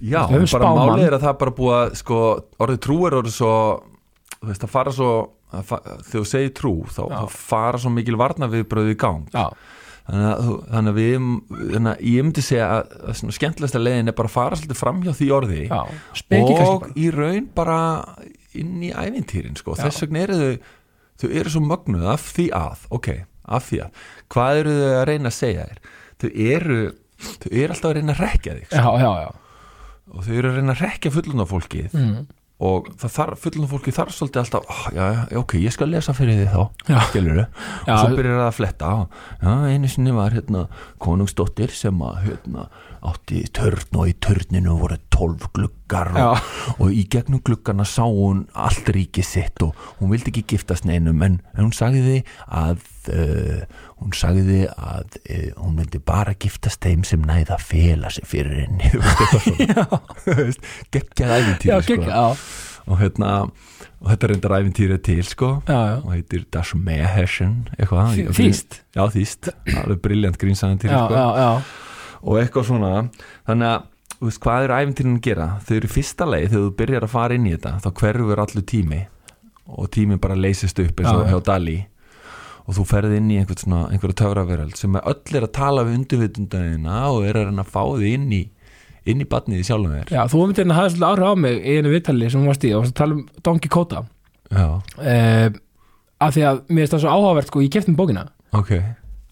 Já, 0.00 0.20
Við 0.30 0.44
bara 0.44 0.50
spámann. 0.50 0.90
málið 0.92 1.06
er 1.08 1.16
að 1.18 1.24
það 1.26 1.38
bara 1.42 1.54
búið 1.60 1.76
að 1.78 1.94
sko, 2.02 2.20
orðið 2.66 2.82
trú 2.86 2.98
er 3.08 3.16
orðið 3.20 3.36
svo 3.36 3.54
þú 4.36 4.50
veist, 4.50 4.66
að 4.66 4.74
fara 4.76 4.92
svo 4.92 5.10
þegar 5.56 6.04
þú 6.10 6.22
segir 6.28 6.52
trú, 6.58 6.74
þá, 6.90 7.02
þá 7.12 7.24
fara 7.32 7.80
svo 7.80 7.90
mikil 7.94 8.16
varna 8.20 8.48
viðbröðu 8.52 8.92
í 8.92 8.98
gang. 9.00 9.28
Já, 9.32 9.46
þannig 10.06 10.26
að, 10.30 10.48
þannig 10.74 10.90
að 10.92 10.98
við 11.00 11.14
þannig 11.74 11.90
að 11.92 12.02
ég 12.12 12.26
myndi 12.26 12.44
segja 12.46 12.66
að, 12.76 12.96
að 13.10 13.22
skemmtilegsta 13.38 13.80
leiðin 13.82 14.12
er 14.12 14.16
bara 14.18 14.30
að 14.30 14.36
fara 14.36 14.58
svolítið 14.60 14.80
fram 14.82 15.00
hjá 15.06 15.12
því 15.18 15.28
orði 15.34 15.62
og 15.70 16.90
í 16.98 17.06
raun 17.14 17.48
bara 17.56 17.78
inn 18.56 18.76
í 18.86 18.92
ævintýrin 18.92 19.56
sko. 19.58 19.74
Þess 19.78 20.04
vegna 20.04 20.22
eru 20.26 20.36
þau 20.42 20.52
þau 21.16 21.30
eru 21.40 21.54
svo 21.54 21.62
mögnuð 21.64 22.06
af 22.12 22.28
því 22.36 22.46
að 22.58 22.84
ok, 22.92 23.08
af 23.56 23.70
því 23.70 23.80
að, 23.86 24.04
hvað 24.34 24.60
eru 24.60 24.76
þau 24.76 24.92
að 25.00 25.04
reyna 25.10 25.32
að 25.32 25.36
segja 25.38 25.66
þér? 25.70 25.82
Þau 26.20 26.30
eru 26.52 26.78
þau 27.16 27.50
eru 27.50 27.72
alltaf 27.72 27.90
að 27.90 27.96
reyna 27.96 28.12
að 28.16 28.22
rekja 28.26 28.56
þig 28.58 28.66
sko. 28.68 28.76
Já, 28.76 28.90
já, 29.00 29.12
já 29.24 29.30
og 30.12 30.26
þau 30.26 30.34
eru 30.38 30.50
að 30.50 30.58
reyna 30.60 30.74
að 30.76 30.82
rekja 30.86 31.14
fullunna 31.14 31.46
fólkið. 31.50 31.94
Mm. 31.96 32.26
og 32.66 32.86
það 32.96 33.10
þarf, 33.12 33.40
fullunna 33.44 33.68
fólkið 33.68 33.96
þarf 33.98 34.14
svolítið 34.16 34.40
alltaf, 34.40 34.68
oh, 34.72 34.84
já, 34.96 35.02
já, 35.12 35.38
ok, 35.42 35.54
ég 35.60 35.74
skal 35.74 35.90
lesa 35.92 36.14
fyrir 36.16 36.38
þið 36.40 36.54
þá. 36.54 36.62
Skilur 37.10 37.40
Já. 37.42 37.46
og 37.92 37.98
svo 38.00 38.16
byrjar 38.16 38.38
það 38.38 38.46
að 38.46 38.54
fletta. 38.56 38.92
Já, 39.42 39.50
einu 39.74 39.90
sinni 39.92 40.14
var 40.16 40.32
hérna 40.32 40.62
konungsdóttir 41.04 41.74
sem 41.76 42.00
að 42.06 42.22
hérna 42.24 42.68
átti 43.04 43.42
törn 43.56 43.98
og 44.00 44.08
í 44.10 44.14
törninu 44.22 44.76
voru 44.80 44.96
tólf 45.12 45.48
Já. 45.86 46.32
og, 46.34 46.80
og 46.82 46.88
í 46.90 47.04
gegnum 47.10 47.38
gluggana 47.46 47.84
sá 47.86 48.02
hún 48.02 48.46
allt 48.58 48.88
ríkið 48.90 49.24
sitt 49.24 49.62
og 49.62 49.76
hún 50.00 50.10
vildi 50.10 50.32
ekki 50.32 50.42
giftast 50.56 50.84
neinum 50.88 51.22
en, 51.22 51.36
en 51.54 51.62
hún 51.68 51.74
sagði 51.76 52.24
að 52.50 52.82
uh, 53.14 53.62
hún 54.02 54.12
sagði 54.18 54.64
að 54.74 55.14
uh, 55.22 55.46
hún 55.62 55.76
myndi 55.78 56.00
bara 56.02 56.34
giftast 56.34 56.82
þeim 56.82 57.04
sem 57.06 57.22
næði 57.22 57.54
að 57.54 57.62
fela 57.70 58.10
sig 58.10 58.26
fyrir 58.26 58.64
henni 58.64 58.90
geggjað 60.94 61.36
æfintýri 61.38 61.80
sko. 61.86 62.26
og 62.86 63.00
hérna 63.00 63.32
og 63.46 64.10
þetta 64.10 64.28
reyndar 64.30 64.56
æfintýri 64.58 64.98
til 65.06 65.22
sko 65.26 65.52
já, 65.66 65.78
já. 65.78 65.96
og 66.02 66.10
heitir 66.14 66.44
Das 66.52 66.74
Meherschen 66.76 67.68
eitthvað 67.78 68.12
Þý- 68.18 68.28
Þýskt? 68.36 68.80
Já, 68.96 69.02
þýst, 69.14 69.50
alveg 69.84 70.02
briljant 70.04 70.38
grínsæðintýri 70.42 70.92
já, 70.92 71.02
sko 71.06 71.14
já, 71.16 71.50
og 72.26 72.40
eitthvað 72.40 72.66
svona. 72.70 72.92
Þannig 73.48 73.70
að 73.72 73.84
þú 74.16 74.28
veist, 74.30 74.40
hvað 74.42 74.64
eru 74.66 74.76
æfintýrin 74.80 75.16
að 75.18 75.24
gera? 75.26 75.48
Þau 75.66 75.74
eru 75.76 75.90
fyrsta 75.92 76.26
leið 76.30 76.46
þegar 76.50 76.64
þú 76.66 76.72
byrjar 76.80 77.06
að 77.06 77.12
fara 77.16 77.36
inn 77.36 77.46
í 77.46 77.52
þetta 77.54 77.74
þá 77.84 77.90
hverfur 78.00 78.42
allur 78.46 78.64
tími 78.72 79.02
og 79.66 79.90
tími 79.94 80.16
bara 80.22 80.38
leysist 80.38 80.78
upp 80.82 81.00
eins 81.02 81.10
og 81.12 81.22
Já, 81.22 81.26
já. 81.26 81.30
hjá 81.34 81.40
Dali 81.50 81.76
og 82.66 82.74
þú 82.74 82.84
ferð 82.90 83.12
inn 83.16 83.30
í 83.30 83.36
einhvern 83.40 83.60
svona 83.62 83.80
einhverju 83.94 84.16
töfraveröld 84.18 84.76
sem 84.78 84.96
er 84.98 85.04
öll 85.10 85.36
er 85.38 85.46
að 85.46 85.52
tala 85.58 85.84
við 85.86 85.98
undirvitundina 86.00 86.96
og 87.12 87.26
er 87.26 87.38
að 87.38 87.48
reyna 87.50 87.62
að 87.66 87.72
fá 87.74 87.82
þig 87.98 88.14
inn 88.16 88.28
í 88.34 88.40
inn 89.06 89.20
í 89.22 89.26
batnið 89.30 89.60
í 89.62 89.66
sjálfum 89.68 89.92
þér. 89.94 90.08
Já, 90.16 90.22
þú 90.32 90.40
myndir 90.42 90.64
hérna 90.64 90.76
hafði 90.80 90.92
svolítið 90.96 91.08
áhrif 91.12 91.28
á 91.30 91.34
mig 91.38 91.58
í 91.62 91.74
einu 91.78 91.92
viðtali 91.92 92.30
sem 92.32 92.40
hún 92.42 92.50
varst 92.50 92.64
í 92.66 92.72
og 92.74 92.80
varst 92.82 92.94
að 92.94 92.98
tala 93.02 93.14
um 93.14 93.20
Don 93.46 93.60
Quixote 93.62 94.00
Já, 94.50 94.66
uh, 94.98 95.48
af 96.26 96.34
því 96.34 96.42
að 96.50 96.58
mér 96.70 96.80
finnst 96.82 96.94
það 96.96 97.02
svo 97.04 97.12
áhugavert 97.14 97.50
sko, 97.52 97.62
ég 97.62 97.70
kefti 97.76 97.92
um 97.92 97.98
bókina. 97.98 98.24
Ok, 98.56 98.72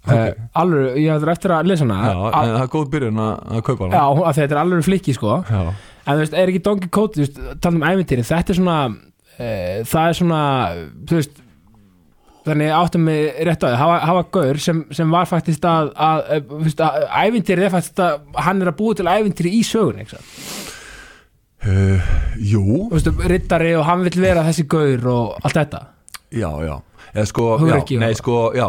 okay. 0.04 0.30
okay. 0.30 0.48
alveg, 0.60 0.98
ég 1.00 1.14
hefði 1.14 1.30
eftir 1.34 1.54
að 1.56 1.70
lesa 1.70 1.86
hana. 1.86 1.98
Já, 2.04 2.18
en 2.28 2.52
það 2.54 2.64
er 2.64 2.72
góð 2.74 2.90
byrjun 2.92 3.22
að, 3.24 3.32
að 3.56 3.62
kaupa 3.68 3.88
já, 3.88 4.02
hana 4.02 4.18
því 4.18 4.26
að 4.28 4.40
þetta 4.40 4.56
er 4.56 4.62
alveg 4.64 4.86
flikki 4.88 5.12
sko. 5.16 5.38
Já, 5.48 5.62
en 6.04 6.10
þú 6.10 6.24
veist, 6.24 6.36
er 6.40 6.52
ekki 6.52 6.64
Don 6.66 6.82
Quixote, 6.84 7.14
þú 7.14 7.24
veist, 7.24 7.36
tala 7.64 7.80
um 7.80 7.88
ævintýri 7.88 8.26
þetta 8.28 8.54
er 8.54 8.60
svona 8.60 8.78
uh, 8.90 9.78
það 9.94 10.10
er 10.10 10.14
svona, 10.20 10.42
þú 11.08 11.14
veist 11.20 11.34
þannig 12.44 12.68
áttum 12.76 13.04
við 13.08 13.22
rétt 13.48 13.62
á 13.64 13.66
því. 13.66 13.76
Hafa, 13.80 13.96
hafa 14.10 14.22
gaur 14.36 14.56
sem, 14.60 14.78
sem 14.92 15.08
var 15.16 15.26
faktist 15.30 15.64
að, 15.68 15.84
að, 15.96 16.18
veist, 16.60 16.80
að 16.84 16.90
ævintýri 17.24 17.64
er 17.64 17.72
faktist 17.72 18.00
að 18.04 18.12
hann 18.44 18.60
er 18.60 18.68
að 18.70 18.78
búa 18.82 18.92
til 18.98 19.08
ævintýri 19.08 19.50
í 19.56 19.62
sögun 19.64 20.04
uh, 20.04 20.08
jú. 22.36 22.64
Þú 22.90 22.94
veist, 22.98 23.08
rittari 23.32 23.72
og 23.78 23.84
hann 23.88 24.04
vill 24.04 24.18
vera 24.20 24.44
þessi 24.44 24.64
gaur 24.68 25.00
og 25.14 25.26
allt 25.40 25.56
þetta. 25.62 25.80
Já, 26.34 26.50
já, 26.66 26.76
eða 27.14 27.26
sko, 27.30 27.44
já, 27.62 27.78
nei 28.02 28.14
sko, 28.18 28.36
já 28.58 28.66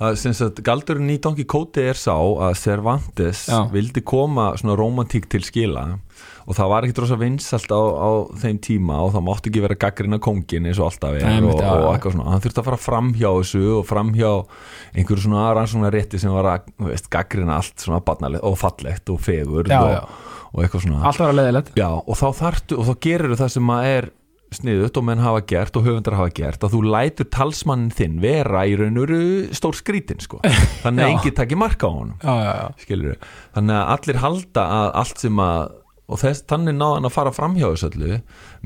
sagt, 0.00 0.62
galdurinn 0.64 1.10
í 1.12 1.18
Don 1.22 1.36
Quixote 1.36 1.84
er 1.90 1.98
sá 1.98 2.14
að 2.16 2.54
Cervantes 2.60 3.46
Já. 3.50 3.64
vildi 3.72 4.02
koma 4.06 4.52
svona 4.60 4.76
romantík 4.78 5.28
til 5.30 5.44
skila 5.44 5.84
og 6.50 6.56
það 6.56 6.70
var 6.72 6.86
ekki 6.86 6.96
drosa 6.96 7.18
vinsalt 7.20 7.70
á, 7.70 7.78
á 7.78 8.10
þeim 8.42 8.58
tíma 8.64 8.96
og 9.04 9.12
það 9.14 9.26
mátti 9.26 9.50
ekki 9.52 9.62
vera 9.64 9.76
gaggrina 9.84 10.18
kongin 10.22 10.66
eins 10.66 10.80
og 10.80 10.88
alltaf 10.88 11.18
er 11.18 11.26
Nei, 11.28 11.44
og, 11.44 11.60
og 11.60 11.90
eitthvað 11.92 12.16
svona, 12.16 12.30
hann 12.32 12.44
þurfti 12.44 12.62
að 12.62 12.68
fara 12.70 12.80
fram 12.80 13.12
hjá 13.14 13.28
þessu 13.28 13.62
og 13.76 13.84
fram 13.88 14.12
hjá 14.16 14.30
einhverju 14.96 15.26
svona 15.26 15.44
rannsóna 15.56 15.92
rétti 15.94 16.20
sem 16.22 16.34
var 16.34 16.48
að, 16.54 16.72
veist, 16.88 17.10
gaggrina 17.12 17.60
allt 17.60 17.84
svona 17.84 18.00
barnalegt 18.04 18.46
og 18.46 18.56
fallegt 18.60 19.12
og 19.12 19.20
fegur 19.22 19.70
Já, 19.70 19.80
og, 19.84 20.16
og 20.54 20.64
eitthvað 20.64 20.86
svona. 20.86 21.04
Allt 21.10 21.22
var 21.22 21.34
að 21.34 21.42
leiðilegt 21.42 21.76
Já, 21.78 21.90
og 22.00 22.18
þá 22.18 22.26
þartu, 22.40 22.80
og 22.80 22.88
þá 22.88 22.94
gerir 23.06 23.36
það 23.38 23.54
sem 23.58 23.74
að 23.76 23.90
er 23.92 24.10
sniðut 24.54 24.98
og 24.98 25.06
menn 25.06 25.22
hafa 25.22 25.42
gert 25.46 25.76
og 25.78 25.86
höfundar 25.86 26.16
hafa 26.18 26.32
gert 26.34 26.64
að 26.66 26.74
þú 26.74 26.80
lætur 26.90 27.28
talsmannin 27.30 27.92
þinn 27.94 28.16
vera 28.22 28.64
í 28.66 28.76
raun 28.78 28.98
og 28.98 29.06
veru 29.06 29.20
stór 29.56 29.78
skrítin 29.78 30.22
sko. 30.22 30.40
þannig 30.84 31.04
að 31.04 31.10
Já. 31.10 31.12
enginn 31.14 31.36
takir 31.38 31.60
marka 31.60 31.90
á 31.90 31.92
honum 31.94 32.16
já, 32.18 32.34
já, 32.34 32.88
já, 32.90 33.14
þannig 33.56 33.76
að 33.78 33.92
allir 33.96 34.20
halda 34.24 34.66
að 34.80 34.88
allt 35.02 35.22
sem 35.26 35.44
að 35.44 35.76
og 36.10 36.18
þess, 36.18 36.42
þannig 36.50 36.74
náða 36.74 36.96
hann 36.96 37.06
að 37.06 37.12
fara 37.14 37.30
fram 37.34 37.52
hjá 37.54 37.68
þessu 37.68 37.86
öllu 37.90 38.16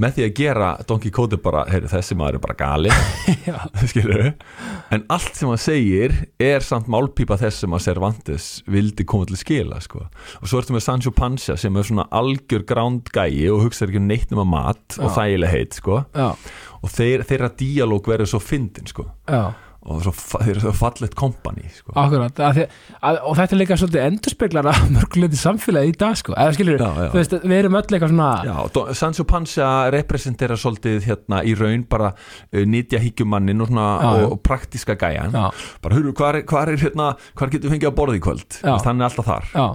með 0.01 0.15
því 0.17 0.23
að 0.25 0.31
gera 0.39 0.69
Don 0.89 1.01
Quixote 1.03 1.39
bara, 1.45 1.65
heyri, 1.69 1.91
þessi 1.93 2.17
maður 2.17 2.39
er 2.39 2.43
bara 2.47 2.57
gali 2.59 2.93
en 4.95 5.05
allt 5.13 5.37
sem 5.37 5.51
hann 5.53 5.61
segir 5.61 6.15
er 6.41 6.65
samt 6.65 6.89
málpípa 6.93 7.37
þess 7.41 7.65
sem 7.65 7.77
að 7.77 7.85
Cervantes 7.87 8.49
vildi 8.71 9.07
koma 9.09 9.29
til 9.29 9.39
skila 9.41 9.81
sko. 9.85 10.07
og 10.41 10.49
svo 10.49 10.63
ertu 10.63 10.77
með 10.77 10.87
Sancho 10.87 11.13
Panza 11.15 11.57
sem 11.61 11.77
er 11.77 11.89
svona 11.89 12.07
algjör 12.15 12.65
grándgæi 12.69 13.45
og 13.53 13.67
hugsa 13.67 13.89
ekki 13.89 14.01
um 14.01 14.09
neitt 14.09 14.33
nema 14.33 14.47
mat 14.49 14.99
og 15.01 15.11
Já. 15.11 15.15
þægileg 15.21 15.55
heit 15.55 15.79
sko. 15.81 16.01
og 16.85 16.93
þeir, 16.93 17.25
þeirra 17.29 17.53
díalóg 17.61 18.09
verður 18.09 18.35
svo 18.35 18.41
fyndin 18.43 18.89
sko. 18.91 19.09
já. 19.29 19.53
Og 19.85 20.01
þeir 20.17 20.51
eru 20.55 20.63
svo 20.63 20.73
fallegt 20.79 21.15
kompani 21.19 21.67
sko. 21.69 21.93
Akkurat, 22.01 22.39
að 22.41 22.61
að, 23.05 23.19
og 23.21 23.37
þetta 23.37 23.55
er 23.57 23.61
líka 23.61 23.77
svolítið 23.81 24.05
endurspeglar 24.07 24.69
að 24.71 24.87
mörguleiti 24.95 25.41
samfélagi 25.41 25.93
í 25.93 25.97
dag 26.01 26.17
sko, 26.17 26.37
eða 26.41 26.55
skilur, 26.57 26.81
Já, 26.81 26.89
já. 26.89 27.09
þú 27.13 27.21
veist, 27.21 27.37
við 27.45 27.57
erum 27.59 27.79
öll 27.81 27.85
eitthvað 27.85 28.15
svona 28.15 28.31
Já, 28.49 28.93
Sancho 29.01 29.27
Panza 29.29 29.71
representera 29.93 30.57
svolítið 30.61 31.09
hérna 31.11 31.43
í 31.45 31.57
raun 31.59 31.85
bara 31.91 32.15
uh, 32.15 32.63
nýtja 32.65 33.03
híkjumannin 33.05 33.61
og, 33.61 33.73
svona, 33.73 33.89
Já, 34.01 34.13
og, 34.15 34.37
og 34.39 34.45
praktiska 34.47 34.97
gæjan. 35.01 35.37
Bara 35.85 35.99
hurru, 35.99 36.15
hvað 36.17 36.41
er, 36.41 36.47
er 36.75 36.87
hérna 36.87 37.11
hvar 37.37 37.53
getur 37.53 37.75
fengið 37.75 37.91
að 37.91 37.99
borða 38.01 38.17
í 38.17 38.25
kvöld? 38.25 38.63
Er 38.65 38.73
alltaf 39.05 39.29
þar. 39.29 39.53
Já, 39.53 39.67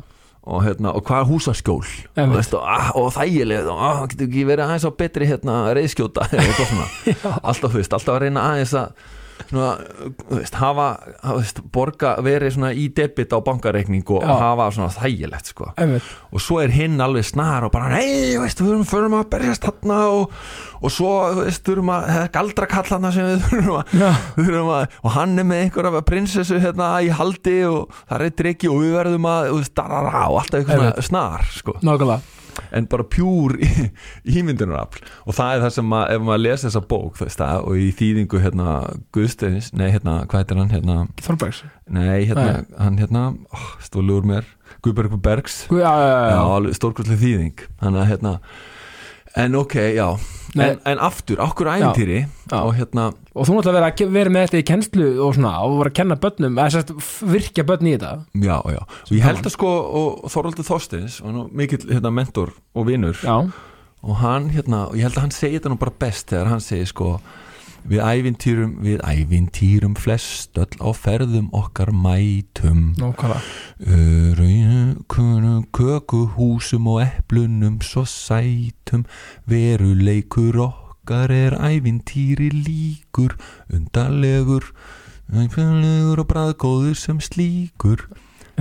og, 0.49 0.64
hérna, 0.66 0.95
og 0.97 1.05
hvað 1.05 1.22
er 1.22 1.30
húsaskjól? 1.30 1.86
Og, 1.86 2.34
veist, 2.34 2.57
og, 2.57 2.66
ah, 2.66 2.89
og 2.97 3.12
þægileg 3.14 3.70
og 3.70 3.86
ah, 3.86 4.03
getur 4.10 4.26
ekki 4.30 4.45
verið 4.49 4.66
aðeins 4.66 4.88
á 4.89 4.91
betri 4.97 5.30
hérna, 5.30 5.62
svona. 6.57 6.89
Alltaf, 7.49 7.70
þú 7.70 7.78
veist, 7.78 7.93
alltaf 7.93 8.16
að 8.16 8.24
reyna 8.26 8.45
aðeins 8.49 8.74
að 8.80 9.18
svona, 9.47 9.69
veist, 10.29 10.57
hafa 10.59 10.87
veist, 11.35 11.61
borga, 11.73 12.15
verið 12.25 12.55
svona 12.57 12.71
í 12.75 12.87
debit 12.95 13.33
á 13.35 13.39
bankareikning 13.45 14.03
og 14.15 14.25
Já. 14.25 14.33
hafa 14.43 14.69
svona 14.75 14.89
þægilegt 14.93 15.51
sko. 15.53 15.69
Og 16.33 16.43
svo 16.43 16.59
er 16.63 16.73
hinn 16.73 16.99
alveg 17.01 17.27
snar 17.29 17.67
og 17.67 17.73
bara 17.75 17.91
veist, 17.95 18.61
við 18.63 18.83
þurfum 18.89 19.17
að 19.19 19.29
berjast 19.33 19.67
þarna 19.67 19.99
og, 20.15 20.33
og 20.79 20.93
svo, 20.93 21.13
veist, 21.41 21.63
þurfum 21.67 21.93
að 21.95 22.09
það 22.09 22.23
er 22.23 22.33
galdrakall 22.39 22.85
þarna 22.91 23.13
sem 23.15 23.29
við 23.29 23.45
þurfum 23.49 23.79
að, 23.79 23.93
þurfum 24.39 24.73
að 24.75 24.97
og 25.03 25.15
hann 25.15 25.37
er 25.39 25.47
með 25.49 25.63
einhverja 25.65 26.03
prinsessu 26.09 26.59
hérna 26.63 26.91
í 27.05 27.13
haldi 27.13 27.59
og 27.69 27.95
það 28.09 28.25
er 28.27 28.35
drikki 28.43 28.71
og 28.71 28.83
við 28.83 28.97
verðum 28.97 29.29
að 29.29 29.49
þú 29.51 29.61
veist, 29.61 29.75
darara, 29.79 30.25
og 30.29 30.41
alltaf 30.43 30.61
eitthvað 30.63 31.01
snar 31.09 31.47
sko. 31.53 31.77
Nákvæmlega, 31.85 32.38
en 32.76 32.88
bara 32.91 33.05
pjúr 33.16 33.57
ímyndunarafl. 34.38 35.03
Og 35.26 35.38
það 35.38 35.55
er 35.55 35.66
það 35.66 35.76
sem 35.78 35.97
að, 35.99 36.05
ef 36.16 36.26
maður 36.28 36.43
lesa 36.45 36.68
þessa 36.68 36.84
bók 36.93 37.20
það, 37.22 37.66
og 37.66 37.82
í 37.82 37.89
þýðingu 37.99 38.43
hérna 38.43 38.78
Guðsteins, 39.16 39.72
nei 39.78 39.89
hérna, 39.89 40.22
hvað 40.30 40.43
heitir 40.43 40.62
hann 40.62 40.74
hérna, 40.74 40.97
Þorbergs. 41.26 41.64
Nei 41.89 42.26
hérna 42.30 42.47
hann 42.78 42.99
hérna, 43.01 43.28
oh, 43.55 43.70
stólu 43.84 44.20
úr 44.20 44.28
mér. 44.30 44.49
Guðbergur 44.86 45.20
Bergs 45.20 45.66
já, 45.68 45.91
já, 45.91 46.20
já. 46.32 46.39
alveg 46.39 46.78
stórkvæslega 46.78 47.20
þýðing. 47.24 47.64
Þannig 47.82 48.03
að 48.03 48.12
hérna 48.14 48.34
en 49.36 49.55
ok, 49.55 49.75
já, 49.93 50.07
en, 50.55 50.80
en 50.89 51.01
aftur 51.05 51.41
okkur 51.43 51.69
æfintýri 51.75 52.23
og 52.57 52.71
hérna 52.77 53.09
Og 53.36 53.45
þú 53.47 53.55
náttúrulega 53.55 53.86
verið 53.93 54.05
að 54.07 54.15
vera 54.17 54.34
með 54.34 54.47
þetta 54.47 54.59
í 54.59 54.67
kennslu 54.67 55.09
og 55.23 55.36
svona, 55.38 55.51
og 55.63 55.75
vera 55.80 55.91
að 55.93 55.97
kenna 55.99 56.17
börnum 56.19 56.57
eða 56.57 56.73
sérst, 56.73 56.93
virkja 57.30 57.63
börn 57.69 57.88
í 57.88 57.93
þetta? 57.95 58.13
Já, 58.41 58.57
já, 58.73 58.80
og 58.84 59.13
ég 59.15 59.23
held 59.23 59.45
að 59.45 59.53
sko 59.55 59.73
Þorvaldur 60.34 60.67
Þorsteins, 60.67 61.19
mikill 61.55 61.86
hérna, 61.88 62.11
mentor 62.11 62.55
og 62.73 62.89
vinur. 62.89 63.21
Já, 63.23 63.38
og 63.99 64.19
hann 64.23 64.49
hérna, 64.53 64.88
og 64.89 64.97
ég 64.97 65.07
held 65.07 65.19
að 65.19 65.27
hann 65.27 65.36
segi 65.36 65.59
þetta 65.59 65.71
nú 65.73 65.80
bara 65.80 65.95
best 66.01 66.34
þegar 66.34 66.51
hann 66.53 66.63
segir 66.63 66.89
sko 66.89 67.13
við 67.89 68.03
ævintýrum, 68.05 68.75
við 68.85 69.01
ævintýrum 69.01 69.95
flest 69.99 70.59
öll 70.61 70.77
á 70.77 70.89
ferðum 70.93 71.49
okkar 71.55 71.91
mætum. 71.91 72.93
Nákvæmlega. 72.99 73.41
Rauðkunum, 74.39 75.65
kökuhúsum 75.75 76.87
og 76.93 77.03
eplunum 77.07 77.81
svo 77.81 78.05
sætum. 78.05 79.05
Veruleikur 79.49 80.61
okkar 80.69 81.33
er 81.33 81.57
ævintýri 81.57 82.53
líkur 82.53 83.37
undarlegur 83.73 84.73
ævintýrlegur 85.29 86.23
og 86.23 86.27
bræðgóður 86.31 86.97
sem 86.97 87.19
slíkur 87.21 88.07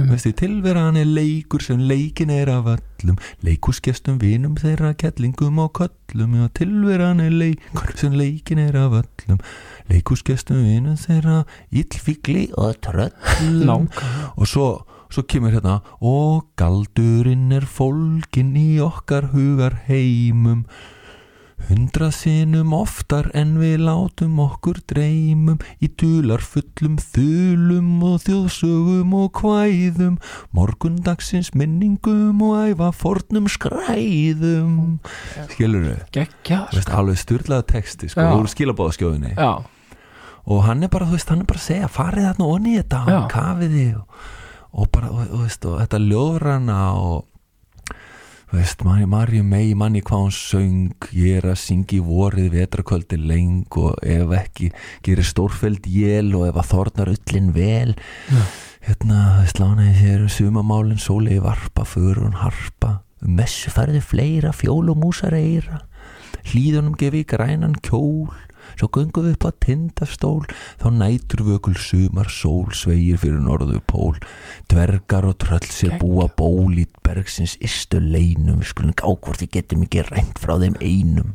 Veistu, 0.06 0.30
tilveran 0.36 0.96
er 0.96 1.08
leikur 1.10 1.62
sem 1.64 1.80
leikin 1.90 2.30
er 2.30 2.50
af 2.52 2.68
öllum. 2.70 3.16
Leikuskestum 3.42 4.20
vinum 4.22 4.54
þeirra 4.60 4.92
kettlingum 4.94 5.58
og 5.58 5.72
köllum. 5.74 6.36
Já, 6.38 6.46
tilveran 6.54 7.22
er 7.24 7.34
leikur 7.34 7.90
sem 7.98 8.14
leikin 8.14 8.60
er 8.62 8.78
af 8.78 8.94
öllum. 9.00 9.40
Leikuskestum 9.90 10.60
vinum 10.62 10.94
þeirra 11.00 11.40
illfíkli 11.74 12.46
og 12.54 12.78
tröllum. 12.86 13.88
Og 14.36 14.46
svo, 14.46 14.68
svo 15.10 15.26
kemur 15.26 15.56
hérna 15.56 15.80
og 15.98 16.46
galdurinn 16.60 17.50
er 17.58 17.66
fólkin 17.66 18.54
í 18.54 18.78
okkar 18.84 19.32
hugar 19.34 19.80
heimum 19.88 20.62
hundrað 21.66 22.12
sinnum 22.16 22.72
oftar 22.76 23.28
en 23.36 23.56
við 23.60 23.82
látum 23.84 24.38
okkur 24.40 24.78
dreymum 24.88 25.58
í 25.84 25.90
dularfullum 26.00 26.98
þulum 27.02 27.88
og 28.08 28.20
þjóðsögum 28.24 29.14
og 29.18 29.32
kvæðum 29.40 30.18
morgundagsins 30.56 31.50
minningum 31.58 32.40
og 32.46 32.70
æfa 32.70 32.92
fornum 32.96 33.48
skræðum 33.50 34.98
skilur 35.52 35.88
þau? 35.90 36.06
Gekkja 36.20 36.60
Veist, 36.72 36.92
alveg 36.94 37.20
styrlaða 37.20 37.66
texti 37.74 38.10
sko, 38.12 38.28
úr 38.38 38.48
skilabóðaskjóðinni 38.52 39.34
og 40.48 40.62
hann 40.64 40.82
er 40.86 40.88
bara, 40.92 41.08
þú 41.08 41.18
veist, 41.18 41.28
hann 41.28 41.42
er 41.42 41.48
bara 41.50 41.60
að 41.60 41.66
segja 41.66 41.88
farið 41.92 42.28
þarna 42.30 42.46
onni 42.54 42.70
í 42.72 42.78
þetta, 42.78 43.00
Já. 43.12 43.18
kafiði 43.32 43.88
og, 43.98 44.22
og 44.72 44.86
bara, 44.94 45.10
og, 45.12 45.26
og, 45.26 45.42
veist, 45.44 45.66
og 45.68 45.82
þetta 45.82 46.00
ljóðrana 46.06 46.78
og 46.96 47.18
þú 47.26 47.37
veist, 48.52 48.84
Marju 48.84 49.42
mei 49.44 49.74
manni 49.76 50.00
hvað 50.04 50.22
hún 50.24 50.32
söng 50.34 51.08
ég 51.12 51.40
er 51.40 51.50
að 51.50 51.60
syngi 51.60 51.98
vorið 52.04 52.54
vetrakvöldi 52.54 53.18
leng 53.20 53.76
og 53.76 53.98
ef 54.00 54.32
ekki 54.38 54.70
gerir 55.04 55.26
stórfeld 55.26 55.88
jél 55.88 56.32
og 56.38 56.46
ef 56.48 56.60
að 56.62 56.70
þornar 56.70 57.12
öllin 57.12 57.52
vel 57.56 57.92
hérna 58.86 59.44
slánaði 59.52 59.94
sér 59.98 60.24
um 60.24 60.32
sumamálin 60.32 61.02
sólegi 61.02 61.42
varpa, 61.44 61.84
förun 61.84 62.38
harpa 62.40 62.98
um 63.20 63.36
messu 63.36 63.72
færði 63.74 64.00
fleira 64.00 64.54
fjól 64.56 64.88
og 64.94 65.00
músar 65.02 65.36
eira 65.36 65.82
hlýðunum 66.48 66.96
gefi 66.96 67.26
grænan 67.28 67.76
kjól 67.84 68.30
svo 68.78 68.90
göngum 68.94 69.26
við 69.26 69.36
upp 69.36 69.48
á 69.48 69.50
tindastól 69.64 70.44
þá 70.80 70.88
nætur 70.94 71.44
vökul 71.48 71.76
sumar 71.78 72.30
sól 72.32 72.70
sveigir 72.76 73.20
fyrir 73.20 73.42
norðu 73.44 73.82
pól. 73.86 74.16
Dvergar 74.70 75.28
og 75.28 75.38
tröll 75.42 75.66
sér 75.66 75.98
búa 76.00 76.28
ból 76.38 76.78
í 76.78 76.86
bergsins 77.04 77.56
istu 77.64 78.00
leinum 78.02 78.62
við 78.62 78.72
skulum 78.72 78.96
gá 78.96 79.08
hvort 79.08 79.42
við 79.42 79.54
getum 79.58 79.84
ekki 79.86 80.06
reynd 80.08 80.38
frá 80.40 80.56
þeim 80.60 80.78
einum. 80.80 81.34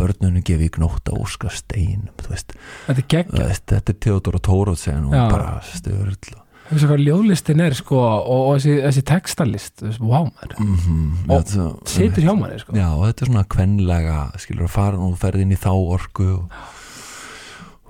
Börnunum 0.00 0.44
gefi 0.46 0.70
gnótt 0.76 1.10
á 1.10 1.14
óska 1.14 1.50
steinum 1.52 2.08
þetta 2.20 2.94
er 2.94 3.08
gegn 3.10 3.40
þetta 3.68 3.92
er 3.92 4.38
Tórótsen 4.40 5.10
og 5.10 5.16
Já. 5.16 5.26
bara 5.28 5.58
stöðurll 5.66 6.38
þú 6.70 6.76
veist 6.76 6.86
hvað 6.86 7.04
ljóðlistin 7.04 7.62
er 7.64 7.74
sko 7.74 7.98
og, 7.98 8.28
og 8.30 8.50
þessi, 8.56 8.74
þessi 8.86 9.02
textalist, 9.10 9.72
þú 9.80 9.88
veist, 9.88 10.00
wow 10.00 10.28
mm 10.30 10.76
-hmm, 10.76 11.32
Og 11.34 11.88
situr 11.88 12.22
hjá 12.22 12.34
manni 12.38 12.58
sko. 12.58 12.76
Já, 12.76 12.88
og 12.94 13.06
þetta 13.06 13.24
er 13.24 13.30
svona 13.32 13.44
kvenlega 13.44 14.18
skilur 14.38 14.68
að 14.68 14.76
fara 14.76 14.98
og 14.98 15.18
ferði 15.18 15.42
inn 15.42 15.52
í 15.52 15.58
þá 15.58 15.72
orku 15.74 16.28
og, 16.36 16.44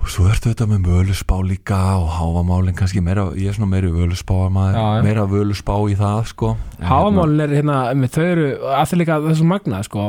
og 0.01 0.09
svo 0.09 0.25
ertu 0.31 0.49
þetta 0.51 0.65
með 0.71 0.87
völusbá 0.89 1.37
líka 1.45 1.77
og 2.01 2.07
hávamálin 2.17 2.75
kannski 2.77 3.01
meira, 3.05 3.27
ég 3.37 3.51
er 3.51 3.57
svona 3.57 3.69
meiri 3.71 3.91
völusbá 3.93 4.37
maður, 4.53 4.77
Já, 4.77 4.85
já. 4.97 5.03
meira 5.05 5.25
völusbá 5.29 5.75
í 5.91 5.97
það 5.99 6.21
sko. 6.31 6.55
En 6.79 6.87
Háamálin 6.89 7.43
er 7.45 7.53
hérna, 7.59 7.75
með 7.97 8.15
þau 8.17 8.23
eru 8.31 8.47
það 8.65 8.95
líka 9.01 9.19
þessu 9.27 9.45
magna 9.51 9.83
sko 9.85 10.05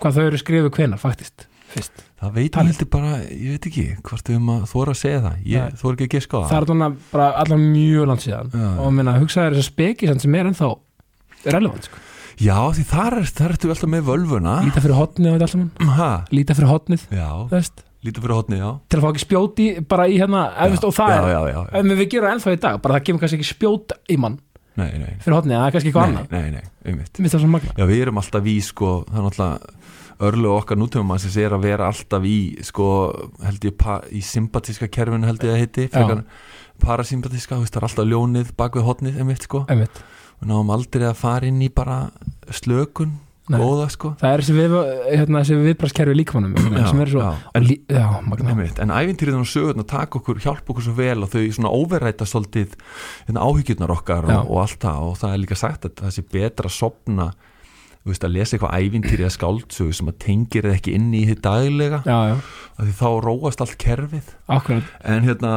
hvað 0.00 0.18
þau 0.20 0.26
eru 0.28 0.40
skrifuð 0.44 0.70
hvenar 0.78 1.02
faktist 1.02 1.46
fyrst. 1.70 1.92
hérna, 1.98 2.20
það 2.22 2.32
veit 2.38 2.56
ég 2.60 2.70
heldur 2.70 2.90
bara, 2.94 3.10
ég 3.30 3.50
veit 3.56 3.66
ekki 3.70 3.84
hvort 4.06 4.30
um 4.36 4.48
að 4.56 4.62
þóra 4.70 4.94
að 4.94 5.00
segja 5.02 5.20
það, 5.26 5.36
ég 5.54 5.74
þóra 5.82 5.94
ekki 5.98 6.06
að 6.08 6.14
geska 6.16 6.36
á 6.36 6.40
það. 6.40 6.48
Það 6.50 6.60
er 6.60 6.68
þarna 6.70 6.88
bara 7.10 7.28
allar 7.42 7.60
mjög 7.66 8.08
langt 8.10 8.24
síðan. 8.26 8.54
Já. 8.54 8.70
og 8.86 8.94
minna, 8.94 9.16
hugsaður 9.20 9.58
þess 9.58 9.66
að 9.66 9.72
speki 9.74 10.10
sem 10.14 10.34
er 10.40 10.50
ennþá 10.50 10.70
relevant 11.50 11.90
sko. 11.90 12.02
Já, 12.40 12.56
því 12.72 12.84
þar, 12.88 13.18
er, 13.20 13.30
þar 13.36 13.52
ertu 13.52 13.68
alltaf 13.74 13.90
með 13.92 14.06
völvuna. 14.06 14.52
Líta 16.32 16.56
fyrir 16.56 16.70
hotnið 16.72 17.84
lítið 18.06 18.24
fyrir 18.24 18.36
hotni, 18.36 18.60
já. 18.60 18.68
Til 18.88 18.98
að 18.98 19.04
fá 19.04 19.08
ekki 19.10 19.24
spjóti 19.24 19.66
bara 19.90 20.06
í 20.08 20.20
hérna 20.20 20.44
og 20.88 20.94
það 20.96 21.14
já, 21.14 21.24
er, 21.24 21.50
já, 21.52 21.60
en 21.80 21.96
við 21.96 22.06
gerum 22.14 22.34
ennþá 22.34 22.54
í 22.54 22.60
dag 22.62 22.78
bara 22.84 22.96
það 22.96 23.06
kemur 23.08 23.24
kannski 23.24 23.40
ekki 23.40 23.50
spjót 23.50 23.96
í 24.08 24.16
mann. 24.20 24.38
Nei, 24.78 24.90
nei, 24.96 25.16
fyrir 25.20 25.36
hotnið, 25.36 25.56
það 25.58 25.66
er 25.66 25.74
kannski 25.74 25.90
eitthvað 25.90 26.06
nei, 26.06 26.20
annað. 26.20 26.30
nei, 26.30 26.94
nei, 26.94 27.28
svo 27.34 27.50
magna 27.50 27.74
Já, 27.76 27.84
við 27.90 28.02
erum 28.04 28.20
alltaf 28.22 28.46
í, 28.48 28.54
sko, 28.64 28.92
það 29.08 29.18
er 29.18 29.26
náttúrulega 29.26 29.80
örlu 30.30 30.52
okkar 30.54 30.78
nútöfum 30.78 31.12
að 31.14 31.26
er 31.42 31.56
að 31.56 31.64
vera 31.64 31.88
alltaf 31.90 32.28
í, 32.28 32.36
sko, 32.64 32.86
held 33.44 33.66
ég 33.66 33.84
í 34.14 34.22
sympatíska 34.24 34.88
kerfinu 34.92 35.28
held 35.28 35.44
ég 35.44 35.54
að 35.54 35.60
heiti 35.64 35.86
frekar 35.90 36.22
parasympatíska, 36.80 37.56
þú 37.58 37.64
veist, 37.64 37.74
það 37.74 37.82
er 37.82 37.88
alltaf 37.88 38.08
ljónið 38.08 38.52
bak 38.56 38.78
við 38.78 38.86
hotnið, 38.86 39.18
einmitt, 39.20 39.44
sko. 39.48 39.64
Einmitt. 39.68 40.00
við 40.40 40.52
náum 40.52 40.72
aldrei 40.72 41.08
að 41.08 41.18
fara 41.20 41.50
inn 41.50 41.60
í 41.60 41.68
bara 41.72 41.98
slökun, 42.48 43.18
Nei. 43.18 43.29
Góða, 43.58 43.88
sko. 43.90 44.12
Það 44.20 44.34
er 44.36 44.44
þessi, 44.44 44.56
við, 44.58 44.76
hérna, 45.10 45.42
viðbraskerfi 45.66 46.16
líkmannum 46.20 46.56
sem 46.60 47.02
er 47.02 47.12
svo 47.12 47.26
en, 47.58 47.68
já, 47.90 48.06
einmitt, 48.38 48.80
en 48.84 48.94
ævintýrið 48.94 49.40
og 49.40 49.50
sögurnar 49.50 49.88
taka 49.90 50.20
okkur, 50.20 50.40
hjálpa 50.44 50.74
okkur 50.74 50.86
svo 50.86 50.96
vel 51.00 51.26
og 51.26 51.32
þau 51.34 51.42
svona 51.58 51.74
overræta 51.74 52.28
svolítið 52.28 52.76
hérna, 53.28 53.46
áhyggjurnar 53.46 53.94
okkar 53.96 54.30
og, 54.30 54.42
og 54.46 54.64
allt 54.64 54.82
það. 54.86 55.06
Og 55.10 55.22
það 55.22 55.36
er 55.36 55.42
líka 55.44 55.58
sagt 55.58 55.88
að 55.88 56.04
það 56.04 56.16
sé 56.16 56.26
betra 56.30 56.70
að 56.70 56.76
sopna 56.76 57.30
veist, 58.06 58.24
að 58.24 58.36
lesa 58.36 58.56
eitthvað 58.56 58.76
ævintýri 58.80 59.24
eða 59.24 59.34
skáldsögu 59.34 59.94
sem 59.96 60.10
að 60.10 60.18
tengir 60.24 60.66
þið 60.66 60.76
ekki 60.76 60.94
inn 60.96 61.10
í 61.16 61.22
því 61.28 61.36
daglega. 61.44 62.00
Já, 62.06 62.18
já, 62.30 62.36
því 62.80 62.94
þá 63.00 63.08
róast 63.26 63.64
allt 63.64 63.76
kerfið. 63.80 64.32
Akkurat. 64.56 64.94
En 65.04 65.28
hérna, 65.28 65.52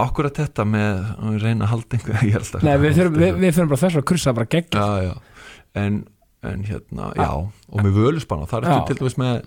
akkurat 0.00 0.40
þetta 0.40 0.66
með 0.68 1.04
að 1.18 1.38
reyna 1.44 1.68
að 1.68 1.86
Nei, 2.64 2.74
við 2.80 2.98
þurfum, 2.98 3.20
við, 3.20 3.38
við 3.42 3.50
þurfum 3.50 3.72
bara 3.74 3.82
þess 3.84 4.00
að 4.00 4.08
kursa 4.12 4.36
bara 4.36 4.50
gegn. 4.54 5.22
En, 5.74 6.04
en 6.50 6.64
hérna, 6.68 7.10
já. 7.16 7.28
Og 7.72 7.80
með 7.84 7.96
völuspanna, 7.98 8.46
þar 8.50 8.66
ertu 8.68 8.92
til 8.92 9.00
dæmis 9.02 9.18
með 9.20 9.44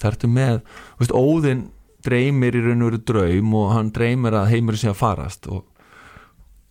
þar 0.00 0.12
ertu 0.16 0.28
með, 0.32 0.60
þú 0.96 1.04
veist, 1.04 1.14
Óðinn 1.14 1.64
dreymir 2.06 2.56
í 2.58 2.62
raun 2.64 2.82
og 2.86 2.90
veru 2.90 3.00
draum 3.10 3.54
og 3.58 3.70
hann 3.74 3.88
dreymir 3.94 4.34
að 4.38 4.50
heimurinn 4.52 4.80
sé 4.82 4.90
að 4.92 4.98
farast 5.00 5.46
og, 5.50 5.64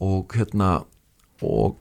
og 0.03 0.35
hérna 0.35 0.69
og, 1.43 1.75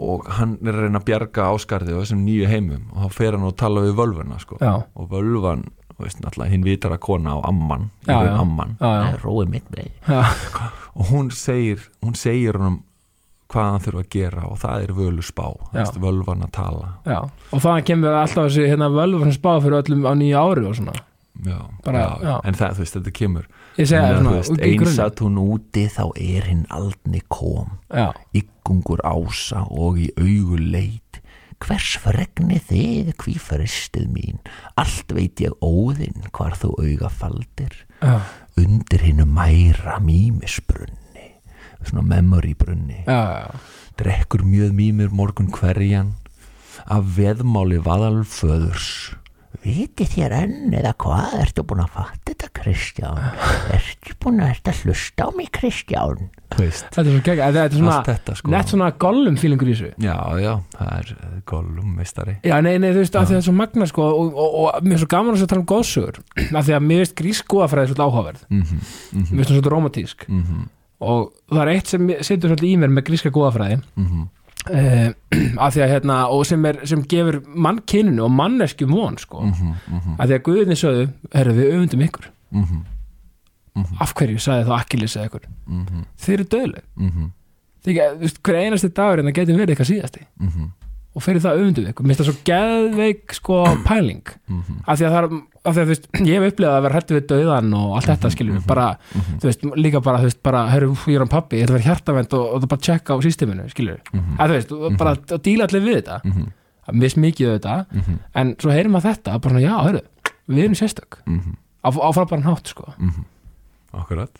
og 0.00 0.28
hann 0.38 0.56
er 0.62 0.74
að 0.76 0.84
reyna 0.86 1.00
að 1.02 1.06
bjarga 1.10 1.48
áskarði 1.54 1.94
á 1.94 2.00
þessum 2.02 2.22
nýju 2.26 2.48
heimum 2.50 2.84
og 2.94 3.04
þá 3.06 3.16
fer 3.18 3.36
hann 3.38 3.46
og 3.48 3.56
tala 3.58 3.82
við 3.86 3.96
völvuna 3.98 4.38
sko. 4.42 4.58
Já, 4.62 4.72
og 4.94 5.10
völvan, 5.10 5.64
þú 5.94 6.04
veist, 6.06 6.20
náttúrulega 6.22 6.54
hinn 6.54 6.66
vitara 6.66 6.98
kona 7.02 7.34
á 7.34 7.38
amman, 7.50 7.88
Já, 8.06 8.18
já. 8.26 8.34
amman. 8.40 8.76
Já, 8.80 8.90
já, 9.10 9.18
Róið 9.24 9.50
mitt 9.56 9.70
með 9.74 9.90
já, 10.06 10.22
og 10.94 11.10
hún 11.14 11.30
segir, 11.34 11.86
hún 12.02 12.14
segir 12.18 12.58
honum 12.58 12.80
hvað 13.50 13.68
hann 13.70 13.84
þurfa 13.84 14.02
að 14.04 14.10
gera 14.14 14.46
og 14.48 14.58
það 14.62 14.84
er 14.86 14.92
völu 14.96 15.24
spá, 15.26 15.46
völvan 16.00 16.44
að 16.46 16.52
tala. 16.56 16.90
Já 17.08 17.18
Og 17.50 17.62
það 17.64 17.84
kemur 17.90 18.18
alltaf 18.20 18.48
þessi 18.48 18.66
hérna 18.70 18.90
völvu 18.94 19.22
sem 19.26 19.36
spáð 19.36 19.64
fyrir 19.66 19.80
öllum 19.82 20.06
á 20.06 20.12
nýja 20.18 20.44
ári 20.46 20.66
og 20.70 20.76
svona. 20.78 20.94
Já, 21.40 21.56
Bara, 21.84 22.02
já, 22.20 22.34
en 22.44 22.56
það, 22.58 22.74
þú 22.76 22.82
veist, 22.84 22.96
þetta 22.98 23.12
kemur. 23.16 23.46
Segi 23.78 23.96
það 23.96 24.18
Þú 24.20 24.32
veist, 24.34 24.64
eins 24.66 24.98
að 25.00 25.22
hún 25.24 25.38
úti 25.40 25.84
þá 25.88 26.02
er 26.20 26.48
hinn 26.50 26.66
aldni 26.74 27.22
kom. 27.32 27.78
Já, 27.88 28.10
yggungur 28.36 29.00
ása 29.08 29.64
og 29.70 30.00
í 30.02 30.10
augu 30.20 30.58
leit. 30.60 31.20
Hvers 31.60 31.94
fregni 32.00 32.56
þið, 32.70 33.10
hví 33.20 33.34
fristið 33.40 34.06
mín? 34.12 34.38
Allt 34.80 35.12
veit 35.12 35.40
ég 35.44 35.52
óðinn 35.64 36.28
hvar 36.32 36.56
þú 36.56 36.72
auga 36.80 37.10
faldir. 37.12 37.74
Undir 38.60 39.04
hinnu 39.04 39.26
mæra 39.28 39.98
mýmisbrunni 40.00 40.99
svona 41.88 42.04
memory 42.06 42.54
brunni. 42.58 43.04
Drekkur 44.00 44.44
mjög 44.46 44.74
mýmir 44.76 45.14
morgun 45.14 45.50
hverjan. 45.54 46.14
Af 46.90 47.16
veðmáli 47.16 47.80
vaðalföðurs. 47.84 49.16
Vitið 49.60 50.12
þér 50.14 50.32
enn 50.38 50.74
eða 50.78 50.92
hvað? 51.02 51.32
Ertu 51.42 51.62
búin 51.68 51.82
að 51.82 51.90
fatta 51.92 52.30
þetta 52.30 52.48
Kristján? 52.56 53.18
Ertu 53.76 54.14
búin 54.22 54.38
að 54.40 54.54
ertu 54.54 54.72
að 54.72 54.78
hlusta 54.86 55.26
á 55.26 55.28
mig 55.36 55.50
Kristján? 55.52 56.30
Veist, 56.56 56.86
Þetta 56.94 57.02
er 57.02 57.10
svo 57.10 57.24
gegn, 57.26 57.42
þetta 57.42 57.64
er 57.66 57.76
svona 57.76 57.98
þetta 58.06 58.36
sko. 58.38 58.52
Nett 58.54 58.72
svona 58.72 58.88
gollum 59.04 59.36
fílingur 59.40 59.68
í 59.68 59.76
þessu. 59.76 59.90
Já, 60.00 60.16
já, 60.40 60.50
það 60.78 60.94
er 60.96 61.12
eh, 61.16 61.36
Gollum 61.50 61.92
meistari. 61.98 62.38
Já, 62.46 62.56
nei, 62.64 62.72
nei, 62.80 62.88
þú 62.88 63.04
veist, 63.04 63.20
að 63.20 63.28
það 63.30 63.38
er 63.42 63.46
svo 63.46 63.54
magna 63.60 63.90
sko, 63.90 64.08
og, 64.22 64.32
og, 64.32 64.58
og 64.62 64.88
mér 64.88 64.96
er 64.96 65.02
svo 65.04 65.12
gaman 65.12 65.36
að 65.36 65.52
tala 65.52 65.62
um 65.62 65.70
góðsögur 65.74 66.20
af 66.58 66.66
því 66.66 66.76
að 66.78 66.88
mér 66.88 67.04
veist 67.04 67.16
grísk 67.20 67.52
góðafræði 67.52 67.92
svolítið 67.92 68.06
áhugaverð. 68.08 68.44
Mm 68.48 68.62
-hmm, 68.62 68.92
mm 69.12 69.30
mér 69.30 69.42
veist 69.42 69.50
hún 69.50 69.56
svolítið 69.58 69.74
romantísk 69.76 70.26
-hmm, 70.26 70.68
og 71.00 71.32
það 71.48 71.62
er 71.62 71.72
eitt 71.74 71.90
sem 71.90 72.12
setur 72.20 72.52
svolítið 72.52 72.68
í 72.68 72.76
mér 72.80 72.92
með 72.92 73.06
gríska 73.08 73.32
góðafræði 73.34 73.80
mm 73.80 74.06
-hmm. 74.06 74.28
uh, 74.74 75.08
af 75.64 75.74
því 75.74 75.82
að 75.84 75.92
hérna, 75.94 76.18
og 76.28 76.46
sem, 76.46 76.64
er, 76.64 76.80
sem 76.84 77.02
gefur 77.08 77.40
mannkyninu 77.46 78.24
og 78.24 78.30
manneskjum 78.30 78.92
von 78.92 79.18
sko, 79.18 79.40
Mm 79.40 79.52
-hmm, 79.52 80.16
af 80.18 80.26
því 80.28 80.34
að 80.34 80.42
Guðinni 80.42 80.76
sögðu 80.76 81.08
herru 81.34 81.52
við 81.52 81.72
öfundum 81.74 82.00
ykkur. 82.00 82.30
Mm 82.50 82.64
-hmm, 82.64 84.00
af 84.00 84.14
hverju 84.14 84.38
sagði 84.38 84.68
þá 84.68 84.72
Akkilis 84.80 85.16
eða 85.16 85.26
ykkur 85.26 85.40
-hmm, 85.66 86.04
þið 86.18 86.32
eru 86.32 86.44
döðleg 86.44 86.84
að 88.04 88.16
þú 88.16 88.20
veist, 88.20 88.42
hver 88.42 88.56
einasti 88.56 88.88
dagur 88.88 89.18
en 89.18 89.26
það 89.26 89.32
getur 89.32 89.56
verið 89.56 89.70
eitthvað 89.70 89.92
síðasti. 89.92 90.26
-hmm, 90.40 90.68
og 91.14 91.22
fyrir 91.24 91.40
það 91.42 91.58
öfundum 91.60 91.86
ykkur, 91.90 92.06
mér 92.06 92.14
finnst 92.14 92.20
það 92.22 92.28
svo 92.30 92.44
geðveik 92.50 93.32
sko 93.34 93.56
pæling. 93.88 94.22
Mm 94.48 94.60
-hmm. 94.62 94.76
af 94.86 94.98
því 94.98 95.04
að 95.06 95.10
það 95.14 95.24
er, 95.24 95.40
af 95.64 95.74
því 95.74 95.80
að 95.80 95.84
þú 95.84 95.90
veist, 95.92 96.06
ég 96.20 96.34
hef 96.40 96.52
upplegað 96.52 96.76
að 96.78 96.82
vera 96.82 96.94
hættu 96.94 97.14
við 97.18 97.26
döðan 97.32 97.74
og 97.74 97.96
allt 97.96 98.06
þetta 98.10 98.30
skilur 98.30 98.60
bara, 98.66 98.86
þú 99.40 99.44
veist, 99.50 99.64
líka 99.76 100.00
bara, 100.00 100.18
þú 100.18 100.22
veist, 100.30 100.42
bara 100.42 100.60
herru, 100.70 100.94
ég 101.06 101.14
er 101.14 101.18
hann 101.24 101.28
pappi, 101.28 101.56
ég 101.56 101.62
ætla 101.66 101.74
að 101.74 101.78
vera 101.78 101.88
hjartavend 101.90 102.32
og, 102.34 102.44
og 102.54 102.62
það 102.62 102.68
bara 102.68 102.80
tjekka 102.86 103.14
á 103.14 103.18
systeminu, 103.22 103.68
skilur 103.68 104.00
að 104.38 104.46
þú 104.48 104.54
veist, 104.54 104.96
bara 104.98 105.10
að 105.16 105.42
díla 105.42 105.64
allir 105.66 105.82
við 105.82 105.96
þetta. 106.02 106.20
Mhm. 106.24 106.46
að 106.90 106.94
mist 106.94 107.16
mikið 107.16 107.46
auðvitað 107.48 107.84
Mhm. 107.92 108.14
en 108.34 108.56
svo 108.58 108.70
heyrim 108.70 108.94
að 108.96 109.02
þetta, 109.04 109.38
bara, 109.40 109.60
já, 109.60 109.74
herru 109.84 110.00
við 110.48 110.64
erum 110.64 110.74
sérstök, 110.74 111.18
Mhm. 111.26 111.54
á, 111.84 111.88
á 111.90 112.10
frábæran 112.12 112.42
hátt 112.42 112.66
sko. 112.68 112.94
Akkurat. 113.92 114.30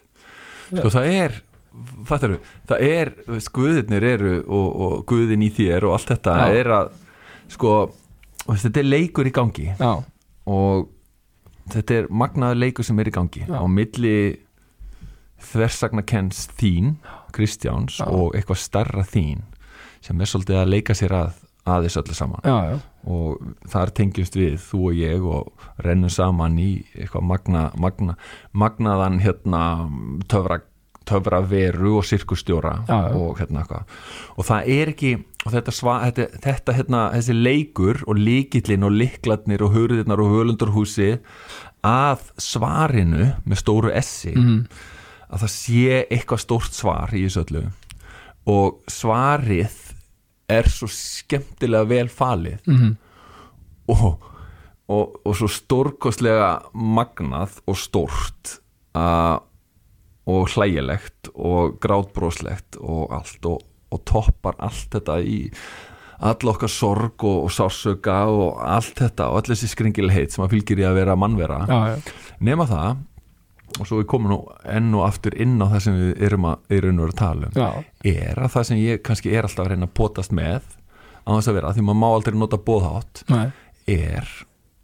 Sko 0.70 0.88
það 0.88 1.06
er 1.12 1.42
Fattar 2.08 2.36
það 2.68 2.84
er, 2.86 3.12
þú 3.26 3.40
guðirnir 3.56 4.06
eru 4.10 4.36
og, 4.44 4.68
og 4.86 4.94
guðin 5.10 5.44
í 5.46 5.50
þér 5.54 5.88
og 5.88 5.96
allt 5.96 6.14
þetta 6.14 6.36
Já. 6.40 6.60
er 6.60 6.72
að 6.76 6.92
sko, 7.50 7.74
þú 8.46 8.56
þetta 8.64 8.82
er 8.82 8.88
leikur 8.88 9.30
í 9.30 9.34
gangi. 9.34 9.68
Já, 9.80 9.92
og 10.50 10.88
þetta 11.70 11.98
er 12.00 12.08
magnaður 12.22 12.62
leikur 12.64 12.86
sem 12.86 13.02
er 13.02 13.10
í 13.10 13.14
gangi. 13.14 13.44
Já. 13.46 13.58
á 13.60 13.64
milli 13.70 14.16
þversagnakenns 15.50 16.48
þín 16.58 16.96
Kristjáns 17.32 18.00
Já. 18.00 18.08
og 18.08 18.34
eitthvað 18.36 18.60
starra 18.60 19.04
þín 19.06 19.46
sem 20.04 20.20
er 20.20 20.28
svolítið 20.28 20.58
að 20.60 20.72
leika 20.74 20.96
sér 20.96 21.14
að 21.16 21.38
aðeins 21.68 21.96
öllu 22.00 22.16
saman. 22.16 22.40
Já, 22.44 22.72
já, 22.72 22.76
og 23.12 23.68
þar 23.70 23.92
tengjumst 23.96 24.36
við 24.38 24.56
þú 24.64 24.80
og 24.88 24.96
ég 24.96 25.26
og 25.28 25.66
rennum 25.84 26.12
saman 26.12 26.56
í 26.60 26.70
eitthvað 26.96 27.26
magna, 27.28 27.64
magna 27.80 28.16
magnaðan 28.56 29.20
hérna 29.20 29.62
töfra, 30.30 30.60
töfra 31.10 31.40
veru 31.50 31.96
og 32.00 32.06
sirkustjóra 32.08 32.72
og 33.18 33.40
hérna 33.42 33.64
eitthvað 33.64 33.82
og 34.38 34.46
það 34.48 34.70
er 34.76 34.92
ekki 34.94 35.12
og 35.46 35.52
þetta, 35.54 35.72
sva, 35.74 35.94
þetta, 36.06 36.26
þetta 36.44 36.72
hérna, 36.78 37.02
þessi 37.16 37.36
leikur 37.42 38.02
og 38.06 38.18
líkillin 38.20 38.84
og 38.86 38.92
likladnir 38.96 39.62
og 39.66 39.74
hurðirnar 39.76 40.20
og 40.22 40.32
hölundurhúsi 40.34 41.10
að 41.86 42.26
svarinu 42.40 43.30
með 43.48 43.60
stóru 43.62 43.92
essi 43.96 44.34
Mhm. 44.36 44.66
að 45.32 45.44
það 45.44 45.52
sé 45.54 46.00
eitthvað 46.10 46.42
stórt 46.44 46.72
svar 46.76 47.12
í 47.14 47.22
þessu 47.26 47.44
öllu 47.46 47.62
og 48.50 48.80
svarið 48.90 49.76
er 50.50 50.66
svo 50.68 50.88
skemmtilega 50.90 51.86
vel 51.88 52.08
falið 52.08 52.58
Mhm. 52.66 52.96
og, 53.88 54.20
og, 54.90 55.20
og 55.24 55.36
svo 55.38 55.48
stórkostlega 55.48 56.50
magnað 56.74 57.60
og 57.66 57.76
stórt 57.78 58.58
að 58.94 59.40
og 60.30 60.50
hlægilegt 60.54 61.30
og 61.34 61.76
grátbróslegt 61.82 62.80
og 62.80 63.12
allt 63.16 63.46
og, 63.50 63.62
og 63.90 64.02
toppar 64.08 64.58
allt 64.62 64.94
þetta 64.94 65.20
í 65.22 65.40
all 66.20 66.50
okkar 66.52 66.68
sorg 66.68 67.24
og, 67.24 67.46
og 67.46 67.52
sársöka 67.54 68.22
og 68.28 68.58
allt 68.60 68.98
þetta 69.00 69.30
og 69.30 69.40
allir 69.40 69.56
þessi 69.56 69.70
skringilheit 69.72 70.34
sem 70.34 70.44
að 70.44 70.56
fylgir 70.56 70.82
í 70.82 70.88
að 70.88 70.98
vera 71.00 71.16
mannvera. 71.16 71.62
Já, 71.64 71.94
já, 71.94 72.34
nema 72.44 72.66
það 72.68 73.06
og 73.78 73.86
svo 73.86 74.00
við 74.00 74.08
komum 74.10 74.32
nú 74.32 74.38
enn 74.68 74.90
og 74.98 75.06
aftur 75.06 75.36
inn 75.40 75.56
á 75.62 75.66
það 75.70 75.82
sem 75.84 75.98
við 76.00 76.22
erum 76.26 76.46
að, 76.50 76.62
erum 76.76 77.00
að 77.04 77.16
tala 77.20 77.48
um 77.50 77.58
já, 77.60 77.68
er 78.10 78.40
að 78.42 78.52
það 78.56 78.68
sem 78.70 78.82
ég 78.82 79.02
kannski 79.06 79.32
er 79.32 79.46
alltaf 79.46 79.64
að 79.64 79.72
reyna 79.72 79.88
að 79.88 79.96
potast 80.00 80.34
með 80.36 80.66
á 81.22 81.30
þess 81.30 81.50
að 81.52 81.58
vera, 81.60 81.72
því 81.76 81.86
maður 81.86 82.00
má 82.02 82.08
aldrei 82.10 82.38
nota 82.40 82.60
bóðhátt 82.66 83.22
nei, 83.30 83.46
er 83.94 84.32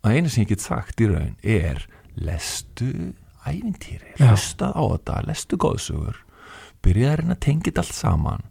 að 0.06 0.18
einu 0.18 0.32
sem 0.32 0.44
ég 0.44 0.52
get 0.52 0.64
sagt 0.64 1.02
í 1.02 1.10
raun 1.10 1.34
er 1.42 1.82
lestu 2.16 2.92
ævintýri, 3.46 4.12
Já. 4.18 4.30
hlusta 4.30 4.72
á 4.74 4.82
þetta 4.82 5.22
lestu 5.28 5.58
góðsugur 5.60 6.20
byrja 6.84 7.12
að 7.12 7.18
reyna 7.22 7.38
þetta 7.40 7.82
allt 7.82 7.96
saman 7.96 8.46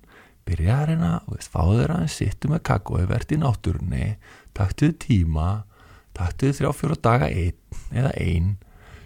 byrja 0.46 0.80
að 0.82 0.90
reyna, 0.92 1.12
veist, 1.30 1.52
fáðu 1.54 1.80
þér 1.80 1.96
aðeins 1.96 2.18
sittu 2.20 2.52
með 2.52 2.66
kakói, 2.70 3.06
verði 3.10 3.38
í 3.38 3.42
náttúrunni 3.42 4.10
taktu 4.58 4.92
þið 4.92 5.00
tíma 5.06 5.48
taktu 6.16 6.50
þið 6.50 6.60
þrjá 6.60 6.74
fjóra 6.80 7.00
daga 7.08 7.30
einn 7.32 7.96
eða 7.96 8.12
ein 8.22 8.52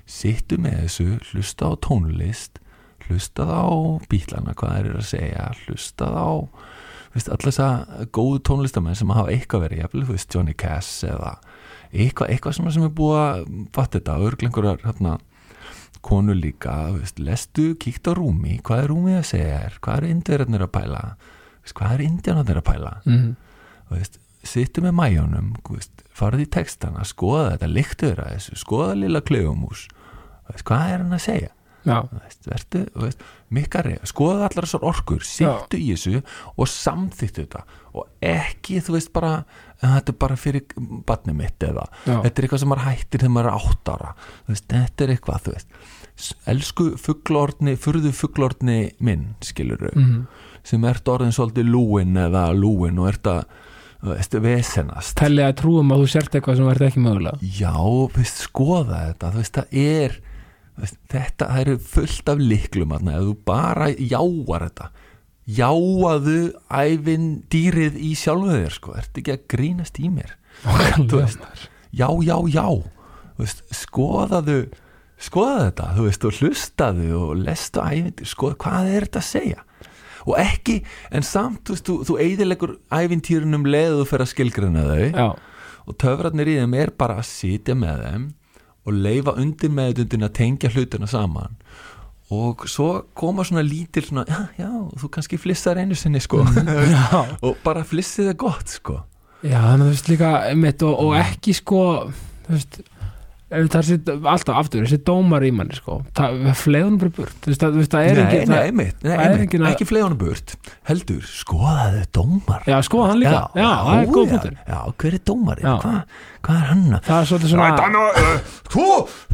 sittu 0.10 0.58
með 0.60 0.84
þessu, 0.84 1.08
hlusta 1.32 1.70
á 1.70 1.74
tónlist 1.86 2.60
hlusta 3.08 3.46
á 3.48 3.70
bílana 4.12 4.54
hvað 4.58 4.76
þeir 4.76 4.90
eru 4.92 5.02
að 5.02 5.10
segja, 5.10 5.48
hlusta 5.66 6.10
á 6.10 6.30
allir 7.18 7.50
þess 7.50 7.62
að 7.66 8.10
góðu 8.14 8.42
tónlistamenn 8.46 8.98
sem 8.98 9.12
hafa 9.16 9.32
eitthvað 9.34 9.66
verið, 9.66 9.86
þú 9.96 10.12
veist, 10.12 10.30
Johnny 10.34 10.54
Cass 10.54 11.04
eða 11.08 11.38
eitthvað, 11.90 12.30
eitthvað 12.36 12.58
sem 12.60 12.86
er 12.86 12.94
búið 13.00 13.22
að 13.24 13.40
fatta 13.76 13.98
þetta, 13.98 14.18
örglengur 14.28 14.68
hérna, 14.84 15.16
konu 16.02 16.34
líka, 16.34 16.92
veist, 16.96 17.20
lestu, 17.20 17.76
kíkt 17.76 18.08
á 18.08 18.14
rúmi, 18.16 18.60
hvað 18.64 18.84
er 18.84 18.90
rúmi 18.94 19.18
að 19.18 19.26
segja 19.34 19.60
þér, 19.66 19.78
hvað 19.84 19.98
eru 19.98 20.08
indverðarnir 20.14 20.64
að 20.64 20.72
pæla, 20.72 21.04
veist, 21.64 21.76
hvað 21.76 21.94
eru 21.98 22.04
indjarnarnir 22.04 22.58
að 22.62 22.68
pæla, 22.70 22.92
þú 23.90 23.96
veist, 23.98 24.20
sittu 24.44 24.82
með 24.82 24.94
mæjónum, 24.96 25.54
farið 26.16 26.46
í 26.46 26.50
textana, 26.50 27.04
skoða 27.04 27.52
þetta, 27.58 27.68
líktu 27.68 28.08
þér 28.14 28.20
að 28.24 28.34
þessu, 28.38 28.56
skoða 28.56 28.96
þú 30.48 30.54
veist, 30.54 30.66
hvað 30.66 30.94
er 30.94 30.98
hann 31.04 31.14
að 31.14 31.26
segja? 31.26 31.50
veist, 32.24 32.48
vertu, 32.48 32.86
mikkari 33.56 33.98
skoða 34.06 34.48
allar 34.50 34.66
þessar 34.68 34.84
orkur, 34.84 35.24
sittu 35.24 35.78
í 35.80 35.94
þessu 35.96 36.22
og 36.58 36.68
samþýttu 36.68 37.46
þetta. 37.46 37.62
Og 37.96 38.08
ekki, 38.22 38.82
þú 38.84 38.96
veist, 38.98 39.14
bara 39.14 39.32
"Eh, 39.40 39.69
þetta 39.82 40.14
er 40.14 40.18
bara 40.20 40.38
fyrir 40.40 40.66
barnið 41.08 41.38
mitt 41.40 41.64
eða 41.64 41.86
Já. 42.04 42.18
þetta 42.26 42.34
er 42.34 42.46
eitthvað 42.46 42.62
sem 42.64 42.72
maður 42.74 42.86
hættir 42.88 43.24
þegar 43.24 43.34
maður 43.36 43.50
er 43.50 43.70
átt 43.70 43.92
ára. 43.94 44.12
Veist, 44.50 44.68
þetta 44.74 45.06
er 45.06 45.14
eitthvað, 45.16 45.42
þú 45.46 45.56
veist. 45.56 45.80
Elsku 46.52 46.86
fugglorni, 47.00 47.76
furðu 47.80 48.12
fugglorni 48.16 48.78
minn, 49.08 49.26
skilur 49.46 49.86
mhm. 49.94 50.22
sem 50.68 50.88
ert 50.90 51.12
orðin 51.12 51.36
svolítið 51.36 51.72
lúin 51.72 52.20
eða 52.20 52.50
lúin 52.58 53.00
og 53.00 53.12
ert 53.14 53.30
að 53.32 54.40
vesenast. 54.44 55.18
Telli 55.20 55.44
að 55.44 55.58
trúum 55.62 55.92
að 55.92 56.04
þú 56.04 56.12
sért 56.14 56.36
eitthvað 56.36 56.60
sem 56.60 56.68
verður 56.70 56.90
ekki 56.90 57.04
mögulega. 57.04 57.52
Já, 57.60 57.76
veist, 58.16 58.44
skoða 58.48 59.00
þetta. 59.10 59.32
Þú 59.34 59.42
veist, 59.42 59.58
það 59.60 59.80
er 59.84 60.20
veist, 60.80 61.00
þetta, 61.12 61.48
það 61.50 61.62
eru 61.64 61.78
fullt 61.92 62.32
af 62.34 62.44
liklum 62.44 62.96
ef 63.00 63.22
þú 63.28 63.36
bara 63.48 63.90
jáar 63.96 64.68
þetta 64.70 64.90
jáaðu 65.58 66.52
ævin 66.70 67.32
dýrið 67.52 67.98
í 68.02 68.14
sjálfu 68.20 68.52
þér 68.54 68.76
sko, 68.76 68.94
ertu 69.00 69.24
ekki 69.24 69.36
að 69.36 69.48
grínast 69.56 70.00
í 70.02 70.12
mér? 70.14 70.36
Veist, 71.10 71.42
já, 71.96 72.08
já, 72.26 72.36
já. 72.52 72.68
Veist, 73.40 73.64
skoðaðu 73.74 74.60
skoða 75.20 75.66
þetta, 75.70 75.88
þú 75.98 76.06
veist, 76.06 76.26
og 76.28 76.40
hlustaðu 76.40 77.10
og 77.18 77.32
lestu 77.44 77.84
ævindir, 77.84 78.30
skoða 78.30 78.60
hvað 78.64 78.92
er 78.94 79.08
þetta 79.08 79.22
að 79.22 79.30
segja? 79.30 79.66
Og 80.30 80.36
ekki, 80.40 80.76
en 81.16 81.26
samt 81.26 81.64
þú 81.66 81.76
veist, 81.76 81.88
þú, 81.88 81.96
þú 82.08 82.18
eigðilegur 82.24 82.76
ævintýrunum 82.94 83.66
leðu 83.68 84.06
fer 84.08 84.24
að 84.24 84.32
skilgrina 84.34 84.84
þau. 84.86 85.08
Já, 85.10 85.30
og 85.90 85.98
töfrarnir 85.98 86.52
í 86.52 86.60
þeim 86.60 86.76
er 86.78 86.92
bara 86.98 87.20
að 87.20 87.30
sitja 87.32 87.76
með 87.78 88.04
þeim 88.06 88.28
og 88.86 89.00
leifa 89.06 89.36
undir 89.42 89.74
meðutundin 89.74 90.28
að 90.28 90.36
tengja 90.38 90.72
hlutina 90.74 91.10
saman 91.10 91.58
og 92.30 92.66
svo 92.70 92.90
koma 93.18 93.44
svona 93.48 93.64
lítil 93.66 94.06
svona, 94.06 94.26
já, 94.30 94.40
já, 94.62 94.70
þú 95.02 95.10
kannski 95.16 95.40
flissar 95.42 95.80
einu 95.82 95.98
sinni 95.98 96.22
sko. 96.22 96.44
Já. 96.94 97.24
Og 97.42 97.58
bara 97.64 97.82
flissið 97.88 98.30
það 98.30 98.38
gott 98.44 98.74
sko. 98.76 99.00
Já, 99.42 99.58
þannig 99.58 99.74
að 99.74 99.88
þú 99.88 99.94
veist 99.96 100.12
líka 100.12 100.32
einmitt, 100.52 100.84
og, 100.86 101.00
og 101.00 101.16
ekki 101.18 101.56
sko 101.58 101.82
þú 102.46 102.54
veist 102.54 102.82
er 102.82 102.99
sitt, 103.88 104.10
alltaf 104.10 104.56
aftur, 104.60 104.84
þessi 104.86 105.00
dómar 105.08 105.42
í 105.48 105.50
manni 105.56 105.74
sko, 105.78 106.00
fleiðunum 106.14 107.00
bara 107.02 107.14
burt. 107.18 107.34
Þú 107.42 107.50
veist, 107.50 107.64
það, 107.64 107.78
þú 107.80 107.86
það 107.90 108.10
er 108.10 108.20
nei, 108.20 108.26
ekki 108.26 108.50
nei, 108.52 108.92
nei, 109.02 109.16
engin 109.42 109.64
að- 109.66 109.72
ekki 109.74 109.88
fleiðunum 109.90 110.20
burt 110.22 110.54
heldur, 110.90 111.24
skoðaðu 111.26 112.04
dómar. 112.14 112.62
Já, 112.70 112.78
sko 112.86 113.06
hann 113.10 113.20
líka, 113.24 113.42
já, 113.58 113.70
það 113.88 113.96
er 114.04 114.12
góð 114.14 114.26
já, 114.28 114.32
punktur. 114.36 114.54
já, 114.70 114.80
hver 115.02 115.14
er 115.18 115.24
dómarinn, 115.32 115.66
Já. 115.66 115.76
hvað 115.82 116.00
hva 116.46 116.54
er 116.60 116.68
hann 116.70 116.86
að 116.94 117.02
Það 117.10 117.18
er 117.20 117.28
svolítið 117.30 117.52
svona 117.56 117.72
Þannig 117.80 118.02
að 118.06 118.40
þú 118.70 118.86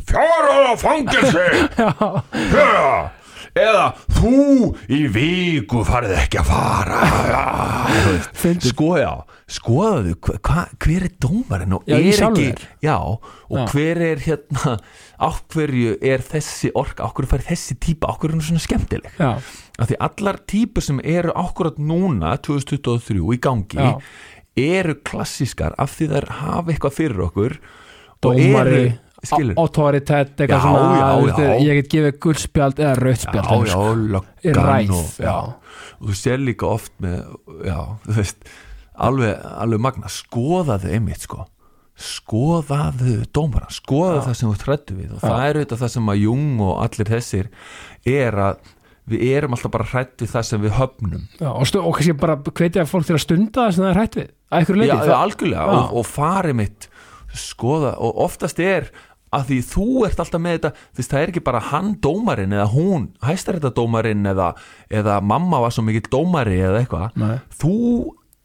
fjárar 0.09 0.63
á 0.65 0.73
fangilsi 0.79 1.45
Já, 2.55 3.11
eða 3.55 3.85
þú 4.15 4.31
í 4.91 5.01
viku 5.15 5.83
farið 5.87 6.15
ekki 6.23 6.39
að 6.41 6.49
fara. 6.49 7.01
Já, 7.29 7.43
þú 8.41 8.53
sko 8.71 8.89
já, 8.99 9.11
skoðaðu 9.45 10.15
hva, 10.41 10.63
hver 10.81 11.03
er 11.05 11.11
dómarinn 11.21 11.75
og 11.77 11.83
Já, 11.85 11.99
í 12.01 12.09
er 12.09 12.23
ekki 12.25 12.45
já, 12.81 12.95
og 12.97 13.59
Já. 13.59 13.65
hver 13.75 14.01
er 14.01 14.23
hérna 14.25 14.73
á 15.21 15.29
hverju 15.53 15.93
er 16.01 16.23
þessi 16.25 16.71
orka 16.73 17.05
á 17.05 17.09
hverju 17.13 17.29
fær 17.35 17.45
þessi 17.51 17.77
típa, 17.77 18.09
á 18.09 18.17
hverju 18.17 18.31
er 18.31 18.37
hún 18.39 18.45
svona 18.47 18.63
skemmtileg? 18.65 19.21
Af 19.21 19.91
því 19.91 19.99
allar 20.07 20.41
típur 20.49 20.85
sem 20.85 21.01
eru 21.03 21.35
akkurat 21.37 21.77
núna 21.77 22.33
2023 22.41 23.21
í 23.21 23.39
gangi 23.45 23.93
eru 24.65 24.97
klassískar 25.05 25.77
af 25.77 25.93
því 25.93 26.11
þær 26.15 26.29
hafa 26.41 26.73
eitthvað 26.73 26.97
fyrir 26.97 27.25
okkur 27.27 27.59
dómari 28.25 28.81
eru, 28.81 29.55
autoritet, 29.61 30.35
eitthvað 30.39 30.57
Já, 30.57 30.65
svona 30.65 30.97
já, 30.97 31.07
veist, 31.21 31.39
já. 31.39 31.55
ég 31.61 31.79
get 31.81 31.91
gefið 31.93 32.19
guldspjald 32.25 32.81
eða 32.81 32.91
já, 32.91 32.97
er 32.97 34.03
löggan 34.15 34.59
ræð, 34.59 34.93
og, 34.95 35.75
þú 36.01 36.17
sér 36.17 36.41
líka 36.41 36.69
oft 36.69 36.93
með, 37.03 37.27
þú 38.05 38.17
veist 38.19 38.55
alveg, 38.97 39.43
alveg 39.65 39.83
magna, 39.83 40.11
skoðaðu 40.11 40.93
einmitt 40.95 41.25
sko, 41.25 41.45
skoðaðu 41.95 43.17
dómara, 43.35 43.69
skoðaðu 43.73 44.23
það 44.27 44.39
sem 44.39 44.49
þú 44.51 44.61
trættu 44.63 44.97
við. 44.97 45.11
Og 45.15 45.23
það 45.23 45.43
er 45.45 45.59
auðvitað 45.59 45.83
það 45.83 45.93
sem 45.95 46.11
að 46.13 46.23
Jung 46.25 46.63
og 46.65 46.73
allir 46.83 47.11
þessir 47.15 47.51
er 48.15 48.39
að 48.49 48.73
við 49.05 49.25
erum 49.37 49.53
alltaf 49.53 49.73
bara 49.73 49.87
hrætt 49.91 50.23
við 50.23 50.31
það 50.33 50.45
sem 50.49 50.63
við 50.63 50.77
höfnum. 50.79 51.25
Já, 51.37 51.49
og, 51.51 51.65
stu, 51.69 51.81
og 51.81 51.97
kannski 51.97 52.15
bara 52.19 52.37
hvetja 52.41 52.87
fólk 52.89 53.05
til 53.07 53.17
að 53.17 53.23
stunda 53.23 53.67
það 53.67 53.75
sem 53.75 53.85
það 53.85 53.91
er 53.91 53.99
hætt 54.01 54.19
við 54.19 54.31
að 54.55 54.71
já, 54.71 55.19
leiti 55.29 55.51
Já. 55.51 55.61
og, 55.65 55.91
og 55.99 56.07
fari 56.09 56.55
mitt 56.57 56.87
skoða, 57.35 57.95
og 57.99 58.19
oftast 58.25 58.59
er 58.63 58.89
að 59.35 59.49
því 59.49 59.57
þú 59.67 59.87
ert 60.07 60.21
alltaf 60.23 60.41
með 60.41 60.53
þetta 60.57 60.71
veist, 60.95 61.09
það 61.11 61.21
er 61.21 61.31
ekki 61.33 61.43
bara 61.43 61.61
hann 61.71 61.89
dómarinn 62.03 62.53
eða 62.55 62.67
hún 62.71 63.07
hæstaréttadómarinn 63.25 64.29
eða, 64.31 64.51
eða 64.89 65.17
mamma 65.25 65.59
var 65.65 65.73
svo 65.75 65.83
mikill 65.85 66.07
dómari 66.13 66.61
eða 66.63 66.83
eitthvað. 66.83 67.17
Þú 67.59 67.73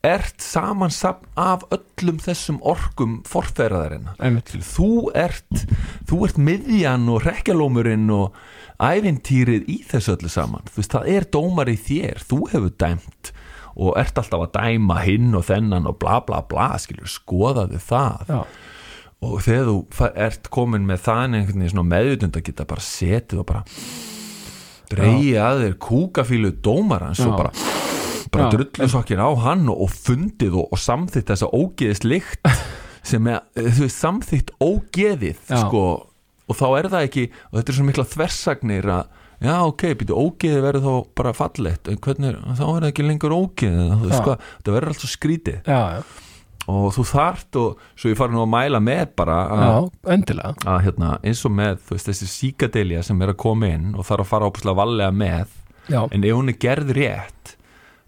ert 0.07 0.40
samansapn 0.40 1.28
af 1.36 1.66
öllum 1.74 2.20
þessum 2.24 2.61
orkum 2.64 3.18
forfæraðarinn 3.28 4.09
Einmitt. 4.16 4.55
þú 4.64 5.11
ert 5.12 5.66
þú 6.09 6.22
ert 6.24 6.40
miðjan 6.40 7.05
og 7.12 7.26
rekkjalómurinn 7.26 8.09
og 8.14 8.32
ævintýrið 8.80 9.68
í 9.68 9.76
þessu 9.84 10.14
öllu 10.16 10.30
saman. 10.32 10.64
Þú 10.72 10.80
veist, 10.80 10.94
það 10.94 11.09
er 11.12 11.26
dómar 11.36 11.68
í 11.68 11.76
þér. 11.76 12.22
Þú 12.24 12.38
hefur 12.55 12.72
dæmt 12.80 13.32
og 13.80 13.96
ert 14.01 14.18
alltaf 14.18 14.46
að 14.46 14.55
dæma 14.57 15.01
hinn 15.05 15.34
og 15.36 15.44
þennan 15.46 15.88
og 15.90 15.98
bla 16.01 16.18
bla 16.24 16.40
bla 16.48 16.72
skilur, 16.80 17.09
skoðaðu 17.09 17.80
það. 17.84 18.32
Já, 18.32 18.40
og 19.20 19.42
þegar 19.44 19.68
þú 19.68 20.09
ert 20.24 20.48
komin 20.53 20.86
með 20.88 21.05
það 21.05 21.36
einhvern 21.38 21.66
veginn 21.66 21.90
meðutund 21.90 22.38
að 22.40 22.46
geta 22.48 22.66
bara 22.68 22.84
setið 22.84 23.42
og 23.42 23.48
bara 23.51 23.64
dreigja 24.90 25.44
að 25.51 25.64
þér 25.64 25.76
kúkafílu 25.86 26.55
dómarans 26.64 27.20
Já. 27.20 27.28
og 27.28 27.36
bara 27.36 27.53
bara 28.35 28.49
Já. 28.49 28.53
drullusokkin 28.57 29.22
á 29.22 29.28
hann 29.45 29.66
og, 29.70 29.87
og 29.87 29.95
fundið 29.95 30.59
og, 30.61 30.68
og 30.74 30.81
samþýtt 30.81 31.33
þessa 31.33 31.51
ógeðist 31.51 32.07
lykt 32.07 32.53
sem 33.11 33.26
er, 33.31 33.43
þú 33.57 33.87
veist, 33.87 33.99
samþýtt 33.99 34.55
ógeðið 34.62 35.39
Já. 35.51 35.59
sko, 35.64 35.85
og 36.51 36.59
þá 36.59 36.66
er 36.78 36.91
það 36.93 37.09
ekki 37.09 37.26
og 37.33 37.59
þetta 37.59 37.72
er 37.72 37.78
svo 37.81 37.89
mikla 37.89 38.07
þversagnir 38.14 38.91
að 38.97 39.18
já 39.41 39.55
ok, 39.64 39.85
býtu 39.97 40.16
ógeði 40.20 40.61
verður 40.61 40.83
þá 40.85 41.12
bara 41.16 41.31
fallegt 41.37 41.89
en 41.89 42.01
hvernig, 42.05 42.35
þá 42.59 42.64
er 42.66 42.83
það 42.83 42.91
ekki 42.91 43.07
lengur 43.07 43.33
ógeði 43.39 43.87
þú 43.95 44.11
veist 44.11 44.26
hvað, 44.26 44.51
það 44.66 44.74
verður 44.76 44.93
alltaf 44.93 45.14
skrítið. 45.14 45.62
Já, 45.64 46.03
og 46.70 46.91
þú 46.95 47.05
þart 47.09 47.57
og 47.59 47.81
svo 47.99 48.11
ég 48.12 48.18
fari 48.20 48.35
nú 48.37 48.43
að 48.45 48.51
mæla 48.53 48.81
með 48.85 49.14
bara 49.18 49.39
að, 49.57 49.89
að 50.68 50.83
hérna, 50.85 51.14
eins 51.26 51.41
og 51.49 51.55
með 51.57 51.81
þú 51.87 51.97
veist, 51.97 52.11
þessi 52.11 52.28
síkadelja 52.35 53.03
sem 53.07 53.24
er 53.24 53.33
að 53.33 53.41
koma 53.43 53.70
inn 53.72 53.95
og 53.97 54.07
þarf 54.07 54.26
að 54.26 54.31
fara 54.35 54.51
ópuslega 54.51 54.78
vallega 54.83 55.14
með 55.22 55.57
já, 55.91 56.03
en 56.05 56.28
ef 56.28 56.37
hún 56.37 56.53
er 56.53 56.59
gerð 56.62 56.93
rétt 57.01 57.55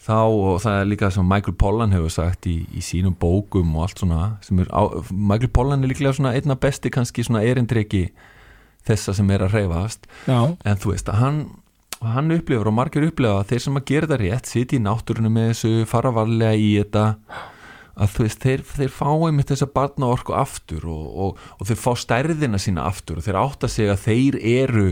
þá, 0.02 0.18
og 0.26 0.60
það 0.64 0.80
er 0.80 0.90
líka 0.90 1.10
sem 1.14 1.28
Michael 1.28 1.56
Pollan 1.60 1.94
hefur 1.94 2.12
sagt 2.12 2.48
í, 2.50 2.58
í 2.74 2.82
sínum 2.84 3.14
bókum 3.18 3.76
og 3.76 3.86
allt 3.86 4.02
svona, 4.02 4.34
sem 4.44 4.62
er 4.62 4.70
á, 4.74 4.82
Michael 5.10 5.52
Pollan 5.54 5.84
er 5.84 5.92
líklega 5.92 6.16
svona 6.18 6.34
einna 6.36 6.58
besti 6.58 6.92
kannski 6.92 7.24
svona 7.26 7.44
erindreki 7.46 8.08
þessa 8.86 9.14
sem 9.14 9.30
er 9.30 9.44
að 9.46 9.56
hreyfast. 9.56 10.08
Já, 10.26 10.40
en 10.50 10.80
þú 10.82 10.94
veist 10.94 11.10
að 11.12 11.20
hann 11.22 11.42
hann 12.02 12.34
upplifur 12.34 12.66
og 12.66 12.74
margir 12.74 13.06
upplifa 13.06 13.40
að 13.40 13.52
þeir 13.52 13.62
sem 13.62 13.78
að 13.78 13.88
gera 13.92 14.08
þetta 14.08 14.20
rétt 14.22 14.48
sitja 14.50 14.78
í 14.78 14.82
náttúrunum 14.82 15.36
með 15.36 15.52
þessu 15.52 15.84
fara 15.86 16.10
varlega 16.14 16.58
í 16.58 16.70
þetta 16.80 17.04
að 17.92 18.14
þú 18.14 18.24
veist, 18.26 18.42
þeir, 18.42 18.64
þeir 18.66 18.92
fá 18.96 19.08
einmitt 19.12 19.52
þessa 19.52 19.68
barna 19.70 20.08
orku 20.10 20.34
aftur 20.34 20.86
og, 20.90 21.04
og, 21.12 21.46
og 21.58 21.68
þeir 21.68 21.80
fá 21.82 21.90
stærðina 22.00 22.60
sína 22.62 22.86
aftur 22.88 23.20
og 23.20 23.26
þeir 23.26 23.38
átta 23.42 23.70
sig 23.70 23.92
að 23.92 24.06
þeir 24.06 24.38
eru 24.40 24.86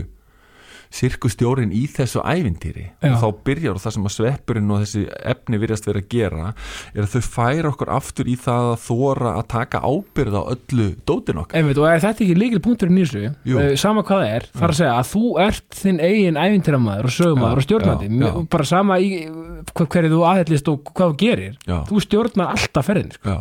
sirkustjórin 0.91 1.71
í 1.75 1.85
þessu 1.91 2.21
ævintýri 2.23 2.85
Já. 3.01 3.11
og 3.13 3.17
þá 3.21 3.27
byrjar 3.47 3.77
og 3.77 3.83
það 3.83 3.95
sem 3.95 4.07
að 4.09 4.15
sveppurinn 4.17 4.71
og 4.75 4.81
þessi 4.83 5.03
efni 5.33 5.59
virðast 5.61 5.87
vera 5.87 6.01
að 6.03 6.09
gera 6.11 6.49
er 6.93 7.05
að 7.05 7.13
þau 7.15 7.21
færa 7.35 7.71
okkur 7.71 7.93
aftur 7.95 8.31
í 8.31 8.35
það 8.39 8.69
að 8.73 8.81
þóra 8.87 9.33
að 9.39 9.47
taka 9.55 9.81
ábyrð 9.87 10.35
á 10.37 10.43
öllu 10.55 10.87
dótin 11.07 11.41
okkar 11.41 11.59
einmitt, 11.61 11.79
og 11.81 11.87
er 11.89 12.03
þetta 12.03 12.25
ekki 12.25 12.37
líkil 12.39 12.61
punkturinn 12.63 12.99
í 13.01 13.05
Jú. 13.45 13.59
Eh, 13.61 13.75
sama 13.79 14.03
hvað 14.03 14.21
það 14.21 14.35
er, 14.35 14.47
þarf 14.55 14.71
að 14.73 14.79
segja 14.81 14.95
að 14.97 15.09
þú 15.11 15.23
ert 15.45 15.77
þinn 15.81 16.01
eigin 16.01 16.39
ævintýramæður 16.41 17.07
og 17.09 17.15
sögumæður 17.15 17.61
og 17.61 17.65
stjórnandi. 17.65 18.09
Mjög- 18.11 18.49
bara 18.51 18.67
sama 18.67 18.97
í 18.99 19.09
hver, 19.27 19.87
hverju 19.87 20.11
þú 20.11 20.21
aðhellist 20.31 20.71
og 20.71 20.91
hvað 20.91 21.13
þú 21.13 21.17
gerir 21.21 21.55
Já. 21.67 21.77
þú 21.89 22.03
stjórnar 22.05 22.53
alltaf 22.55 22.87
ferðin 22.87 23.13
sko. 23.15 23.37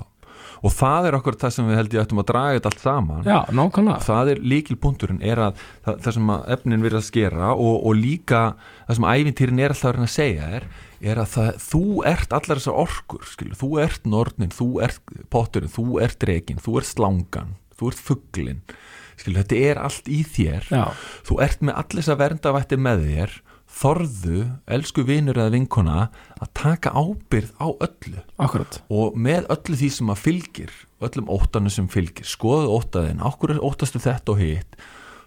Og 0.60 0.74
það 0.76 1.08
er 1.08 1.16
okkur 1.16 1.38
það 1.40 1.54
sem 1.54 1.70
við 1.70 1.78
held 1.78 1.94
ég 1.96 2.02
ættum 2.04 2.20
að 2.20 2.28
draga 2.28 2.58
þetta 2.58 2.70
allt 2.70 2.82
saman. 2.84 3.22
Já, 3.24 3.38
nákvæmlega. 3.56 4.04
Það 4.04 4.32
er 4.34 4.42
líkilpunkturinn 4.52 5.22
er 5.24 5.42
að 5.46 5.64
það, 5.86 5.96
það 6.04 6.16
sem 6.18 6.32
að 6.34 6.52
efnin 6.56 6.84
virða 6.84 7.00
að 7.00 7.08
skera 7.08 7.50
og, 7.54 7.74
og 7.80 7.96
líka 7.96 8.42
það 8.84 8.98
sem 8.98 9.08
ævintýrin 9.14 9.62
er 9.64 9.74
alltaf 9.74 9.88
að 9.90 9.96
reyna 9.96 10.10
að 10.10 10.14
segja 10.16 10.50
er, 10.58 10.68
er 11.00 11.22
að 11.22 11.32
það, 11.32 11.50
þú 11.64 11.82
ert 12.12 12.36
allar 12.36 12.60
þessar 12.60 12.80
orkur 12.84 13.26
skilur, 13.30 13.56
þú 13.56 13.72
ert 13.86 14.12
nornin, 14.16 14.52
þú 14.52 14.68
ert 14.84 15.16
potturinn, 15.32 15.72
þú 15.72 15.86
ert 16.04 16.28
rekin, 16.28 16.60
þú 16.60 16.76
ert 16.82 16.90
slangan 16.90 17.56
þú 17.80 17.92
ert 17.92 18.02
fugglin 18.04 18.64
skilur, 19.20 19.42
þetta 19.42 19.60
er 19.70 19.80
allt 19.80 20.08
í 20.12 20.20
þér. 20.24 20.68
Já, 20.72 20.84
þú 21.28 21.40
ert 21.44 21.64
með 21.64 21.80
allir 21.82 22.02
þess 22.02 22.12
að 22.12 22.20
verndavætti 22.24 22.78
með 22.80 23.06
þér 23.08 23.38
þorðu, 23.70 24.44
elsku 24.68 25.04
vinur 25.08 25.38
eða 25.38 25.54
vinkona 25.54 26.06
að 26.40 26.52
taka 26.58 26.92
ábyrð 26.92 27.52
á 27.56 27.68
öllu. 27.70 28.22
Akkurat. 28.42 28.80
Og 28.92 29.16
með 29.16 29.48
öllu 29.54 29.78
því 29.80 29.90
sem 29.96 30.12
að 30.12 30.24
fylgir 30.26 30.78
öllum 31.00 31.30
óttanu 31.32 31.72
sem 31.72 31.88
fylgir 31.90 32.28
skoðu 32.28 32.72
óttaðin, 32.76 33.22
okkur 33.24 33.56
óttastu 33.64 34.02
þetta 34.02 34.34
og 34.34 34.42
hitt? 34.42 34.80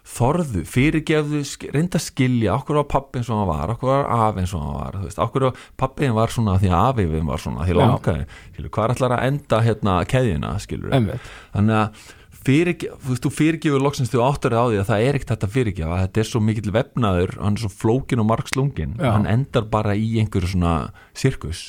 Þorðu, 0.04 0.66
fyrirgefðu 0.68 1.38
reynda 1.72 1.98
skilja, 2.02 2.58
okkur 2.58 2.76
var 2.82 2.88
pappi 2.92 3.22
eins 3.22 3.30
og 3.32 3.38
hann 3.40 3.48
var 3.48 3.70
okkur 3.72 3.88
var 3.88 4.10
afi 4.26 4.42
eins 4.42 4.52
og 4.52 4.60
hann 4.60 4.74
var 4.76 4.98
þú 4.98 5.06
veist, 5.06 5.20
okkur 5.24 5.46
var 5.46 5.62
pappiðin 5.80 6.18
var 6.18 6.34
svona 6.34 6.58
því 6.60 6.68
að 6.68 6.90
afiðin 6.90 7.30
var 7.30 7.40
svona 7.40 7.64
því 7.64 7.76
langaði, 7.78 8.26
hvað 8.66 8.84
er 8.84 8.94
allar 8.94 9.14
að 9.16 9.24
enda 9.30 9.60
hérna 9.64 9.94
keðjuna, 10.12 10.50
skilur 10.60 10.92
einmitt, 10.98 11.32
þannig 11.56 11.78
að 11.78 12.04
fyrirge, 12.44 12.90
þú 13.22 13.30
fyrirgefur 13.32 13.82
loksins 13.82 14.10
þú 14.12 14.20
áttar 14.26 14.54
á 14.56 14.64
því 14.68 14.78
að 14.82 14.88
það 14.90 15.04
er 15.06 15.16
ekkert 15.18 15.32
þetta 15.32 15.48
að 15.48 15.54
fyrirgefa 15.54 16.00
þetta 16.02 16.20
er 16.22 16.28
svo 16.28 16.40
mikill 16.44 16.74
vefnaður, 16.74 17.32
hann 17.40 17.56
er 17.56 17.62
svo 17.64 17.70
flókin 17.72 18.20
og 18.22 18.28
margslungin, 18.28 18.94
hann 19.00 19.26
endar 19.30 19.64
bara 19.72 19.94
í 19.96 20.10
einhverju 20.20 20.52
svona 20.54 20.74
sirkus. 21.16 21.62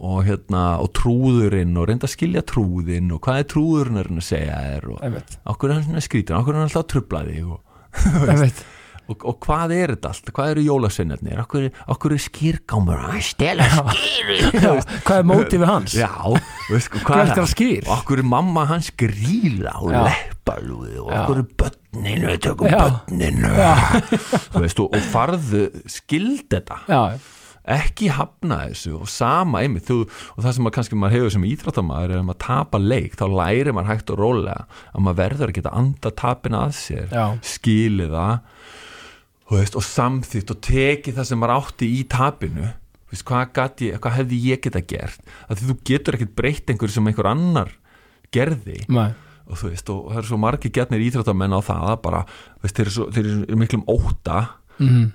Og 0.00 0.24
hérna, 0.24 0.64
og 0.80 0.92
trúðurinn 0.96 1.76
og 1.76 1.88
reynda 1.90 2.06
að 2.06 2.14
skilja 2.16 2.42
trúðinn 2.46 3.10
og 3.12 3.20
hvað 3.26 3.42
er 3.42 3.48
trúðurinn 3.50 4.20
að 4.22 4.28
segja 4.28 4.60
þér 4.66 4.90
og 4.94 5.00
okkur 5.54 5.70
er 5.70 5.74
hann 5.80 5.88
svona 5.88 6.04
skrítin, 6.06 6.36
okkur 6.38 6.54
er 6.54 6.60
hann 6.62 6.68
alltaf 6.70 6.84
að 6.86 6.92
trubla 6.94 7.24
þig 7.28 7.48
og. 7.56 7.60
Og, 9.10 9.24
og 9.26 9.38
hvað 9.44 9.74
er 9.76 9.92
þetta 9.94 10.10
allt, 10.12 10.30
hvað 10.36 10.52
eru 10.54 10.64
jólasveinarnir 10.68 11.40
okkur, 11.42 11.66
okkur 11.94 12.14
er 12.16 12.22
skýrgámur 12.26 13.00
Að 13.10 13.18
stela 13.26 13.66
skýri. 13.90 14.38
Hvað 15.06 15.16
er 15.18 15.26
mótið 15.30 15.62
við 15.64 15.70
hans? 15.72 15.96
já, 15.98 16.10
veist, 16.70 16.94
Hvað 17.02 17.34
er 17.34 17.50
skýr? 17.50 17.90
okkur 17.96 18.22
er 18.22 18.28
mamma 18.36 18.64
hans 18.70 18.92
gríla 19.00 19.74
Og 19.82 19.90
leppalúði 19.96 20.96
og 21.02 21.10
okkur 21.18 21.42
er 21.42 21.50
börninu, 21.64 22.36
tökum 22.46 22.70
Já. 22.70 22.78
börninu. 22.86 23.52
veist, 24.62 24.80
og, 24.80 24.88
og 24.94 25.04
farðu 25.12 25.66
skild 25.90 26.46
þetta 26.54 26.80
já, 26.90 27.02
ekki 27.70 28.08
hafna 28.16 28.56
þessu 28.70 28.94
og 28.96 29.08
sama 29.12 29.60
einmitt 29.62 29.84
þú, 29.86 29.98
og 30.34 30.40
það 30.42 30.54
sem 30.56 30.68
að 30.70 30.72
kannski 30.74 30.96
maður 30.98 31.16
hefur 31.18 31.34
sem 31.34 31.44
íþróttamaður 31.50 32.14
er 32.14 32.22
að 32.22 32.24
maður 32.30 32.40
tapa 32.46 32.80
leik, 32.82 33.12
þá 33.20 33.24
læri 33.36 33.74
maður 33.76 33.90
hægt 33.92 34.12
og 34.14 34.18
rólega 34.22 34.56
að 34.90 35.04
maður 35.04 35.18
verður 35.20 35.52
að 35.52 35.56
geta 35.60 35.74
anda 35.82 36.12
tapin 36.22 36.56
að 36.58 36.72
sér, 36.80 37.12
Já. 37.12 37.26
skilið 37.52 38.16
það 38.16 38.32
veist, 39.58 39.76
og 39.78 39.82
samþýtt 39.86 40.52
og 40.54 40.60
tekið 40.62 41.16
það 41.18 41.28
sem 41.30 41.40
maður 41.42 41.56
átti 41.56 41.88
í 41.96 42.04
tapinu. 42.10 42.68
Veist, 43.10 43.24
hvað, 43.26 43.82
ég, 43.82 43.98
hvað 43.98 44.16
hefði 44.20 44.38
ég 44.46 44.62
geta 44.62 44.82
gert? 44.86 45.24
Að 45.48 45.58
því 45.58 45.68
þú 45.70 45.76
getur 45.90 46.18
ekkert 46.18 46.36
breytt 46.38 46.70
einhverju 46.70 46.94
sem 46.94 47.10
einhver 47.10 47.28
annar 47.30 47.72
gerði. 48.30 48.78
Og 49.50 49.64
veist, 49.66 49.90
og 49.90 50.12
það 50.12 50.20
eru 50.20 50.30
svo 50.30 50.38
margir 50.38 50.70
getnir 50.76 51.02
íþróttamenn 51.08 51.56
á 51.58 51.60
það 51.66 51.86
að 51.90 52.00
bara, 52.04 52.24
þeir 52.62 52.84
eru, 52.84 52.94
svo, 52.94 53.06
þeir 53.10 53.30
eru 53.32 53.58
miklum 53.58 53.82
óta 53.90 54.38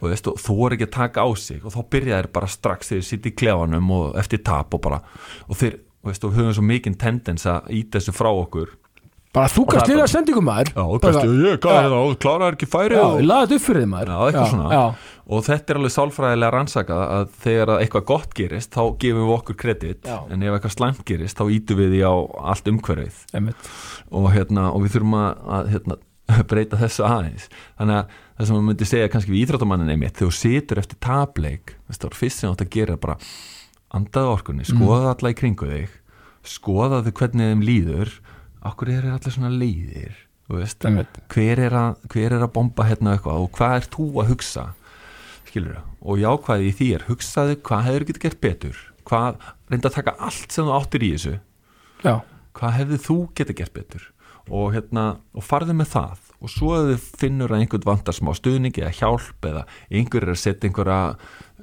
og 0.01 0.09
veist, 0.11 0.27
og 0.27 0.41
þú 0.43 0.55
er 0.67 0.75
ekki 0.75 0.87
að 0.89 0.95
taka 0.97 1.23
á 1.23 1.29
sig. 1.39 1.61
Og 1.63 1.71
þá 1.73 1.79
byrja 1.95 2.19
þeir 2.19 2.31
bara 2.35 2.51
strax 2.51 2.91
þegar 2.91 3.01
þeir 3.01 3.07
sitt 3.07 3.29
í 3.29 3.35
klefanum 3.39 3.91
og 3.95 4.17
eftir 4.19 4.43
tap 4.43 4.75
og 4.75 4.81
bara 4.83 4.99
og 5.47 5.55
þeir, 5.55 5.79
og 6.03 6.11
veist, 6.11 6.27
og 6.27 6.35
höfum 6.35 6.53
svo 6.53 6.65
mikinn 6.67 6.99
tendens 6.99 7.47
að 7.47 7.71
íta 7.79 7.97
þessu 7.97 8.13
frá 8.13 8.29
okkur 8.29 8.75
bara 9.35 9.51
þú 9.51 9.65
kannst 9.71 9.89
liða 9.91 10.01
bara- 10.01 10.11
sendingum 10.13 10.45
maður. 10.47 10.71
Já, 10.71 10.83
Bara- 10.85 11.01
kannski, 11.03 11.35
ég, 11.43 11.59
kláraði 12.23 12.55
ekki 12.55 12.69
færi 12.71 12.95
já, 12.95 13.03
og, 13.03 13.19
ég 13.19 13.27
laði 13.29 13.45
þetta 13.45 13.59
upp 13.59 13.65
fyrir 13.67 13.81
þið 13.83 13.91
maður. 13.91 14.11
Já, 14.15 14.71
já, 14.75 14.83
og 15.35 15.45
þetta 15.49 15.73
er 15.75 15.79
alveg 15.81 15.93
sálfræðilega 15.95 16.53
rannsakað 16.55 17.03
að 17.17 17.29
þegar 17.45 17.71
að 17.75 17.83
eitthvað 17.85 18.05
gott 18.11 18.33
gerist 18.39 18.71
þá 18.75 18.81
gefum 19.03 19.25
við 19.25 19.35
okkur 19.37 19.57
kredit. 19.65 20.01
Já. 20.05 20.17
en 20.31 20.43
ef 20.43 20.55
eitthvað 20.57 20.75
slæmt 20.77 21.05
gerist 21.05 21.37
þá 21.39 21.45
ítum 21.59 21.79
við 21.83 21.89
því 21.95 22.01
á 22.07 22.13
allt 22.53 22.69
umhverfið. 22.71 23.23
Og, 24.11 24.29
hérna, 24.33 24.69
og 24.73 24.85
við 24.85 24.95
þurfum 24.95 25.17
að, 25.19 25.31
að 25.59 25.71
hérna, 25.75 25.97
breyta 26.49 26.77
þessu 26.81 27.03
aðeins. 27.05 27.49
Þannig 27.77 27.99
að 27.99 28.15
það 28.37 28.47
sem 28.47 28.55
maður 28.55 28.67
myndi 28.69 28.85
segja 28.89 29.09
kannski 29.13 29.31
við 29.35 29.43
íþróttamannin 29.45 29.91
einmitt 29.93 30.15
þegar 30.17 30.31
þú 30.31 30.37
situr 30.39 30.79
eftir 30.81 30.97
tapleik 31.05 31.75
þess 31.87 31.99
það 32.01 32.07
er 32.09 32.17
fyrst 32.21 32.39
sem 32.41 32.49
þú 32.49 32.53
átt 32.55 32.63
að 32.65 32.71
gera 32.75 32.95
er 32.95 33.01
bara 33.03 33.17
andaðu 33.95 34.31
orkunni, 34.33 34.65
skoða 34.67 35.11
alla 35.13 35.31
í 35.31 35.37
kringu 35.37 35.69
þig 35.69 35.93
skoðaðu 36.45 37.13
hvernig 37.15 37.51
þeim 37.53 37.61
líður 37.65 38.11
okkur 38.71 38.91
er 38.93 39.11
allir 39.13 39.35
svona 39.35 39.51
leiðir 39.53 40.15
veist, 40.51 40.85
hver 41.33 41.61
er, 41.65 41.73
að, 41.73 42.01
hver 42.13 42.35
er 42.37 42.43
að 42.45 42.51
bomba 42.53 42.85
hérna 42.85 43.15
eitthvað? 43.15 43.45
Og 43.45 43.53
hvað 43.55 43.77
er 43.79 43.87
þú 43.95 44.09
að 44.21 44.33
hugsa 44.33 44.65
skilur 45.55 45.77
það, 45.77 45.87
og 46.03 46.19
jákvæði 46.21 46.71
í 46.71 46.89
er 46.95 47.05
hugsaðu 47.07 47.55
hvað 47.65 47.87
hefur 47.87 48.05
getið 48.09 48.25
gert 48.25 48.41
betur? 48.43 48.81
Hvað, 49.05 49.39
reynda 49.71 49.89
að 49.89 49.97
taka 49.99 50.15
allt 50.27 50.51
sem 50.51 50.67
þú 50.67 50.75
áttir 50.75 51.05
í 51.05 51.11
þessu. 51.13 51.33
Já, 52.03 52.15
hvað 52.57 52.77
hefði 52.79 53.01
þú 53.05 53.17
getið 53.39 53.59
gert 53.61 53.75
betur? 53.75 54.07
Og, 54.45 54.67
hérna, 54.75 55.05
og 55.33 55.45
farðu 55.45 55.73
með 55.77 55.91
það. 55.95 56.21
Og 56.43 56.51
svo 56.51 56.75
ef 56.77 56.89
þið 56.91 57.05
finnur 57.21 57.53
að 57.53 57.63
einhvern 57.63 57.87
vantar 57.87 58.13
smá 58.13 58.29
stuðning 58.37 58.75
eða 58.77 58.91
hjálp 58.93 59.47
eða 59.49 59.63
einhver 59.89 60.25
er 60.27 60.33
að 60.35 60.41
setja 60.43 60.69
einhverja 60.69 60.99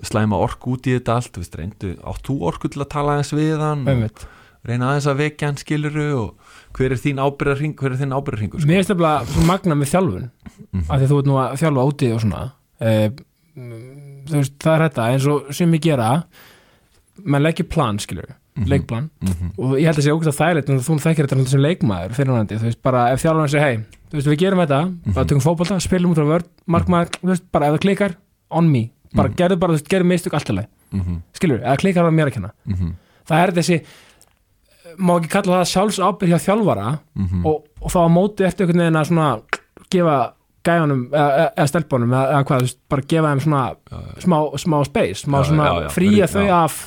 slæma 0.08 0.40
orku 0.42 0.74
út 0.74 0.88
í 0.88 0.96
þetta 0.96 1.18
allt 1.20 1.38
veist, 1.38 1.58
reyndu, 1.58 1.92
átt 2.02 2.26
þú 2.26 2.38
orku 2.48 2.70
til 2.72 2.82
að 2.82 2.90
tala 2.96 3.14
aðeins 3.14 3.34
við 3.36 3.62
hann 3.62 3.84
einmitt. 3.86 4.24
reyna 4.66 4.88
aðeins 4.90 5.06
að 5.12 5.20
vekja 5.20 5.50
hann 5.52 5.60
skiluru 5.60 6.08
og 6.24 6.51
hver 6.72 6.92
er 6.92 7.00
þín 7.00 7.20
ábyrðarring 7.22 7.74
hver 7.76 7.92
er 7.92 7.98
þín 8.00 8.14
ábyrðarringur 8.16 8.66
Mér 8.66 8.80
finnst 8.82 8.92
það 8.94 9.26
svo 9.32 9.46
magna 9.46 9.74
með 9.74 9.90
þjálfun. 9.92 10.30
Mhm. 10.72 10.84
af 10.88 11.00
því 11.00 11.06
þú 11.10 11.18
ert 11.18 11.26
nú 11.26 11.36
að 11.42 11.56
þjálfa 11.60 11.86
úti 11.92 12.12
og 12.14 12.20
svona. 12.22 12.42
Þú 13.52 14.38
veist, 14.38 14.54
það 14.62 14.74
er 14.76 14.84
þetta 14.88 15.06
eins 15.12 15.26
og 15.28 15.50
sem 15.54 15.72
ég 15.76 15.82
gera 15.84 16.08
maður 17.22 17.44
leggir 17.48 17.68
plan, 17.68 17.98
skilur 18.00 18.30
leikplan, 18.68 19.08
Mhm. 19.24 19.52
og 19.58 19.76
ég 19.80 19.86
held 19.88 19.96
að 19.96 20.04
sé 20.04 20.12
ógæst 20.12 20.28
að 20.28 20.40
þægilegt 20.40 20.68
en 20.70 20.78
þú 20.80 20.96
þekkir 21.00 21.26
þetta 21.26 21.48
sem 21.48 21.60
leikmaður 21.60 22.12
fyrirhandi, 22.12 22.58
þú 22.60 22.66
veist, 22.68 22.82
bara 22.82 23.06
ef 23.12 23.22
þjálfarinn 23.22 23.48
segir 23.48 23.64
hei, 23.64 23.76
þú 24.10 24.14
veist, 24.18 24.28
við 24.28 24.38
gerum 24.42 24.58
þetta, 24.60 24.80
Mhm. 24.84 25.14
bara 25.14 25.24
tökum 25.26 25.40
fótbolta 25.42 25.80
spilum 25.80 26.12
út 26.14 26.20
á 26.20 26.24
vörð, 26.28 26.46
markmaður, 26.68 27.08
þú 27.22 27.28
veist, 27.32 27.42
bara 27.52 27.66
ef 27.66 27.72
það 27.74 27.80
klikkar 27.80 28.14
on 28.50 28.70
me, 28.70 28.90
bara 29.14 29.28
Mhm. 29.28 29.36
gerðu 29.36 29.58
bara, 29.58 29.72
þú 29.72 29.76
veist, 29.76 29.88
gerðu 29.88 30.06
mistök 30.06 30.34
allt 30.34 30.48
í 30.50 30.54
lagi, 30.54 30.68
Mhm, 30.92 31.22
skilur, 31.32 31.60
eða 31.64 31.76
klikkar 31.78 32.04
það 32.04 32.14
mér 32.14 32.26
að 32.28 32.32
kenna. 32.34 32.50
Mhm, 32.68 32.94
það 33.26 33.48
er 33.48 33.52
þessi 33.52 33.82
má 34.98 35.16
ekki 35.16 35.32
kalla 35.32 35.60
það 35.60 35.70
sjálfsábyrg 35.72 36.32
hjá 36.32 36.44
þjálfara 36.48 36.86
mhm. 37.18 37.42
og, 37.48 37.66
og 37.80 37.94
þá 37.94 37.98
á 38.02 38.08
móti 38.12 38.46
eftir 38.48 38.66
einhvern 38.66 38.84
veginn 38.84 39.00
að 39.00 39.10
svona 39.10 39.28
gefa 39.92 40.18
gæjanum 40.66 41.06
eða, 41.10 41.48
eða 41.56 41.70
stelpunum 41.70 42.12
eða, 42.12 42.26
eða 42.34 42.44
hvað, 42.50 42.68
bara 42.92 43.08
gefa 43.12 43.32
þeim 43.32 43.42
svona 43.46 43.64
smá, 44.22 44.36
smá 44.62 44.76
space, 44.88 45.24
smá 45.24 45.40
Já, 45.40 45.48
svona 45.50 45.66
já, 45.66 45.74
já, 45.82 45.90
rí- 46.04 46.30
þau 46.34 46.44
já, 46.46 46.54
af 46.60 46.78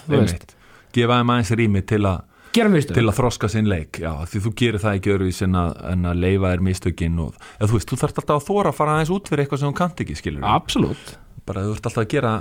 gefa 0.95 1.20
þeim 1.20 1.36
aðeins 1.36 1.53
rými 1.60 1.84
til 1.84 2.01
að 2.06 2.24
til 2.56 3.03
að 3.03 3.18
þroska 3.18 3.49
sinn 3.51 3.68
leik 3.68 3.99
já, 3.99 4.14
því 4.32 4.41
þú 4.45 4.51
gerir 4.62 4.80
það 4.80 4.99
ekki 4.99 5.12
öðruvís 5.12 5.41
en 5.43 5.58
að, 5.60 5.74
en 5.91 6.08
að 6.08 6.22
leifa 6.24 6.51
þér 6.53 6.62
mistökin 6.70 7.18
og 7.20 7.34
eða, 7.36 7.68
þú 7.68 7.76
veist, 7.76 7.89
þú 7.89 7.99
þarft 7.99 8.22
alltaf 8.22 8.38
að 8.38 8.45
þóra 8.47 8.72
að 8.72 8.78
fara 8.78 8.93
aðeins 8.95 9.12
út 9.12 9.32
fyrir 9.32 9.43
eitthvað 9.43 9.62
sem 9.62 9.74
þú 9.74 9.78
kannt 9.82 10.03
ekki 10.06 10.16
skilur 10.22 10.47
absolutt, 10.47 11.18
bara 11.43 11.66
þú 11.66 11.74
ert 11.76 11.89
alltaf 11.89 12.06
að 12.06 12.14
gera 12.16 12.32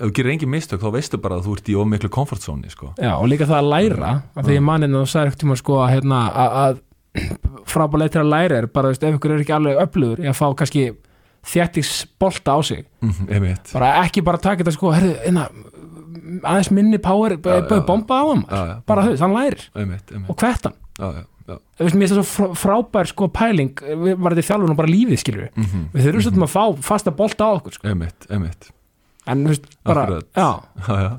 ef 0.00 0.06
þú 0.08 0.14
gerir 0.16 0.32
engin 0.34 0.50
mistök 0.50 0.80
þá 0.80 0.88
veistu 0.96 1.20
bara 1.20 1.36
að 1.38 1.46
þú 1.46 1.56
ert 1.58 1.68
í 1.70 1.76
ómiklu 1.76 2.10
komfortzóni 2.16 2.72
sko. 2.72 2.94
Já, 2.96 3.12
og 3.20 3.28
líka 3.28 3.46
það 3.46 3.58
að 3.60 3.70
læra 3.74 4.12
af 4.34 4.46
því 4.46 4.56
ég 4.56 4.64
maninn 4.64 4.96
að 4.96 5.04
þú 5.04 5.10
sagði 5.12 5.28
ekkert 5.30 5.42
tíma 5.44 5.56
sko 5.60 5.76
að, 5.84 5.90
hérna, 5.94 6.20
að, 6.32 6.58
að 6.64 6.80
frábælega 7.74 8.14
til 8.16 8.22
að 8.24 8.30
læra 8.32 8.58
er 8.62 8.68
bara, 8.72 8.92
veist, 8.94 9.04
ef 9.04 9.18
ykkur 9.18 9.34
er 9.36 9.44
ekki 9.44 9.56
alveg 9.56 9.80
öflugur 9.84 10.22
í 10.24 10.28
að 10.30 10.38
fá 10.40 10.46
kannski 10.60 10.84
þjættis 11.50 11.90
bolta 12.20 12.56
á 12.56 12.58
sig. 12.64 12.84
Mm, 13.04 13.28
einmitt. 13.32 13.70
Bara 13.74 13.94
ekki 14.04 14.22
bara 14.24 14.40
taka 14.40 14.60
þetta 14.64 14.74
sko 14.76 14.92
herðu, 14.94 15.14
einna, 15.28 15.46
aðeins 16.44 16.70
minni 16.76 17.00
power 17.02 17.36
bara 17.42 17.62
já, 17.64 17.80
bomba 17.88 18.20
á 18.20 18.24
hann 18.30 18.44
bara 18.88 19.06
þau, 19.08 19.14
hann 19.24 19.36
lærir. 19.36 19.66
Einmitt, 19.74 20.06
einmitt. 20.12 20.30
og 20.30 20.36
hvert 20.40 20.68
hann. 20.68 20.76
Já, 21.00 21.06
já, 21.16 21.22
já. 21.48 21.56
þú 21.80 21.86
veist, 21.86 21.96
mér 21.96 22.04
finnst 22.04 22.12
það 22.14 22.20
svo 22.20 22.26
frá- 22.34 22.58
frábær 22.60 23.08
sko 23.10 23.28
pæling 23.32 23.72
við 23.80 24.18
var 24.20 24.36
þetta 24.36 24.48
þjálfun 24.50 24.74
og 24.74 24.78
bara 24.82 24.92
lífið 24.92 25.16
við 25.16 25.48
Mm 25.56 25.86
við 25.94 26.04
þurfum 26.06 26.24
svolítið 26.26 26.44
að 26.46 26.52
fá 26.54 26.64
fasta 26.90 27.14
bolta 27.16 27.48
á 27.48 27.50
okkur 27.56 27.76
sko. 27.78 27.88
einmitt, 27.88 28.28
einmitt 28.30 28.70
en 29.30 29.44
þú 29.46 29.52
veist, 29.54 29.66
bara, 29.86 30.06
já, 30.36 30.48
já, 30.88 30.96
já. 31.04 31.10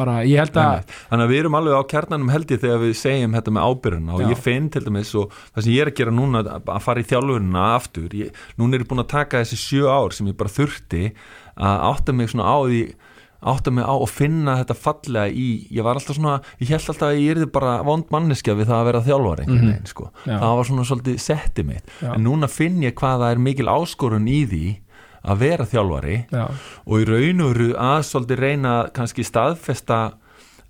bara 0.00 0.14
ég 0.24 0.38
held 0.40 0.56
að. 0.62 0.94
Þannig 1.10 1.26
að 1.26 1.32
við 1.34 1.40
erum 1.42 1.58
alveg 1.58 1.76
á 1.76 1.82
kjarnanum 1.92 2.30
held 2.32 2.54
ég 2.54 2.60
þegar 2.62 2.80
við 2.84 2.94
segjum 3.02 3.34
þetta 3.36 3.54
með 3.56 3.68
ábyrðuna 3.68 4.14
og 4.16 4.24
ég 4.30 4.38
finn 4.40 4.70
til 4.72 4.84
dæmis 4.86 5.12
og 5.18 5.34
það 5.54 5.66
sem 5.66 5.72
ég 5.74 5.82
er 5.84 5.90
að 5.92 5.98
gera 6.00 6.14
núna 6.16 6.42
að 6.56 6.80
fara 6.86 7.02
í 7.04 7.08
þjálfurina 7.10 7.66
aftur, 7.76 8.08
ég, 8.16 8.32
núna 8.56 8.78
er 8.78 8.84
ég 8.86 8.88
búin 8.90 9.04
að 9.04 9.10
taka 9.12 9.42
þessi 9.44 9.60
sjö 9.60 9.90
ár 9.90 10.14
sem 10.16 10.30
ég 10.30 10.38
bara 10.40 10.54
þurfti 10.56 11.04
að 11.60 11.86
átta 11.90 12.12
mig 12.16 12.30
svona 12.32 12.48
á 12.48 12.58
því 12.64 12.82
átta 13.40 13.72
mig 13.72 13.84
á 13.88 13.94
og 13.96 14.08
finna 14.12 14.54
þetta 14.60 14.74
fallega 14.76 15.30
í, 15.32 15.46
ég 15.72 15.80
var 15.84 15.96
alltaf 15.96 16.16
svona, 16.18 16.34
ég 16.60 16.68
held 16.74 16.90
alltaf 16.92 17.06
að 17.08 17.20
ég 17.22 17.30
erði 17.32 17.46
bara 17.52 17.78
vond 17.88 18.04
manneskja 18.12 18.52
við 18.58 18.68
það 18.68 18.80
að 18.82 18.88
vera 18.90 19.00
einhvern 19.00 19.56
Mhm. 19.56 19.70
veginn, 19.70 19.86
sko. 19.88 20.10
Það 20.26 20.56
var 20.58 20.64
svona 20.68 20.84
svolítið 20.84 21.16
setti 21.24 21.62
mitt, 21.64 21.88
en 22.02 22.20
núna 22.24 22.48
finn 22.52 22.82
ég 22.84 22.92
hvað 22.94 23.20
það 23.24 23.32
er 23.32 23.38
mikil 23.38 23.64
áskorun 23.72 24.28
í 24.28 24.40
því 24.46 24.64
að 25.24 25.38
vera 25.44 25.64
þjálfari 25.68 26.16
já, 26.32 26.46
og 26.86 26.94
í 27.00 27.04
raun 27.08 27.40
og 27.44 27.54
veru 27.54 27.68
að 27.76 28.00
svolítið 28.08 28.38
reyna 28.46 28.74
kannski 28.96 29.24
staðfesta 29.26 30.00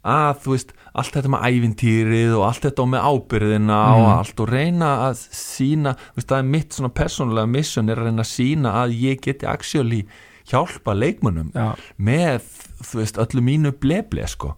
að 0.00 0.38
þú 0.42 0.54
veist, 0.54 0.70
allt 0.96 1.12
þetta 1.12 1.28
með 1.28 1.42
ævintýrið 1.50 2.30
og 2.38 2.44
allt 2.48 2.62
þetta 2.64 2.86
með 2.88 3.04
ábyrðina 3.10 3.78
og 3.94 4.00
Mhm. 4.00 4.18
allt 4.18 4.40
og 4.40 4.48
reyna 4.48 4.88
að 5.10 5.20
sína 5.36 5.92
þú 5.94 6.16
veist, 6.16 6.28
það 6.32 6.38
er 6.38 6.48
mitt 6.54 6.70
svona 6.72 6.88
persónulega 6.94 7.48
mission 7.48 7.88
er 7.90 7.96
að 7.96 8.04
reyna 8.08 8.22
að 8.24 8.30
sína 8.32 8.72
að 8.80 8.96
ég 9.00 9.20
geti 9.20 9.46
actually 9.46 10.06
hjálpa 10.50 10.94
leikmönnum 10.96 11.52
já, 11.54 11.76
með, 12.00 12.40
þú 12.82 12.98
veist, 12.98 13.16
öllu 13.22 13.42
mínu 13.44 13.70
bleble 13.78 14.26
sko. 14.26 14.56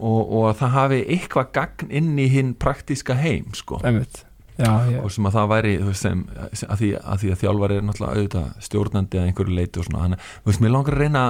Og, 0.00 0.32
og 0.32 0.48
að 0.50 0.56
það 0.64 0.70
hafi 0.74 1.04
eitthvað 1.06 1.52
gagn 1.52 1.90
inn 1.90 2.16
í 2.18 2.26
hinn 2.32 2.54
praktíska 2.54 3.14
heim 3.20 3.52
sko. 3.54 3.78
Einmitt, 3.84 4.24
já, 4.58 4.72
og 5.00 5.12
sem 5.14 5.28
að 5.28 5.36
það 5.36 5.50
væri 5.52 5.72
sem, 5.98 6.22
að, 6.36 6.74
því, 6.80 6.90
að 7.00 7.22
því 7.22 7.32
að 7.34 7.40
þjálfari 7.42 7.78
er 7.78 7.86
náttúrulega 7.86 8.16
auðvitað 8.16 8.66
stjórnandi 8.66 9.20
að 9.20 9.28
einhverju 9.28 9.56
leiti 9.56 9.80
og 9.80 9.88
svona 9.88 10.02
þannig, 10.04 10.26
veist, 10.48 10.62
mér 10.64 10.74
langar 10.74 10.96
að 10.96 11.04
reyna 11.04 11.24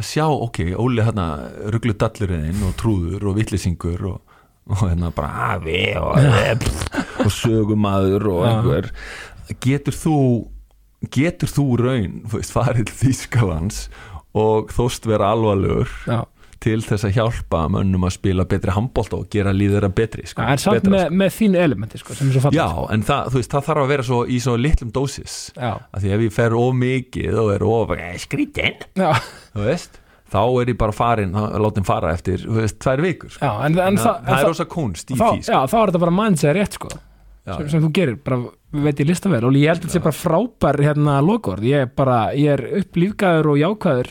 að 0.00 0.08
sjá, 0.10 0.26
ok, 0.30 0.60
Óli 0.80 1.06
hérna 1.06 1.26
rugglu 1.74 1.96
dallurinn 2.00 2.64
og 2.68 2.76
trúður 2.80 3.28
og 3.30 3.36
vittlisingur 3.40 4.06
og, 4.12 4.38
og 4.70 4.86
hérna 4.86 5.12
bara 5.16 5.50
afi 5.56 5.82
og, 6.00 6.16
og 7.24 7.34
sögumadur 7.34 8.30
og 8.32 8.46
einhver. 8.48 8.90
Getur 9.60 9.96
þú 9.96 10.16
getur 11.08 11.48
þú 11.48 11.66
raun, 11.80 12.20
veist, 12.28 12.52
farið 12.52 12.92
Þýskalands 12.92 13.86
og 14.36 14.70
þóst 14.74 15.08
vera 15.08 15.32
alvarlegur 15.34 15.88
já. 16.06 16.20
Til 16.60 16.78
þess 16.84 17.06
að 17.08 17.14
hjálpa 17.16 17.62
mönnum 17.72 18.04
að 18.04 18.14
spila 18.18 18.44
betri 18.48 18.74
handbólt 18.76 19.14
og 19.16 19.28
gera 19.32 19.54
líður 19.56 19.86
að 19.88 19.94
betri 20.00 20.26
sko, 20.28 20.44
en 20.44 20.60
samt 20.60 20.80
betra, 20.80 20.92
með, 20.96 21.14
með 21.22 21.32
þínu 21.38 21.62
elementi 21.64 22.00
sko, 22.02 22.16
Já, 22.52 22.66
en 22.92 23.06
það, 23.08 23.32
veist, 23.38 23.54
það 23.54 23.66
þarf 23.70 23.84
að 23.84 23.90
vera 23.94 24.06
svo 24.10 24.20
í 24.28 24.42
svo 24.44 24.58
litlum 24.60 24.92
dósis. 24.94 25.38
Að 25.56 26.04
því 26.04 26.14
ef 26.16 26.26
ég 26.26 26.36
fer 26.36 26.56
of 26.60 26.76
mikið 26.76 27.40
og 27.40 27.50
er 27.56 27.66
of 27.70 27.96
eh, 27.96 28.14
skrítinn, 28.20 28.86
þá 30.30 30.42
er 30.62 30.72
ég 30.72 30.78
bara 30.78 30.94
farin, 30.94 31.34
látin 31.34 31.86
fara 31.86 32.12
eftir 32.14 32.44
veist, 32.46 32.78
tvær 32.82 33.02
vikur 33.02 33.32
sko. 33.34 33.42
já 33.42 33.66
en, 33.66 33.74
en, 33.74 33.78
Þannig 33.80 34.02
það, 34.04 34.10
að 34.14 34.26
það 34.28 34.36
er 34.36 34.44
en 34.44 34.52
rosa 34.52 34.66
kunst 34.70 35.10
í 35.10 35.16
því 35.16 35.30
sko. 35.40 35.50
já, 35.50 35.58
þá 35.72 35.76
er 35.80 35.90
þetta 35.90 36.02
bara 36.04 36.18
mannsæði 36.20 36.56
rétt 36.60 36.78
sko 36.78 36.90
Já, 37.40 37.54
sem, 37.56 37.68
sem 37.72 37.82
þú 37.82 37.88
gerir, 37.96 38.16
bara 38.20 38.36
veit 38.84 39.00
ég 39.00 39.08
lista 39.08 39.30
vel. 39.32 39.40
Og 39.48 39.54
ég 39.56 39.70
held 39.72 39.80
að 39.80 39.86
þetta 39.86 39.94
sé 39.96 40.02
bara 40.04 40.18
frábær 40.18 40.78
hérna 40.84 41.14
lokaord, 41.24 41.64
ég 41.64 41.86
er 41.86 41.92
bara, 41.96 42.18
ég 42.36 42.52
er 42.52 42.82
upplýfgæður 42.82 43.48
og 43.54 43.60
jákvæður 43.62 44.10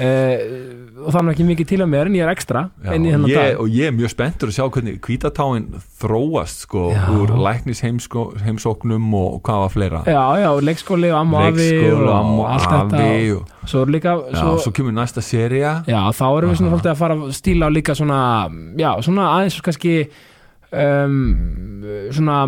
og 0.00 1.12
þannig 1.14 1.34
ekki 1.34 1.46
mikið 1.48 1.68
til 1.70 1.78
að 1.84 1.90
mér 1.92 2.10
en 2.10 2.16
ég 2.18 2.24
er 2.24 2.32
ekstra 2.32 2.62
Já, 2.84 2.94
ég, 2.96 3.58
og 3.60 3.68
ég 3.72 3.90
er 3.90 3.94
mjög 3.96 4.12
spenntur 4.12 4.50
að 4.50 4.56
sjá 4.56 4.64
hvernig 4.66 4.98
kvítatáin 5.04 5.68
þróast 6.00 6.64
sko, 6.66 6.86
Já. 6.94 7.04
úr 7.16 7.34
læknis 7.40 7.82
heimsóknum 7.84 9.12
og 9.16 9.40
hvað 9.46 9.62
var 9.64 9.74
fleira 9.74 10.02
já, 10.06 10.24
já, 10.42 10.50
leikskóli 10.70 11.12
og 11.12 11.20
amma 11.20 11.44
og 11.50 11.60
og 11.60 12.08
og 12.10 12.42
allt 12.48 12.66
þetta 12.70 13.04
og, 13.36 13.54
svo 13.68 13.84
líka 13.88 14.16
svo, 14.32 14.56
svo 14.64 14.74
kemur 14.76 14.96
næsta 14.96 15.24
seria 15.24 15.80
Já, 15.88 16.00
þá 16.16 16.26
erum 16.30 16.52
við 16.52 16.60
svona 16.60 16.74
svolítið 16.74 16.92
að 16.94 17.00
fara 17.04 17.20
að 17.20 17.38
stíla 17.38 17.68
á 17.68 17.76
líka 17.76 17.96
svona, 17.96 18.20
já, 18.80 18.90
svona 19.04 19.30
aðeins 19.36 19.62
kannski 19.64 19.94
um, 20.70 21.20
svona 22.12 22.42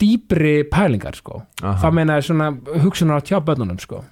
dýpri 0.00 0.62
pælingar, 0.70 1.18
sko. 1.18 1.42
Það 1.60 1.96
meina 1.98 2.18
er 2.18 2.26
svona 2.26 2.52
hugsunar 2.82 3.20
á 3.20 3.26
tjá 3.26 3.40
bönnunum, 3.44 3.80
sko. 3.82 4.02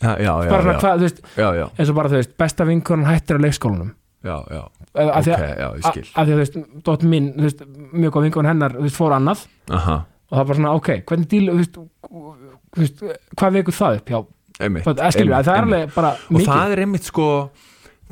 Já, 0.00 0.12
já, 0.24 0.50
bara 0.50 0.76
hvað, 0.80 1.04
veist, 1.04 1.22
eins 1.36 1.90
og 1.92 1.96
bara, 1.98 2.10
þú 2.12 2.18
veist, 2.20 2.36
besta 2.40 2.66
vinkonan 2.68 3.08
hættir 3.08 3.38
á 3.38 3.40
leikskólanum. 3.44 3.94
já, 4.24 4.36
já. 4.50 4.62
Af 4.90 5.22
ok, 5.22 5.28
að, 5.30 5.44
já, 5.46 5.68
ég 5.70 5.84
að, 5.84 5.90
skil 5.90 6.02
að 6.02 6.12
því 6.12 6.20
að, 6.20 6.30
þú 6.30 6.38
veist, 6.40 6.60
dótt 6.88 7.06
mín, 7.06 7.30
þú 7.36 7.46
veist, 7.46 7.64
mjög 7.92 8.14
góð 8.16 8.26
vinkonan 8.26 8.50
hennar, 8.50 8.76
þú 8.78 8.86
veist, 8.88 8.98
fór 8.98 9.14
annað 9.16 9.44
Aha, 9.70 9.96
og 10.30 10.38
það 10.38 10.46
var 10.50 10.58
svona, 10.60 10.72
ok, 10.80 10.90
hvernig 11.10 11.28
díl, 11.30 11.50
þú 12.10 12.80
veist, 12.80 13.02
hvað 13.38 13.58
vekur 13.60 13.76
það 13.76 14.00
upp? 14.00 14.10
Já, 14.14 14.20
einmitt, 14.60 14.88
það, 14.88 15.04
skilur, 15.14 15.34
einmitt, 15.34 15.46
það 15.46 15.60
er 15.60 15.68
alveg 15.68 15.94
bara 15.94 16.10
og 16.16 16.34
mikið. 16.36 16.50
það 16.50 16.74
er 16.74 16.82
einmitt 16.84 17.06
sko 17.08 17.28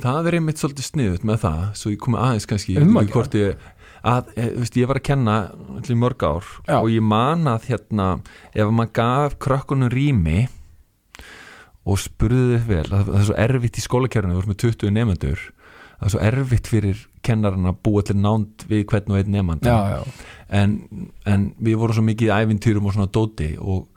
það 0.03 0.29
er 0.31 0.39
einmitt 0.39 0.63
svolítið 0.63 0.87
sniðut 0.87 1.27
með 1.27 1.43
það 1.43 1.65
svo 1.81 1.93
ég 1.93 2.01
komi 2.05 2.21
aðeins 2.23 2.47
kannski 2.49 2.77
ég 2.77 2.85
Um 2.87 2.95
að 2.99 3.09
ekki 3.09 3.17
hvort 3.17 3.37
ég, 3.39 3.67
að, 4.07 4.31
e, 4.37 4.47
þú 4.55 4.63
veist, 4.63 4.79
ég 4.79 4.91
var 4.91 5.01
að 5.01 5.07
kenna 5.09 5.37
allir 5.81 5.99
mörg 5.99 6.25
ár 6.29 6.51
og 6.79 6.89
ég 6.93 7.05
man 7.05 7.51
að 7.51 7.67
hérna, 7.73 8.07
ef 8.55 8.71
maður 8.71 8.95
gaf 9.01 9.39
krökkunum 9.43 9.91
rými 9.93 10.47
og 11.89 12.01
spurði 12.03 12.59
þið 12.59 12.67
vel 12.69 12.87
að 12.87 13.07
það 13.09 13.21
er 13.21 13.29
svo 13.29 13.39
erfitt 13.47 13.79
í 13.79 13.85
skólakerfinu 13.85 14.37
þú 14.37 14.43
veist 14.43 14.53
með 14.53 14.61
20 14.65 14.95
nefnendur 14.97 15.45
það 15.99 16.07
er 16.09 16.15
svo 16.15 16.23
erfitt 16.29 16.71
fyrir 16.71 17.05
kennarinn 17.27 17.71
að 17.71 17.81
búa 17.89 18.05
til 18.07 18.19
nánd 18.21 18.65
við 18.71 18.85
hvern 18.93 19.15
og 19.15 19.21
einn 19.21 19.61
já, 19.65 20.01
en, 20.49 20.77
en 21.27 21.51
við 21.59 21.81
vorum 21.81 21.99
svo 21.99 22.05
mikið 22.07 22.31
í 22.31 22.37
ævintýrum 22.45 22.89
og 22.89 22.97
svona 22.97 23.13
dóti 23.13 23.55
og 23.59 23.89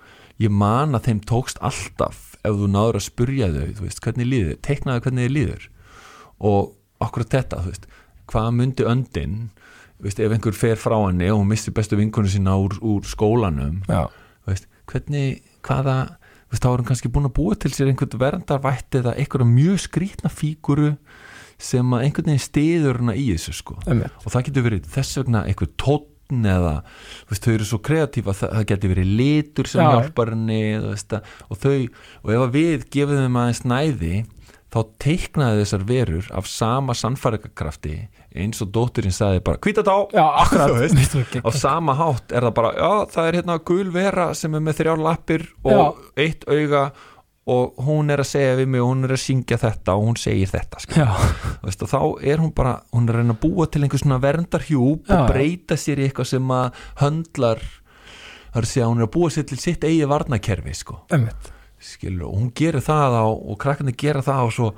ég 0.42 0.54
man 0.54 0.98
að 0.98 1.10
þeim 1.10 1.24
tókst 1.30 1.62
alltaf 1.62 2.32
ef 2.42 2.58
þú 2.58 2.70
náður 2.74 3.00
að 3.00 3.06
spurja 3.06 3.50
þau 3.54 3.66
þú 3.78 3.86
veist, 3.86 4.02
hvernig 4.04 4.30
líður, 4.30 4.60
teiknaðu 4.66 5.04
hvernig 5.06 5.28
þið 5.28 5.36
líður. 5.36 5.68
Og 6.52 6.72
akkurat 7.06 7.36
þetta 7.36 7.62
þú 7.62 7.74
veist, 7.74 7.88
hvað 8.32 8.50
myndi 8.58 8.88
öndin 8.90 9.36
þú 9.98 10.08
veist, 10.08 10.22
ef 10.24 10.36
einhver 10.36 10.58
fer 10.58 10.82
frá 10.82 10.98
henni 11.04 11.30
og 11.30 11.42
hún 11.42 11.52
mistir 11.52 11.76
bestu 11.78 12.00
vinkonu 12.00 12.32
sína 12.32 12.58
úr, 12.62 12.78
úr 12.82 13.06
skólanum 13.06 13.84
þú 13.86 14.54
veist, 14.54 14.68
hvernig, 14.90 15.44
hvaða 15.68 15.98
þá 16.60 16.68
er 16.72 16.82
hann 16.82 16.88
kannski 16.90 17.12
búin 17.12 17.30
að 17.30 17.36
búa 17.38 17.58
til 17.60 17.72
sér 17.72 17.92
einhvern 17.92 18.22
verndarvætt 18.22 19.00
eða 19.00 19.16
einhverja 19.16 19.48
mjög 19.48 19.84
skrítna 19.86 20.32
fíguru 20.34 20.96
sem 21.62 21.94
að 21.96 22.08
einhvern 22.08 22.32
veginn 22.32 22.44
stiður 22.44 23.02
hana 23.02 23.16
í 23.16 23.28
þessu 23.34 23.54
sko 23.56 23.78
einmitt. 23.86 24.16
og 24.26 24.34
það 24.34 24.48
getur 24.50 24.66
verið 24.68 24.90
þess 24.96 25.22
vegna 25.22 25.44
einhver 25.48 25.72
tónn 25.80 26.48
eða 26.52 26.74
veist, 27.30 27.46
þau 27.46 27.54
eru 27.54 27.68
svo 27.68 27.80
kreatífa 27.86 28.36
það, 28.36 28.54
það 28.58 28.68
getur 28.72 28.94
verið 28.96 29.16
litur 29.22 29.70
sem 29.72 29.84
Já. 29.84 29.90
hjálpar 29.92 30.34
henni 30.34 30.62
og 30.82 31.62
þau 31.62 31.74
og 32.24 32.36
ef 32.36 32.54
við 32.56 32.86
gefum 32.96 33.24
þeim 33.26 33.42
aðeins 33.44 33.64
næði 33.68 34.14
þá 34.72 34.80
teiknaði 35.04 35.64
þessar 35.66 35.88
verur 35.90 36.30
af 36.32 36.48
sama 36.48 36.96
sannfæringarkrafti 36.96 37.96
eins 38.36 38.62
og 38.64 38.70
dótturinn 38.72 39.12
sagði 39.16 39.42
bara 39.44 39.60
hvítadá 39.60 39.96
Já, 40.16 40.26
akkurat. 40.44 40.76
Veist, 40.80 41.16
á 41.44 41.50
sama 41.56 41.96
hátt 42.00 42.32
er 42.32 42.46
það 42.48 42.54
bara 42.60 42.72
já 42.78 42.92
það 43.16 43.28
er 43.32 43.40
hérna 43.42 43.58
gul 43.72 43.90
vera 43.92 44.30
sem 44.38 44.56
er 44.56 44.64
með 44.64 44.78
þrjár 44.82 45.02
lappir 45.08 45.48
og 45.68 45.98
eitt 46.16 46.46
auga 46.48 46.92
og 47.52 47.80
hún 47.84 48.12
er 48.14 48.22
að 48.22 48.28
segja 48.30 48.54
við 48.60 48.68
mig 48.70 48.84
og 48.84 48.92
hún 48.92 49.08
er 49.08 49.12
að 49.16 49.22
syngja 49.24 49.58
þetta 49.58 49.96
og 49.98 50.04
hún 50.06 50.18
segir 50.22 50.48
þetta. 50.52 50.78
Já, 50.94 51.08
veist, 51.66 51.82
og 51.84 51.90
þá 51.90 52.00
er 52.32 52.38
hún 52.44 52.52
bara 52.56 52.76
hún 52.94 53.10
er 53.10 53.16
að 53.18 53.24
reyna 53.24 53.34
að 53.34 53.40
búa 53.42 53.66
til 53.68 53.82
einhver 53.84 54.00
svona 54.04 54.20
verndarhjúp 54.22 55.10
Já, 55.10 55.16
og 55.16 55.24
já. 55.26 55.32
breyta 55.34 55.78
sér 55.82 56.00
í 56.00 56.06
eitthvað 56.06 56.30
sem 56.36 56.54
að 56.54 56.84
höndlar 57.02 57.64
það 58.52 58.62
er 58.62 58.68
að 58.84 58.92
hún 58.92 59.02
er 59.02 59.08
að 59.08 59.14
búa 59.18 59.32
sér 59.34 59.48
til 59.50 59.58
sitt 59.64 59.84
eigi 59.90 60.06
varnakerfi 60.12 60.74
sko. 60.78 61.00
skilur, 61.82 62.28
og 62.30 62.38
hún 62.38 62.52
gerir 62.54 62.84
það 62.86 63.18
á 63.18 63.26
og 63.26 63.58
krakkarnir 63.58 63.98
gera 63.98 64.22
það 64.22 64.38
á 64.38 64.48
svo 64.54 64.72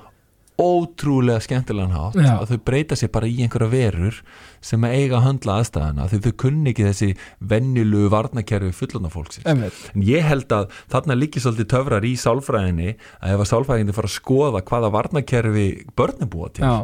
ótrúlega 0.61 1.41
skemmtilegan 1.41 1.95
hátt 1.95 2.17
Já. 2.19 2.33
að 2.37 2.51
þau 2.51 2.59
breyta 2.67 2.97
sér 2.99 3.09
bara 3.13 3.29
í 3.29 3.39
einhverja 3.41 3.71
verur 3.71 4.19
sem 4.63 4.85
að 4.85 4.95
eiga 4.99 5.17
að 5.17 5.25
höndla 5.27 5.55
aðstæðana 5.61 6.05
því 6.11 6.19
þau 6.25 6.35
kunni 6.43 6.73
ekki 6.73 6.85
þessi 6.87 7.09
vennilu 7.53 8.03
varnakerfi 8.13 8.73
fullona 8.77 9.11
fólksins. 9.13 9.47
En 9.49 10.05
ég 10.05 10.27
held 10.27 10.53
að 10.53 10.69
þarna 10.93 11.17
líki 11.17 11.41
svolítið 11.43 11.71
töfrar 11.73 12.05
í 12.05 12.13
sálfræðinni 12.21 12.93
að 12.93 13.33
ef 13.33 13.43
að 13.45 13.51
sálfræðinni 13.53 13.97
fara 13.97 14.11
að 14.11 14.17
skoða 14.19 14.63
hvaða 14.69 14.93
varnakerfi 14.93 15.67
börnum 15.97 16.31
búa 16.33 16.53
til 16.53 16.67
Já, 16.67 16.75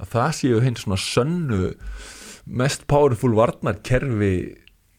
að 0.00 0.12
það 0.16 0.34
séu 0.40 0.64
hinn 0.64 0.80
svona 0.80 1.00
sönnu 1.00 1.72
mest 2.46 2.88
powerful 2.90 3.36
varnarkerfi 3.36 4.34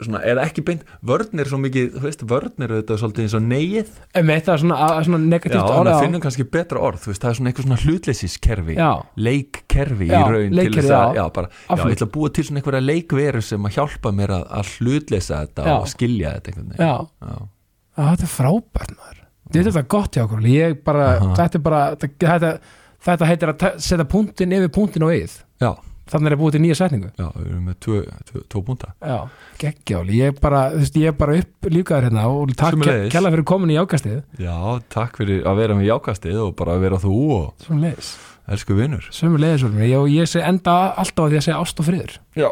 svona, 0.07 0.21
eða 0.27 0.43
ekki 0.47 0.63
beint 0.67 0.83
vörn 1.05 1.39
er 1.43 1.49
svo 1.49 1.59
mikið, 1.63 1.87
þú 1.97 2.03
veist, 2.07 2.23
vörn 2.29 2.65
er 2.65 2.73
þetta 2.77 2.97
svolítið 3.01 3.25
eins 3.25 3.35
og 3.39 3.43
neið 3.47 3.91
Em, 4.13 4.27
þetta 4.33 4.53
er 4.55 4.61
svona, 4.63 4.77
svona 5.07 5.19
Já, 5.23 5.29
negatíft 5.33 5.59
þannig 5.63 5.79
orð 5.79 5.91
að 5.91 5.97
á- 5.97 6.03
finnum 6.03 6.23
kannski 6.25 6.45
betra 6.57 6.83
orð, 6.89 6.99
þú 7.03 7.11
veist, 7.13 7.23
það 7.23 7.29
er 7.33 7.37
svona 7.39 7.51
eitthvað 7.53 7.67
svona 7.67 7.81
hlutleysiskerfi, 7.83 8.75
Já. 8.77 8.91
leikkerfi 9.27 10.07
Já, 10.09 10.19
í 10.19 10.23
raun 10.23 10.49
til 10.49 10.57
leikkerfi, 10.59 10.83
þess 10.83 10.93
að, 10.99 11.07
já. 11.13 11.21
já, 11.23 11.25
bara, 11.37 11.47
já, 11.49 11.75
ég 11.83 11.95
ætla 11.97 12.07
að 12.07 12.13
búa 12.17 12.33
til 12.33 12.43
svona 12.47 12.61
einhverja 12.63 12.83
leikveru 12.87 13.41
sem 13.43 13.67
að 13.69 13.75
hjálpa 13.79 14.13
mér 14.19 14.35
að, 14.37 14.45
að 14.59 14.71
hlutleysa 14.77 15.41
þetta 15.47 15.67
Já. 15.67 15.75
og 15.79 15.87
skilja 15.93 16.35
þetta 16.37 16.53
einhvern 16.53 16.69
veginn. 16.73 16.87
Já, 16.87 16.95
Já. 17.23 17.49
Þetta 17.93 18.25
er 18.25 18.33
frábært 18.33 18.95
maður 18.97 19.19
Þetta 19.53 19.79
er 19.79 19.85
gott 19.91 20.15
hjá 20.17 20.23
okkur 20.25 20.45
ég 20.49 20.77
bara, 20.83 21.07
þetta 21.37 21.59
er 21.59 21.61
bara 21.61 21.81
þetta, 21.95 22.09
þetta, 22.23 22.51
þetta 23.05 23.27
heitir 23.29 23.51
að 23.53 23.65
setja 23.85 24.05
punktin 24.09 24.55
yfir 24.57 24.71
punktin 24.73 25.05
og 25.05 25.13
Já, 25.61 25.73
þannig 26.11 26.29
er 26.29 26.35
að 26.35 26.41
búið 26.41 26.55
til 26.55 26.61
nýja 26.63 26.77
setningu. 26.79 27.09
Já, 27.19 27.27
við 27.37 27.47
erum 27.47 27.63
með 27.69 27.77
tvö, 27.85 27.99
tvö, 28.29 28.41
tvö 28.51 28.61
búnda. 28.67 28.89
Já, 28.99 29.17
geggjáli, 29.61 30.17
ég 30.19 30.31
er 30.33 30.37
bara, 30.43 30.61
bara 31.19 31.37
upp 31.39 31.69
líkaður 31.71 32.07
hérna 32.09 32.25
og 32.31 32.53
takk 32.59 32.87
kella 33.13 33.31
fyrir 33.33 33.47
komin 33.47 33.73
í 33.73 33.77
ákastið 33.79 34.19
Já, 34.43 34.55
takk 34.93 35.19
fyrir 35.21 35.47
að 35.47 35.61
vera 35.61 35.77
með 35.79 35.89
jákastið 35.89 36.39
og 36.47 36.55
bara 36.59 36.77
að 36.77 36.85
vera 36.87 36.99
þú 37.03 37.17
og 37.37 37.65
Svömmu 37.65 37.85
leiðis, 37.85 38.09
elsku 38.55 38.77
vinnur. 38.77 39.07
svömmu 39.15 39.39
leiðis 39.43 39.67
ég, 39.87 39.97
og 39.99 40.09
ég 40.11 40.29
sé 40.29 40.43
enda 40.43 40.77
alltaf 40.91 41.27
á 41.27 41.29
því 41.31 41.39
að 41.39 41.45
segja 41.47 41.61
ást 41.61 41.79
og 41.79 41.87
friður. 41.87 42.17
Já. 42.35 42.49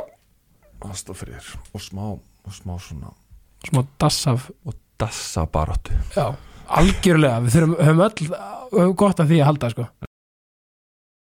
Ástafrýr 0.81 1.49
og 1.75 1.81
smá, 1.83 2.05
og 2.17 2.55
smá 2.55 2.77
svona, 2.81 3.11
smá 3.67 3.83
dass 4.01 4.23
af, 4.27 4.47
og 4.65 4.73
dassa 4.97 5.45
baróttu. 5.45 5.93
já, 6.15 6.31
algjörlega. 6.67 7.41
Við 7.45 7.57
þurfum, 7.57 8.31
öll 8.71 8.95
gott 8.95 9.19
af 9.19 9.27
því 9.29 9.41
að 9.43 9.51
halda, 9.51 9.69
sko 9.75 9.89